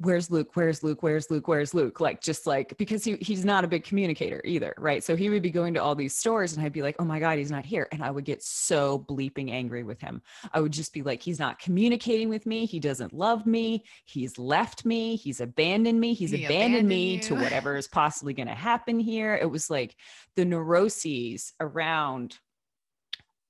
where's 0.00 0.30
Luke? 0.30 0.50
Where's 0.54 0.82
Luke? 0.82 1.02
Where's 1.02 1.30
Luke? 1.30 1.48
Where's 1.48 1.74
Luke? 1.74 2.00
Like 2.00 2.20
just 2.20 2.46
like 2.46 2.76
because 2.78 3.04
he 3.04 3.16
he's 3.16 3.44
not 3.44 3.64
a 3.64 3.68
big 3.68 3.84
communicator 3.84 4.40
either, 4.44 4.74
right? 4.78 5.02
So 5.02 5.16
he 5.16 5.28
would 5.28 5.42
be 5.42 5.50
going 5.50 5.74
to 5.74 5.82
all 5.82 5.94
these 5.94 6.16
stores 6.16 6.54
and 6.56 6.64
I'd 6.64 6.72
be 6.72 6.82
like, 6.82 6.96
"Oh 6.98 7.04
my 7.04 7.18
god, 7.18 7.38
he's 7.38 7.50
not 7.50 7.66
here." 7.66 7.88
And 7.92 8.02
I 8.02 8.10
would 8.10 8.24
get 8.24 8.42
so 8.42 8.98
bleeping 9.08 9.50
angry 9.50 9.82
with 9.82 10.00
him. 10.00 10.22
I 10.52 10.60
would 10.60 10.72
just 10.72 10.92
be 10.92 11.02
like, 11.02 11.22
"He's 11.22 11.38
not 11.38 11.58
communicating 11.58 12.28
with 12.28 12.46
me. 12.46 12.64
He 12.64 12.80
doesn't 12.80 13.12
love 13.12 13.46
me. 13.46 13.84
He's 14.04 14.38
left 14.38 14.84
me. 14.84 15.16
He's 15.16 15.40
abandoned 15.40 16.00
me. 16.00 16.14
He's 16.14 16.30
He 16.30 16.44
abandoned, 16.44 16.86
abandoned 16.86 16.88
me 16.88 17.18
to 17.20 17.34
whatever 17.42 17.76
is 17.76 17.88
possibly 17.88 18.34
going 18.34 18.48
to 18.48 18.54
happen 18.54 19.00
here." 19.00 19.34
It 19.34 19.50
was 19.50 19.68
like 19.68 19.96
the 20.36 20.44
neuroses 20.44 21.52
around 21.60 22.38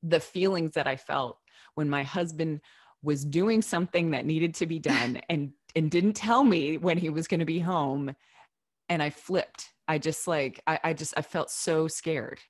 the 0.03 0.21
feelings 0.21 0.73
that 0.75 0.87
I 0.87 0.97
felt 0.97 1.39
when 1.75 1.91
my 1.91 2.05
husband 2.05 2.61
was 3.03 3.25
doing 3.25 3.63
something 3.63 4.11
that 4.11 4.27
needed 4.27 4.55
to 4.55 4.67
be 4.67 4.79
done 4.79 5.21
and 5.29 5.53
and 5.77 5.91
didn't 5.91 6.15
tell 6.15 6.45
me 6.45 6.79
when 6.79 6.99
he 6.99 7.11
was 7.11 7.29
going 7.29 7.41
to 7.41 7.47
be 7.47 7.59
home. 7.59 8.15
And 8.89 9.03
i 9.03 9.11
flipped. 9.11 9.69
I 9.87 9.99
just 9.99 10.27
like 10.27 10.63
I, 10.67 10.79
I 10.85 10.93
just 10.93 11.15
i 11.17 11.23
felt 11.23 11.51
so 11.51 11.89
scared 11.89 12.41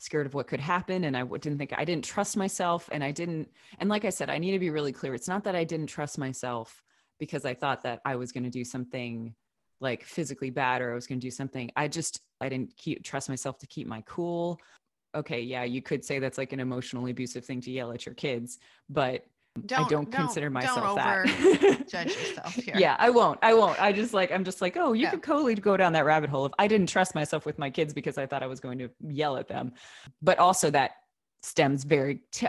scared 0.00 0.26
of 0.26 0.34
what 0.34 0.46
could 0.46 0.60
happen. 0.60 1.04
And 1.04 1.16
I 1.16 1.24
didn't 1.24 1.58
think 1.58 1.72
i 1.76 1.84
didn't 1.84 2.04
trust 2.04 2.36
myself. 2.36 2.88
And 2.92 3.02
i 3.02 3.10
didn't 3.10 3.48
and 3.78 3.88
like 3.88 4.04
i 4.04 4.10
said 4.10 4.30
i 4.30 4.38
need 4.38 4.52
to 4.52 4.58
be 4.58 4.70
really 4.70 4.92
clear. 4.92 5.14
It's 5.14 5.28
not 5.28 5.44
that 5.44 5.56
i 5.56 5.64
didn't 5.64 5.88
trust 5.88 6.18
myself 6.18 6.82
because 7.18 7.44
i 7.44 7.54
thought 7.54 7.82
that 7.82 8.00
i 8.04 8.16
was 8.16 8.32
going 8.32 8.44
to 8.44 8.50
do 8.50 8.64
something 8.64 9.34
like 9.80 10.04
physically 10.04 10.50
bad 10.50 10.82
or 10.82 10.92
i 10.92 10.94
was 10.94 11.06
going 11.06 11.20
to 11.20 11.26
do 11.26 11.30
something. 11.30 11.70
I 11.76 11.88
just 11.88 12.20
i 12.40 12.48
didn't 12.48 12.76
keep 12.76 13.02
trust 13.02 13.28
myself 13.28 13.58
to 13.58 13.66
keep 13.66 13.86
my 13.86 14.02
cool. 14.06 14.60
Okay 15.14 15.40
yeah 15.40 15.64
you 15.64 15.82
could 15.82 16.04
say 16.04 16.20
that's 16.20 16.38
like 16.38 16.52
an 16.52 16.60
emotionally 16.60 17.10
abusive 17.10 17.44
thing 17.44 17.60
to 17.62 17.72
yell 17.72 17.92
at 17.92 18.06
your 18.06 18.14
kids 18.14 18.58
but 18.88 19.24
I 19.76 19.84
don't 19.88 20.10
consider 20.10 20.50
myself 20.50 20.96
that. 20.96 21.26
Don't 21.60 21.88
judge 21.88 22.08
yourself 22.08 22.54
here. 22.64 22.74
Yeah, 22.76 22.96
I 22.98 23.10
won't. 23.10 23.38
I 23.42 23.54
won't. 23.54 23.80
I 23.80 23.92
just 23.92 24.12
like 24.14 24.30
I'm 24.32 24.44
just 24.44 24.60
like, 24.60 24.76
oh, 24.76 24.92
you 24.92 25.02
Yeah. 25.04 25.10
could 25.10 25.22
totally 25.22 25.54
go 25.54 25.76
down 25.76 25.92
that 25.94 26.04
rabbit 26.04 26.30
hole 26.30 26.46
if 26.46 26.52
I 26.58 26.66
didn't 26.68 26.88
trust 26.88 27.14
myself 27.14 27.46
with 27.46 27.58
my 27.58 27.70
kids 27.70 27.92
because 27.94 28.18
I 28.18 28.26
thought 28.26 28.42
I 28.42 28.46
was 28.46 28.60
going 28.60 28.78
to 28.78 28.90
yell 29.00 29.36
at 29.36 29.48
them. 29.48 29.72
But 30.22 30.38
also 30.38 30.70
that 30.70 30.92
stems 31.42 31.84
very 31.84 32.20
t- 32.32 32.46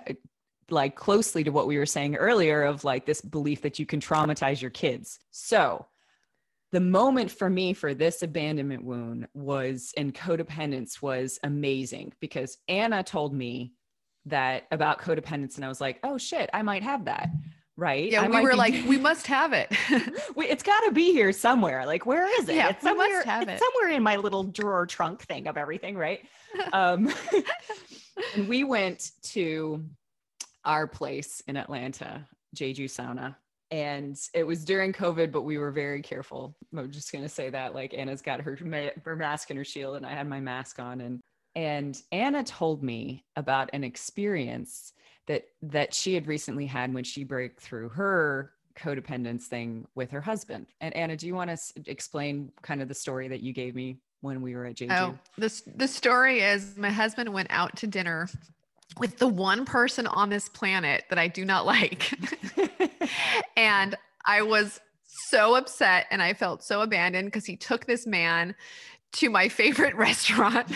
like 0.70 0.96
closely 0.96 1.44
to 1.44 1.52
what 1.52 1.68
we 1.68 1.78
were 1.78 1.86
saying 1.86 2.16
earlier 2.16 2.64
of 2.64 2.84
like 2.84 3.06
this 3.06 3.22
belief 3.22 3.62
that 3.64 3.80
you 3.80 3.86
can 3.86 4.00
traumatize 4.00 4.62
your 4.62 4.72
kids. 4.72 5.20
So 5.32 5.86
the 6.72 6.80
moment 6.80 7.32
for 7.32 7.50
me 7.50 7.74
for 7.74 7.96
this 7.96 8.22
abandonment 8.22 8.84
wound 8.84 9.28
was 9.34 9.92
and 9.98 10.14
codependence 10.14 11.02
was 11.02 11.40
amazing 11.44 12.14
because 12.20 12.58
Anna 12.68 13.02
told 13.02 13.34
me 13.34 13.74
that 14.26 14.64
about 14.72 15.00
codependence 15.02 15.56
and 15.56 15.66
I 15.66 15.68
was 15.68 15.82
like, 15.82 16.00
"Oh 16.04 16.18
shit, 16.18 16.50
I 16.54 16.62
might 16.62 16.84
have 16.84 17.06
that." 17.06 17.30
Right? 17.78 18.12
Yeah, 18.12 18.24
I 18.24 18.28
we 18.28 18.42
were 18.42 18.52
be- 18.52 18.56
like, 18.58 18.74
we 18.88 18.98
must 18.98 19.26
have 19.28 19.54
it. 19.54 19.72
Wait, 20.36 20.50
it's 20.50 20.64
got 20.64 20.82
to 20.82 20.92
be 20.92 21.14
here 21.14 21.32
somewhere. 21.32 21.86
Like, 21.86 22.06
where 22.06 22.26
is 22.42 22.50
it? 22.50 22.56
Yeah, 22.56 22.70
it's 22.70 22.84
we 22.84 22.90
somewhere. 22.90 23.24
have 23.24 23.48
it's 23.48 23.64
somewhere 23.64 23.96
in 23.96 24.04
my 24.04 24.18
little 24.18 24.44
drawer 24.44 24.86
trunk 24.86 25.22
thing 25.24 25.48
of 25.48 25.56
everything, 25.56 25.96
right? 25.96 26.20
um, 26.74 27.10
and 28.36 28.50
we 28.50 28.64
went 28.66 29.12
to 29.24 29.86
our 30.66 30.88
place 30.88 31.42
in 31.48 31.56
Atlanta, 31.56 32.28
Jeju 32.56 32.86
Sauna, 32.86 33.36
and 33.72 34.18
it 34.34 34.44
was 34.44 34.66
during 34.66 34.92
COVID, 34.92 35.32
but 35.32 35.44
we 35.44 35.58
were 35.58 35.72
very 35.72 36.02
careful. 36.02 36.56
I'm 36.76 36.92
just 36.92 37.14
gonna 37.14 37.30
say 37.30 37.50
that. 37.50 37.74
Like, 37.74 37.94
Anna's 37.94 38.22
got 38.22 38.42
her, 38.42 38.58
ma- 38.62 38.90
her 39.06 39.16
mask 39.16 39.52
and 39.52 39.58
her 39.58 39.64
shield, 39.64 39.96
and 39.96 40.06
I 40.06 40.12
had 40.12 40.28
my 40.28 40.42
mask 40.42 40.80
on, 40.80 41.00
and 41.00 41.22
and 41.60 42.02
Anna 42.14 42.42
told 42.42 42.84
me 42.84 43.26
about 43.36 43.70
an 43.74 43.84
experience 43.84 44.94
that 45.28 45.44
that 45.62 45.94
she 45.94 46.14
had 46.14 46.26
recently 46.26 46.66
had 46.66 46.94
when 46.94 47.04
she 47.04 47.26
broke 47.26 47.60
through 47.60 47.90
her 47.90 48.54
codependence 48.78 49.44
thing 49.44 49.86
with 49.94 50.10
her 50.10 50.22
husband. 50.22 50.68
And 50.80 50.96
Anna, 50.96 51.18
do 51.18 51.28
you 51.28 51.36
want 51.36 51.50
to 51.50 51.54
s- 51.54 51.74
explain 51.86 52.50
kind 52.62 52.82
of 52.82 52.88
the 52.88 52.94
story 52.94 53.28
that 53.28 53.42
you 53.42 53.52
gave 53.52 53.76
me 53.76 53.98
when 54.22 54.42
we 54.42 54.56
were 54.56 54.66
at 54.68 54.76
Jeju? 54.76 54.92
Oh, 54.98 55.18
this 55.38 55.64
the 55.76 55.88
story 55.88 56.40
is 56.40 56.78
my 56.78 56.92
husband 56.92 57.34
went 57.34 57.50
out 57.52 57.76
to 57.78 57.88
dinner 57.88 58.30
with 58.98 59.18
the 59.18 59.28
one 59.28 59.66
person 59.66 60.08
on 60.08 60.30
this 60.30 60.48
planet 60.48 61.04
that 61.10 61.20
I 61.20 61.28
do 61.28 61.44
not 61.44 61.66
like. 61.66 62.14
and 63.58 63.98
I 64.26 64.44
was 64.44 64.80
so 65.08 65.56
upset 65.56 66.06
and 66.10 66.22
I 66.22 66.34
felt 66.34 66.64
so 66.64 66.80
abandoned 66.82 67.28
because 67.28 67.46
he 67.46 67.58
took 67.58 67.86
this 67.86 68.08
man 68.08 68.56
to 69.12 69.30
my 69.30 69.50
favorite 69.50 69.96
restaurant. 70.08 70.72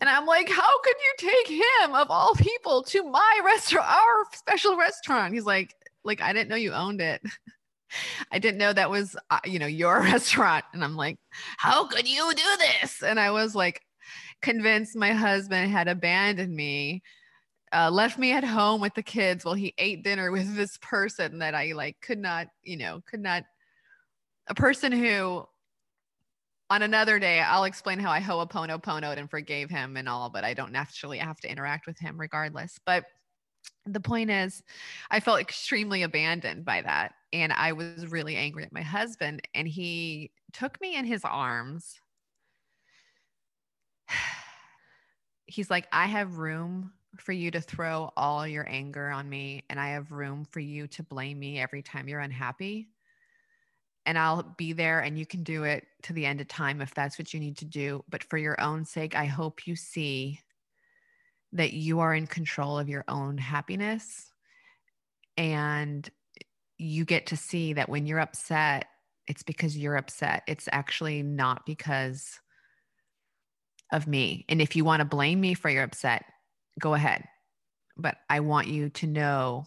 And 0.00 0.08
I'm 0.08 0.26
like, 0.26 0.48
how 0.48 0.80
could 0.80 0.96
you 0.98 1.30
take 1.30 1.48
him 1.48 1.94
of 1.94 2.10
all 2.10 2.34
people 2.34 2.82
to 2.84 3.04
my 3.04 3.40
restaurant, 3.44 3.88
our 3.88 4.24
special 4.34 4.76
restaurant? 4.76 5.34
He's 5.34 5.44
like, 5.44 5.74
like 6.04 6.20
I 6.20 6.32
didn't 6.32 6.48
know 6.48 6.56
you 6.56 6.72
owned 6.72 7.00
it. 7.00 7.22
I 8.30 8.38
didn't 8.38 8.58
know 8.58 8.72
that 8.72 8.90
was, 8.90 9.16
uh, 9.30 9.40
you 9.44 9.58
know, 9.58 9.66
your 9.66 10.00
restaurant. 10.02 10.64
And 10.72 10.82
I'm 10.82 10.96
like, 10.96 11.18
how 11.58 11.86
could 11.86 12.08
you 12.08 12.32
do 12.34 12.56
this? 12.58 13.02
And 13.02 13.20
I 13.20 13.30
was 13.30 13.54
like, 13.54 13.82
convinced 14.40 14.96
my 14.96 15.12
husband 15.12 15.70
had 15.70 15.88
abandoned 15.88 16.54
me, 16.54 17.02
uh, 17.72 17.90
left 17.90 18.18
me 18.18 18.32
at 18.32 18.44
home 18.44 18.80
with 18.80 18.94
the 18.94 19.02
kids 19.02 19.44
while 19.44 19.54
he 19.54 19.74
ate 19.78 20.02
dinner 20.02 20.30
with 20.30 20.56
this 20.56 20.76
person 20.78 21.38
that 21.38 21.54
I 21.54 21.72
like 21.72 21.96
could 22.00 22.18
not, 22.18 22.48
you 22.62 22.76
know, 22.76 23.02
could 23.08 23.20
not, 23.20 23.44
a 24.48 24.54
person 24.54 24.90
who 24.90 25.46
on 26.70 26.82
another 26.82 27.18
day, 27.18 27.40
I'll 27.40 27.64
explain 27.64 27.98
how 27.98 28.10
I 28.10 28.20
ho'oponoponoed 28.20 29.18
and 29.18 29.30
forgave 29.30 29.70
him 29.70 29.96
and 29.96 30.08
all, 30.08 30.30
but 30.30 30.44
I 30.44 30.54
don't 30.54 30.72
naturally 30.72 31.18
have 31.18 31.40
to 31.40 31.50
interact 31.50 31.86
with 31.86 31.98
him 31.98 32.18
regardless. 32.18 32.78
But 32.84 33.04
the 33.84 34.00
point 34.00 34.30
is, 34.30 34.62
I 35.10 35.20
felt 35.20 35.40
extremely 35.40 36.02
abandoned 36.02 36.64
by 36.64 36.82
that. 36.82 37.14
And 37.32 37.52
I 37.52 37.72
was 37.72 38.06
really 38.06 38.36
angry 38.36 38.64
at 38.64 38.72
my 38.72 38.82
husband. 38.82 39.42
And 39.54 39.68
he 39.68 40.32
took 40.52 40.80
me 40.80 40.96
in 40.96 41.04
his 41.04 41.24
arms 41.24 42.00
he's 45.46 45.70
like, 45.70 45.86
I 45.92 46.06
have 46.06 46.38
room 46.38 46.92
for 47.18 47.32
you 47.32 47.50
to 47.50 47.60
throw 47.60 48.10
all 48.16 48.46
your 48.46 48.66
anger 48.68 49.10
on 49.10 49.28
me, 49.28 49.64
and 49.68 49.78
I 49.78 49.88
have 49.90 50.12
room 50.12 50.46
for 50.50 50.60
you 50.60 50.86
to 50.88 51.02
blame 51.02 51.38
me 51.38 51.60
every 51.60 51.82
time 51.82 52.08
you're 52.08 52.20
unhappy. 52.20 52.88
And 54.04 54.18
I'll 54.18 54.42
be 54.56 54.72
there, 54.72 55.00
and 55.00 55.16
you 55.18 55.24
can 55.24 55.44
do 55.44 55.64
it 55.64 55.86
to 56.02 56.12
the 56.12 56.26
end 56.26 56.40
of 56.40 56.48
time 56.48 56.80
if 56.80 56.92
that's 56.92 57.18
what 57.18 57.32
you 57.32 57.38
need 57.38 57.58
to 57.58 57.64
do. 57.64 58.04
But 58.08 58.24
for 58.24 58.36
your 58.36 58.60
own 58.60 58.84
sake, 58.84 59.14
I 59.16 59.26
hope 59.26 59.66
you 59.66 59.76
see 59.76 60.40
that 61.52 61.72
you 61.72 62.00
are 62.00 62.14
in 62.14 62.26
control 62.26 62.78
of 62.78 62.88
your 62.88 63.04
own 63.06 63.38
happiness. 63.38 64.32
And 65.36 66.08
you 66.78 67.04
get 67.04 67.26
to 67.26 67.36
see 67.36 67.74
that 67.74 67.88
when 67.88 68.06
you're 68.06 68.18
upset, 68.18 68.86
it's 69.28 69.44
because 69.44 69.76
you're 69.76 69.96
upset. 69.96 70.42
It's 70.48 70.68
actually 70.72 71.22
not 71.22 71.64
because 71.64 72.40
of 73.92 74.08
me. 74.08 74.44
And 74.48 74.60
if 74.60 74.74
you 74.74 74.84
want 74.84 75.00
to 75.00 75.04
blame 75.04 75.40
me 75.40 75.54
for 75.54 75.70
your 75.70 75.84
upset, 75.84 76.24
go 76.80 76.94
ahead. 76.94 77.24
But 77.96 78.16
I 78.28 78.40
want 78.40 78.66
you 78.66 78.88
to 78.90 79.06
know 79.06 79.66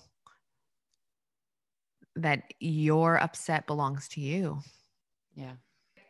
that 2.16 2.54
your 2.60 3.18
upset 3.22 3.68
belongs 3.68 4.08
to 4.10 4.22
you. 4.22 4.60
Yeah. 5.36 5.54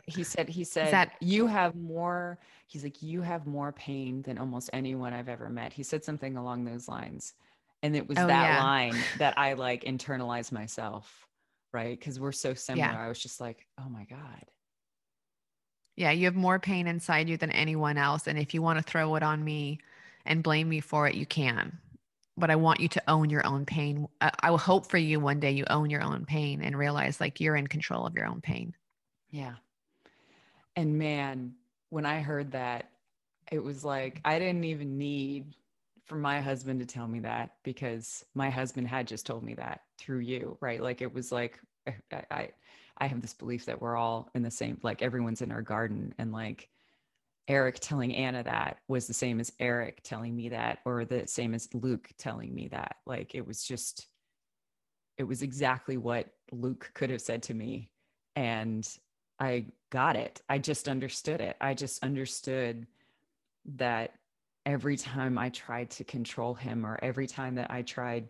He 0.08 0.24
said, 0.24 0.48
he 0.50 0.64
said, 0.64 0.94
that- 0.94 1.14
you 1.20 1.48
have 1.48 1.76
more, 1.76 2.38
he's 2.68 2.84
like, 2.84 3.02
you 3.02 3.22
have 3.22 3.48
more 3.48 3.72
pain 3.72 4.22
than 4.22 4.38
almost 4.38 4.70
anyone 4.72 5.14
I've 5.14 5.30
ever 5.30 5.50
met. 5.50 5.74
He 5.74 5.82
said 5.82 6.04
something 6.04 6.38
along 6.38 6.66
those 6.66 6.88
lines. 6.88 7.34
And 7.82 7.96
it 7.96 8.08
was 8.08 8.18
Oh, 8.18 8.28
that 8.28 8.54
yeah. 8.54 8.64
line 8.64 8.96
that 9.18 9.38
I 9.38 9.54
like 9.54 9.84
internalized 9.84 10.52
myself, 10.52 11.28
right? 11.74 11.98
Because 11.98 12.20
we're 12.20 12.32
so 12.32 12.54
similar. 12.54 12.86
Yeah. 12.92 13.00
I 13.00 13.08
was 13.08 13.20
just 13.20 13.42
like, 13.42 13.66
oh 13.80 13.90
my 13.90 14.06
God. 14.06 14.46
Yeah, 15.96 16.12
you 16.12 16.26
have 16.26 16.36
more 16.36 16.60
pain 16.60 16.88
inside 16.88 17.30
you 17.30 17.38
than 17.38 17.52
anyone 17.52 17.98
else. 17.98 18.28
And 18.28 18.38
if 18.38 18.54
you 18.54 18.62
want 18.62 18.78
to 18.78 18.84
throw 18.84 19.16
it 19.16 19.24
on 19.24 19.44
me 19.44 19.80
and 20.26 20.44
blame 20.44 20.68
me 20.70 20.82
for 20.82 21.08
it, 21.08 21.16
you 21.16 21.26
can. 21.26 21.80
But 22.38 22.52
I 22.52 22.56
want 22.56 22.82
you 22.82 22.90
to 22.90 23.04
own 23.08 23.30
your 23.30 23.46
own 23.46 23.66
pain. 23.66 24.08
I, 24.20 24.32
I 24.42 24.52
will 24.52 24.58
hope 24.58 24.90
for 24.90 24.98
you 24.98 25.20
one 25.20 25.40
day 25.40 25.52
you 25.52 25.66
own 25.70 25.90
your 25.90 26.02
own 26.02 26.26
pain 26.26 26.62
and 26.62 26.78
realize 26.78 27.22
like 27.22 27.40
you're 27.40 27.56
in 27.56 27.68
control 27.68 28.06
of 28.06 28.14
your 28.14 28.26
own 28.26 28.42
pain. 28.42 28.76
Yeah. 29.30 29.54
And 30.76 30.98
man, 30.98 31.54
when 31.90 32.06
I 32.06 32.20
heard 32.20 32.52
that, 32.52 32.90
it 33.52 33.64
was 33.64 33.86
like 33.86 34.20
I 34.26 34.40
didn't 34.40 34.66
even 34.66 34.98
need 34.98 35.56
for 36.06 36.16
my 36.16 36.42
husband 36.42 36.80
to 36.80 36.86
tell 36.86 37.08
me 37.08 37.20
that 37.22 37.52
because 37.64 38.26
my 38.34 38.50
husband 38.50 38.88
had 38.88 39.08
just 39.08 39.26
told 39.26 39.44
me 39.44 39.56
that 39.56 39.82
through 39.98 40.20
you, 40.20 40.58
right? 40.62 40.82
Like 40.82 41.02
it 41.02 41.14
was 41.14 41.32
like 41.32 41.60
eh, 41.88 41.94
I 42.12 42.24
I, 42.32 42.50
I 42.98 43.08
have 43.08 43.22
this 43.22 43.34
belief 43.34 43.66
that 43.66 43.82
we're 43.82 43.96
all 43.96 44.30
in 44.36 44.44
the 44.44 44.52
same 44.52 44.78
like 44.84 45.02
everyone's 45.02 45.42
in 45.42 45.52
our 45.52 45.62
garden 45.62 46.14
and 46.18 46.32
like 46.32 46.70
Eric 47.48 47.80
telling 47.80 48.16
Anna 48.16 48.44
that 48.44 48.78
was 48.88 49.08
the 49.08 49.14
same 49.14 49.40
as 49.40 49.52
Eric 49.60 50.02
telling 50.04 50.36
me 50.36 50.50
that 50.50 50.80
or 50.86 51.06
the 51.06 51.28
same 51.28 51.54
as 51.54 51.70
Luke 51.74 52.10
telling 52.18 52.54
me 52.54 52.70
that. 52.70 52.98
Like 53.06 53.36
it 53.36 53.46
was 53.46 53.64
just 53.64 54.08
it 55.18 55.24
was 55.24 55.42
exactly 55.42 55.98
what 55.98 56.28
Luke 56.52 56.92
could 56.94 57.10
have 57.10 57.22
said 57.22 57.44
to 57.44 57.54
me 57.54 57.90
and 58.36 58.88
I 59.40 59.68
got 59.92 60.16
it. 60.16 60.42
I 60.50 60.58
just 60.58 60.88
understood 60.88 61.42
it. 61.42 61.56
I 61.62 61.74
just 61.74 62.04
understood 62.04 62.88
that 63.76 64.12
every 64.66 64.98
time 64.98 65.38
I 65.38 65.50
tried 65.50 65.92
to 65.92 66.04
control 66.04 66.54
him 66.54 66.86
or 66.86 67.00
every 67.02 67.28
time 67.28 67.56
that 67.56 67.72
I 67.72 67.82
tried 67.84 68.30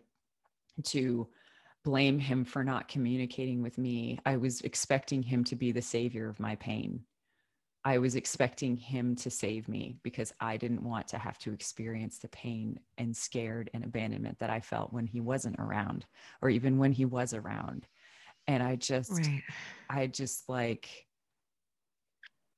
to 0.84 1.26
blame 1.84 2.18
him 2.18 2.44
for 2.44 2.64
not 2.64 2.88
communicating 2.88 3.62
with 3.62 3.78
me, 3.78 4.18
I 4.26 4.36
was 4.36 4.60
expecting 4.62 5.22
him 5.22 5.44
to 5.44 5.56
be 5.56 5.72
the 5.72 5.82
savior 5.82 6.28
of 6.28 6.40
my 6.40 6.56
pain. 6.56 7.00
I 7.86 7.98
was 7.98 8.16
expecting 8.16 8.76
him 8.76 9.14
to 9.14 9.30
save 9.30 9.68
me 9.68 9.94
because 10.02 10.32
I 10.40 10.56
didn't 10.56 10.82
want 10.82 11.06
to 11.08 11.18
have 11.18 11.38
to 11.38 11.52
experience 11.52 12.18
the 12.18 12.26
pain 12.26 12.80
and 12.98 13.16
scared 13.16 13.70
and 13.72 13.84
abandonment 13.84 14.40
that 14.40 14.50
I 14.50 14.58
felt 14.58 14.92
when 14.92 15.06
he 15.06 15.20
wasn't 15.20 15.60
around 15.60 16.04
or 16.42 16.50
even 16.50 16.78
when 16.78 16.90
he 16.90 17.04
was 17.04 17.32
around. 17.32 17.86
And 18.48 18.60
I 18.60 18.74
just, 18.74 19.12
Right. 19.12 19.42
I 19.88 20.08
just 20.08 20.48
like, 20.48 21.06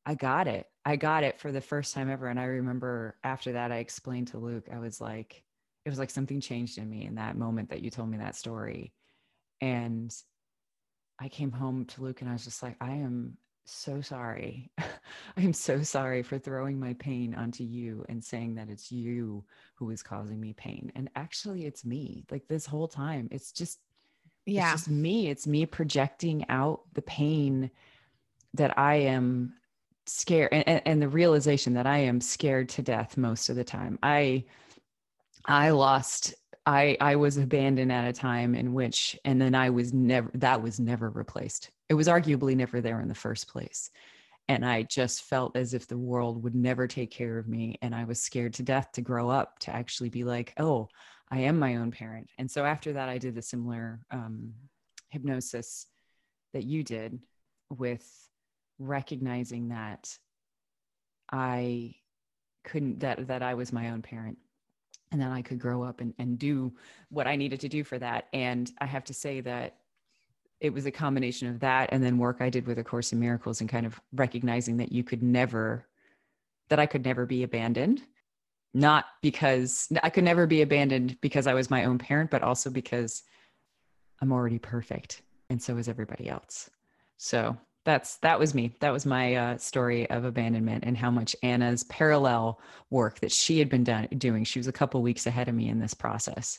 I 0.07 0.15
got 0.15 0.49
it. 0.49 0.65
I 0.87 0.97
got 0.97 1.25
it 1.25 1.39
for 1.39 1.53
the 1.53 1.61
first 1.61 1.93
time 1.93 2.09
ever. 2.09 2.29
And 2.29 2.41
I 2.41 2.45
remember 2.45 3.19
after 3.23 3.53
that, 3.53 3.71
I 3.71 3.81
explained 3.81 4.29
to 4.29 4.39
Luke, 4.39 4.69
I 4.73 4.79
was 4.79 4.99
like, 4.99 5.45
it 5.85 5.91
was 5.91 5.99
like 5.99 6.09
something 6.09 6.41
changed 6.41 6.79
in 6.79 6.89
me 6.89 7.05
in 7.05 7.17
that 7.17 7.37
moment 7.37 7.69
that 7.69 7.83
you 7.83 7.91
told 7.91 8.09
me 8.09 8.17
that 8.17 8.35
story. 8.35 8.95
And 9.61 10.11
I 11.21 11.29
came 11.29 11.53
home 11.53 11.85
to 11.85 12.03
Luke 12.03 12.23
and 12.23 12.31
I 12.31 12.33
was 12.33 12.45
just 12.45 12.63
like, 12.63 12.79
I 12.81 12.93
am 12.93 13.37
so 13.73 14.01
sorry. 14.01 14.71
I 14.79 15.41
am 15.43 15.53
so 15.53 15.83
sorry 15.83 16.23
for 16.23 16.39
throwing 16.39 16.79
my 16.81 16.95
pain 16.95 17.35
onto 17.35 17.65
you 17.65 18.05
and 18.09 18.23
saying 18.25 18.55
that 18.57 18.69
it's 18.69 18.91
you 18.93 19.45
who 19.77 19.91
is 19.91 20.03
causing 20.03 20.41
me 20.41 20.53
pain. 20.55 20.93
And 20.95 21.11
actually, 21.17 21.67
it's 21.67 21.85
me. 21.85 22.25
Like 22.31 22.49
this 22.49 22.67
whole 22.67 22.89
time, 22.89 23.29
it's 23.31 23.53
just 23.53 23.79
Yeah. 24.47 24.73
it's 24.73 24.83
just 24.83 24.91
me. 24.91 25.29
It's 25.29 25.47
me 25.47 25.67
projecting 25.67 26.49
out 26.49 26.83
the 26.95 27.03
pain 27.03 27.71
that 28.55 28.79
I 28.79 28.97
am 28.97 29.55
scared 30.07 30.51
and, 30.53 30.67
and, 30.69 30.83
and 30.87 31.03
the 31.03 31.09
realization 31.09 31.75
that 31.75 31.87
I 31.87 31.99
am 31.99 32.21
scared 32.21 32.71
to 32.71 32.83
death 32.83 33.17
most 33.17 33.49
of 33.51 33.57
the 33.57 33.65
time. 33.65 33.99
I 34.03 34.45
I 35.45 35.71
lost 35.71 36.35
I 36.67 36.97
I 37.01 37.17
was 37.17 37.37
abandoned 37.37 37.93
at 37.93 38.09
a 38.09 38.13
time 38.13 38.55
in 38.55 38.75
which 38.75 39.19
and 39.25 39.41
then 39.41 39.55
I 39.55 39.71
was 39.71 39.93
never 39.93 40.31
that 40.35 40.63
was 40.63 40.81
never 40.81 41.09
replaced. 41.11 41.71
It 41.89 41.95
was 41.95 42.09
arguably 42.09 42.57
never 42.57 42.81
there 42.81 43.01
in 43.01 43.09
the 43.09 43.15
first 43.15 43.49
place. 43.49 43.91
And 44.49 44.65
I 44.65 44.83
just 44.85 45.25
felt 45.25 45.57
as 45.57 45.75
if 45.75 45.87
the 45.87 45.99
world 45.99 46.43
would 46.43 46.55
never 46.55 46.87
take 46.87 47.11
care 47.11 47.39
of 47.39 47.49
me. 47.49 47.79
And 47.83 47.95
I 47.95 48.05
was 48.05 48.21
scared 48.21 48.55
to 48.55 48.63
death 48.63 48.93
to 48.93 49.03
grow 49.03 49.29
up 49.29 49.59
to 49.61 49.75
actually 49.75 50.09
be 50.09 50.25
like, 50.25 50.55
oh, 50.59 50.89
I 51.31 51.41
am 51.41 51.59
my 51.59 51.77
own 51.77 51.91
parent. 51.91 52.31
And 52.39 52.51
so 52.51 52.65
after 52.65 52.95
that, 52.95 53.11
I 53.11 53.19
did 53.19 53.35
the 53.35 53.43
similar 53.43 54.01
um, 54.11 54.55
hypnosis 55.11 55.87
that 56.55 56.65
you 56.65 56.83
did 56.83 57.21
with 57.69 58.07
recognizing 58.79 59.69
that 59.69 60.17
I 61.31 61.95
couldn't, 62.65 63.01
that, 63.01 63.29
that 63.29 63.43
I 63.43 63.53
was 63.53 63.73
my 63.73 63.91
own 63.91 64.01
parent 64.01 64.39
and 65.13 65.21
that 65.21 65.33
I 65.33 65.43
could 65.43 65.59
grow 65.59 65.83
up 65.83 66.01
and, 66.01 66.15
and 66.19 66.39
do 66.39 66.73
what 67.11 67.27
I 67.27 67.37
needed 67.37 67.61
to 67.61 67.69
do 67.69 67.85
for 67.85 67.99
that. 67.99 68.29
And 68.33 68.71
I 68.79 68.87
have 68.87 69.05
to 69.05 69.15
say 69.15 69.43
that 69.43 69.77
it 70.61 70.73
was 70.73 70.87
a 70.87 70.91
combination 70.91 71.49
of 71.49 71.61
that 71.61 71.91
and 71.93 72.03
then 72.03 72.19
work 72.19 72.39
I 72.41 72.51
did 72.51 72.67
with 72.67 72.79
A 72.79 72.85
Course 72.85 73.13
in 73.13 73.21
Miracles 73.21 73.61
and 73.61 73.71
kind 73.71 73.87
of 73.87 74.01
recognizing 74.13 74.79
that 74.79 74.93
you 74.93 75.05
could 75.05 75.23
never, 75.23 75.87
that 76.69 76.79
I 76.81 76.87
could 76.87 77.05
never 77.05 77.27
be 77.27 77.43
abandoned 77.43 78.03
not 78.75 79.07
because 79.23 79.89
I 80.03 80.11
could 80.11 80.25
never 80.25 80.47
be 80.47 80.63
abandoned 80.63 81.21
because 81.21 81.47
I 81.47 81.55
was 81.55 81.71
my 81.71 81.85
own 81.85 81.99
parent, 81.99 82.31
but 82.31 82.43
also 82.43 82.71
because 82.71 83.23
I'm 84.21 84.33
already 84.33 84.59
perfect 84.59 85.23
and 85.51 85.63
so 85.63 85.77
is 85.79 85.89
everybody 85.89 86.29
else. 86.29 86.69
So 87.17 87.57
that's 87.85 88.17
that 88.17 88.39
was 88.39 88.55
me. 88.55 88.77
That 88.81 88.93
was 88.93 89.07
my 89.07 89.35
uh, 89.35 89.59
story 89.59 90.09
of 90.11 90.25
abandonment 90.25 90.85
and 90.87 90.97
how 90.97 91.11
much 91.11 91.35
Anna's 91.43 91.85
parallel 91.85 92.61
work 92.91 93.21
that 93.21 93.33
she 93.33 93.59
had 93.59 93.71
been 93.71 93.85
done, 93.85 94.09
doing. 94.19 94.45
She 94.45 94.59
was 94.59 94.69
a 94.69 94.73
couple 94.73 95.01
weeks 95.01 95.27
ahead 95.27 95.49
of 95.49 95.55
me 95.55 95.69
in 95.69 95.79
this 95.79 95.95
process. 95.95 96.59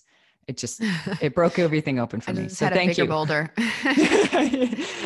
It 0.49 0.57
just 0.57 0.81
it 1.21 1.35
broke 1.35 1.59
everything 1.59 1.99
open 1.99 2.21
for 2.21 2.31
I 2.31 2.33
me. 2.33 2.43
just 2.43 2.57
So 2.57 2.65
had 2.65 2.73
a 2.73 2.75
thank 2.75 2.91
bigger 2.91 3.03
you. 3.03 3.07
boulder. 3.07 3.53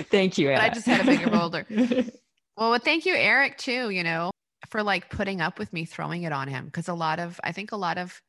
thank 0.09 0.37
you. 0.37 0.53
I 0.53 0.69
just 0.69 0.85
had 0.85 1.01
a 1.01 1.05
bigger 1.05 1.29
boulder. 1.29 1.65
Well, 2.55 2.77
thank 2.77 3.07
you, 3.07 3.15
Eric, 3.15 3.57
too, 3.57 3.89
you 3.89 4.03
know, 4.03 4.29
for 4.69 4.83
like 4.83 5.09
putting 5.09 5.41
up 5.41 5.57
with 5.57 5.73
me 5.73 5.85
throwing 5.85 6.21
it 6.21 6.31
on 6.31 6.47
him. 6.47 6.69
Cause 6.69 6.87
a 6.87 6.93
lot 6.93 7.19
of, 7.19 7.39
I 7.43 7.51
think 7.51 7.71
a 7.71 7.75
lot 7.75 7.97
of 7.97 8.21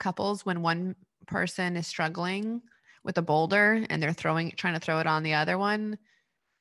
couples 0.00 0.44
when 0.44 0.60
one 0.60 0.96
person 1.28 1.76
is 1.76 1.86
struggling 1.86 2.62
with 3.04 3.16
a 3.18 3.22
boulder 3.22 3.84
and 3.88 4.02
they're 4.02 4.12
throwing 4.12 4.52
trying 4.56 4.74
to 4.74 4.80
throw 4.80 4.98
it 4.98 5.06
on 5.06 5.22
the 5.22 5.34
other 5.34 5.56
one 5.58 5.96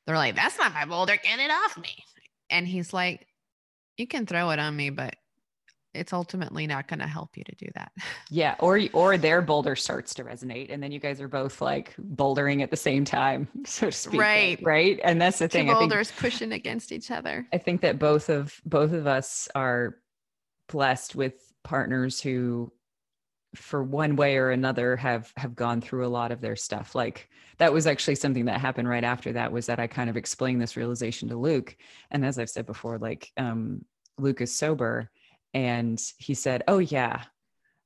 they're 0.05 0.15
like 0.15 0.35
that's 0.35 0.57
not 0.57 0.73
my 0.73 0.85
boulder 0.85 1.17
get 1.21 1.39
it 1.39 1.51
off 1.51 1.77
me 1.77 2.03
and 2.49 2.67
he's 2.67 2.93
like 2.93 3.25
you 3.97 4.05
can 4.07 4.25
throw 4.25 4.51
it 4.51 4.59
on 4.59 4.75
me 4.75 4.89
but 4.89 5.15
it's 5.93 6.13
ultimately 6.13 6.67
not 6.67 6.87
going 6.87 6.99
to 6.99 7.07
help 7.07 7.37
you 7.37 7.43
to 7.43 7.55
do 7.55 7.67
that 7.75 7.91
Yeah, 8.29 8.55
or 8.59 8.79
or 8.93 9.17
their 9.17 9.41
boulder 9.41 9.75
starts 9.75 10.13
to 10.15 10.23
resonate, 10.23 10.73
and 10.73 10.81
then 10.81 10.91
you 10.91 10.99
guys 10.99 11.21
are 11.21 11.27
both 11.27 11.61
like 11.61 11.93
bouldering 12.15 12.61
at 12.63 12.71
the 12.71 12.77
same 12.77 13.05
time, 13.05 13.47
so 13.65 13.87
to 13.87 13.91
speak. 13.91 14.19
Right. 14.19 14.59
right. 14.63 14.99
And 15.03 15.21
that's 15.21 15.39
the 15.39 15.47
two 15.47 15.59
thing. 15.59 15.69
I 15.69 15.73
think 15.73 15.79
boulders 15.81 16.11
pushing 16.17 16.51
against 16.53 16.91
each 16.91 17.11
other 17.11 17.47
I 17.53 17.57
think 17.57 17.81
that 17.81 17.99
both 17.99 18.29
of 18.29 18.59
both 18.65 18.93
of 18.93 19.07
us 19.07 19.47
are 19.55 19.97
blessed 20.69 21.15
with 21.15 21.33
partners 21.63 22.21
who 22.21 22.71
for 23.55 23.83
one 23.83 24.15
way 24.15 24.37
or 24.37 24.49
another 24.49 24.95
have 24.95 25.31
have 25.37 25.55
gone 25.55 25.79
through 25.79 26.05
a 26.05 26.09
lot 26.09 26.31
of 26.31 26.41
their 26.41 26.55
stuff 26.55 26.95
like 26.95 27.29
that 27.59 27.71
was 27.71 27.85
actually 27.85 28.15
something 28.15 28.45
that 28.45 28.59
happened 28.59 28.89
right 28.89 29.03
after 29.03 29.31
that 29.33 29.51
was 29.51 29.67
that 29.67 29.79
i 29.79 29.85
kind 29.85 30.09
of 30.09 30.17
explained 30.17 30.59
this 30.59 30.75
realization 30.75 31.29
to 31.29 31.37
luke 31.37 31.77
and 32.09 32.25
as 32.25 32.39
i've 32.39 32.49
said 32.49 32.65
before 32.65 32.97
like 32.97 33.31
um 33.37 33.85
luke 34.17 34.41
is 34.41 34.55
sober 34.55 35.11
and 35.53 36.01
he 36.17 36.33
said 36.33 36.63
oh 36.67 36.79
yeah 36.79 37.23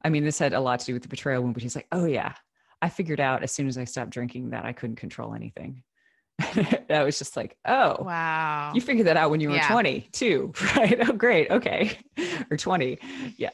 i 0.04 0.10
mean 0.10 0.24
this 0.24 0.40
had 0.40 0.54
a 0.54 0.60
lot 0.60 0.80
to 0.80 0.86
do 0.86 0.94
with 0.94 1.04
the 1.04 1.10
betrayal 1.10 1.42
wound 1.42 1.54
but 1.54 1.64
he's 1.64 1.76
like 1.76 1.88
oh 1.92 2.06
yeah 2.06 2.34
i 2.82 2.90
figured 2.90 3.20
out 3.20 3.44
as 3.44 3.52
soon 3.52 3.68
as 3.68 3.78
i 3.78 3.84
stopped 3.84 4.12
drinking 4.12 4.52
that 4.52 4.66
i 4.66 4.74
couldn't 4.74 4.96
control 4.96 5.34
anything 5.34 5.84
i 6.40 7.04
was 7.04 7.18
just 7.18 7.36
like 7.36 7.58
oh 7.66 8.04
wow 8.04 8.72
you 8.76 8.82
figured 8.82 9.08
that 9.08 9.18
out 9.18 9.32
when 9.32 9.40
you 9.40 9.50
were 9.50 9.56
Yeah. 9.56 9.68
20 9.72 10.10
too, 10.12 10.54
right? 10.76 10.98
Oh, 11.10 11.14
great. 11.14 11.50
Okay. 11.50 11.98
or 12.52 12.58
20. 12.58 13.00
Yeah. 13.38 13.50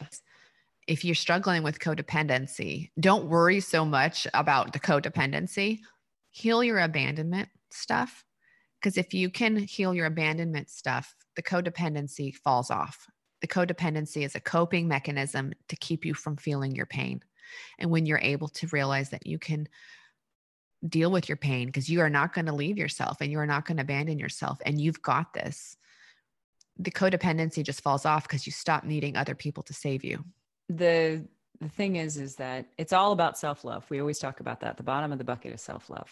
if 0.87 1.05
you're 1.05 1.15
struggling 1.15 1.63
with 1.63 1.79
codependency, 1.79 2.89
don't 2.99 3.29
worry 3.29 3.61
so 3.61 3.85
much 3.85 4.27
about 4.33 4.73
the 4.73 4.79
codependency. 4.79 5.79
Heal 6.31 6.61
your 6.61 6.79
abandonment 6.79 7.47
stuff. 7.71 8.25
Because 8.81 8.97
if 8.97 9.13
you 9.13 9.29
can 9.29 9.55
heal 9.55 9.93
your 9.93 10.07
abandonment 10.07 10.69
stuff, 10.69 11.15
the 11.37 11.41
codependency 11.43 12.35
falls 12.35 12.69
off. 12.69 13.07
The 13.43 13.47
codependency 13.49 14.23
is 14.23 14.35
a 14.35 14.39
coping 14.39 14.87
mechanism 14.87 15.51
to 15.67 15.75
keep 15.75 16.05
you 16.05 16.13
from 16.13 16.37
feeling 16.37 16.73
your 16.73 16.85
pain. 16.85 17.21
And 17.77 17.91
when 17.91 18.05
you're 18.05 18.21
able 18.21 18.47
to 18.47 18.67
realize 18.67 19.09
that 19.09 19.27
you 19.27 19.37
can 19.37 19.67
deal 20.87 21.11
with 21.11 21.27
your 21.27 21.35
pain 21.35 21.65
because 21.65 21.89
you 21.89 21.99
are 21.99 22.09
not 22.09 22.33
going 22.33 22.45
to 22.45 22.53
leave 22.53 22.77
yourself 22.77 23.17
and 23.19 23.29
you 23.29 23.39
are 23.39 23.45
not 23.45 23.65
going 23.65 23.75
to 23.75 23.83
abandon 23.83 24.17
yourself 24.17 24.59
and 24.65 24.79
you've 24.79 25.01
got 25.01 25.33
this, 25.33 25.75
the 26.79 26.89
codependency 26.89 27.63
just 27.63 27.81
falls 27.81 28.05
off 28.05 28.23
because 28.23 28.47
you 28.47 28.53
stop 28.53 28.85
needing 28.85 29.17
other 29.17 29.35
people 29.35 29.63
to 29.63 29.73
save 29.73 30.05
you. 30.05 30.23
The 30.69 31.27
the 31.59 31.67
thing 31.67 31.97
is 31.97 32.15
is 32.15 32.37
that 32.37 32.67
it's 32.77 32.93
all 32.93 33.11
about 33.11 33.37
self-love. 33.37 33.85
We 33.89 33.99
always 33.99 34.19
talk 34.19 34.39
about 34.39 34.61
that. 34.61 34.77
The 34.77 34.83
bottom 34.83 35.11
of 35.11 35.17
the 35.17 35.25
bucket 35.25 35.51
is 35.51 35.61
self-love. 35.61 36.09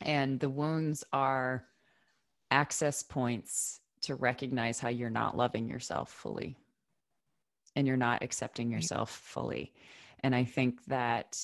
And 0.00 0.40
the 0.40 0.50
wounds 0.50 1.04
are 1.12 1.66
access 2.50 3.04
points 3.04 3.78
to 4.02 4.14
recognize 4.14 4.78
how 4.78 4.88
you're 4.88 5.10
not 5.10 5.36
loving 5.36 5.68
yourself 5.68 6.10
fully 6.10 6.56
and 7.74 7.86
you're 7.86 7.96
not 7.96 8.22
accepting 8.22 8.70
yourself 8.70 9.10
fully. 9.10 9.72
And 10.20 10.34
I 10.34 10.44
think 10.44 10.84
that 10.86 11.38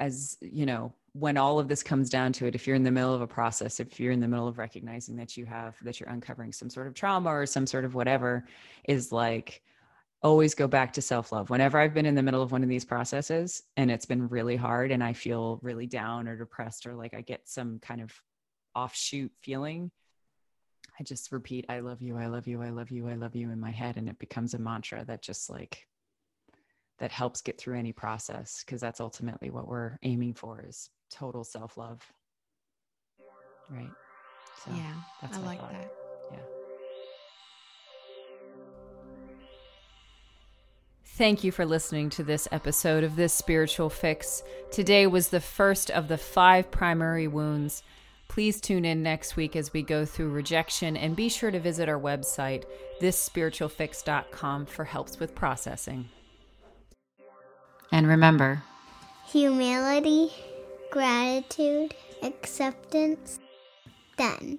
as 0.00 0.36
you 0.40 0.66
know 0.66 0.92
when 1.12 1.36
all 1.36 1.58
of 1.58 1.68
this 1.68 1.82
comes 1.82 2.10
down 2.10 2.32
to 2.32 2.46
it 2.46 2.54
if 2.54 2.66
you're 2.66 2.76
in 2.76 2.84
the 2.84 2.90
middle 2.90 3.14
of 3.14 3.20
a 3.20 3.26
process 3.26 3.80
if 3.80 3.98
you're 3.98 4.12
in 4.12 4.20
the 4.20 4.28
middle 4.28 4.48
of 4.48 4.58
recognizing 4.58 5.16
that 5.16 5.36
you 5.36 5.44
have 5.44 5.76
that 5.82 5.98
you're 5.98 6.08
uncovering 6.08 6.52
some 6.52 6.70
sort 6.70 6.86
of 6.86 6.94
trauma 6.94 7.30
or 7.30 7.46
some 7.46 7.66
sort 7.66 7.84
of 7.84 7.94
whatever 7.94 8.44
is 8.84 9.12
like 9.12 9.62
always 10.22 10.54
go 10.54 10.66
back 10.66 10.92
to 10.92 11.02
self-love 11.02 11.50
whenever 11.50 11.78
i've 11.78 11.94
been 11.94 12.06
in 12.06 12.14
the 12.14 12.22
middle 12.22 12.42
of 12.42 12.52
one 12.52 12.62
of 12.62 12.68
these 12.68 12.84
processes 12.84 13.62
and 13.76 13.90
it's 13.90 14.06
been 14.06 14.28
really 14.28 14.56
hard 14.56 14.90
and 14.90 15.02
i 15.02 15.12
feel 15.12 15.58
really 15.62 15.86
down 15.86 16.28
or 16.28 16.36
depressed 16.36 16.86
or 16.86 16.94
like 16.94 17.14
i 17.14 17.20
get 17.20 17.48
some 17.48 17.78
kind 17.80 18.00
of 18.00 18.12
offshoot 18.74 19.32
feeling 19.40 19.90
i 20.98 21.02
just 21.02 21.32
repeat 21.32 21.64
i 21.68 21.80
love 21.80 22.02
you 22.02 22.16
i 22.16 22.26
love 22.26 22.46
you 22.46 22.62
i 22.62 22.70
love 22.70 22.90
you 22.90 23.08
i 23.08 23.14
love 23.14 23.34
you 23.36 23.50
in 23.50 23.60
my 23.60 23.70
head 23.70 23.96
and 23.96 24.08
it 24.08 24.18
becomes 24.18 24.54
a 24.54 24.58
mantra 24.58 25.04
that 25.04 25.22
just 25.22 25.50
like 25.50 25.86
that 26.98 27.12
helps 27.12 27.40
get 27.40 27.58
through 27.58 27.78
any 27.78 27.92
process 27.92 28.62
because 28.64 28.80
that's 28.80 29.00
ultimately 29.00 29.50
what 29.50 29.68
we're 29.68 29.96
aiming 30.02 30.34
for 30.34 30.64
is 30.66 30.90
total 31.10 31.44
self-love 31.44 32.00
right 33.70 33.90
so 34.64 34.72
yeah, 34.74 34.94
that's 35.22 35.36
I 35.36 35.40
what 35.40 35.46
I 35.46 35.50
like 35.50 35.70
that. 35.72 35.92
yeah 36.32 36.38
Thank 41.18 41.42
you 41.42 41.50
for 41.50 41.66
listening 41.66 42.10
to 42.10 42.22
this 42.22 42.46
episode 42.52 43.02
of 43.02 43.16
This 43.16 43.32
Spiritual 43.32 43.90
Fix. 43.90 44.44
Today 44.70 45.08
was 45.08 45.30
the 45.30 45.40
first 45.40 45.90
of 45.90 46.06
the 46.06 46.16
five 46.16 46.70
primary 46.70 47.26
wounds. 47.26 47.82
Please 48.28 48.60
tune 48.60 48.84
in 48.84 49.02
next 49.02 49.36
week 49.36 49.56
as 49.56 49.72
we 49.72 49.82
go 49.82 50.04
through 50.04 50.30
rejection 50.30 50.96
and 50.96 51.16
be 51.16 51.28
sure 51.28 51.50
to 51.50 51.58
visit 51.58 51.88
our 51.88 51.98
website, 51.98 52.64
thisspiritualfix.com, 53.00 54.66
for 54.66 54.84
helps 54.84 55.18
with 55.18 55.34
processing. 55.34 56.08
And 57.90 58.06
remember, 58.06 58.62
Humility, 59.32 60.30
gratitude, 60.90 61.94
acceptance. 62.22 63.38
Done. 64.16 64.58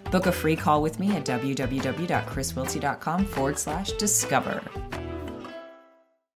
book 0.11 0.27
a 0.27 0.31
free 0.31 0.55
call 0.55 0.81
with 0.81 0.99
me 0.99 1.15
at 1.15 1.25
www.chriswilty.com 1.25 3.25
forward 3.25 3.57
slash 3.57 3.91
discover. 3.93 4.61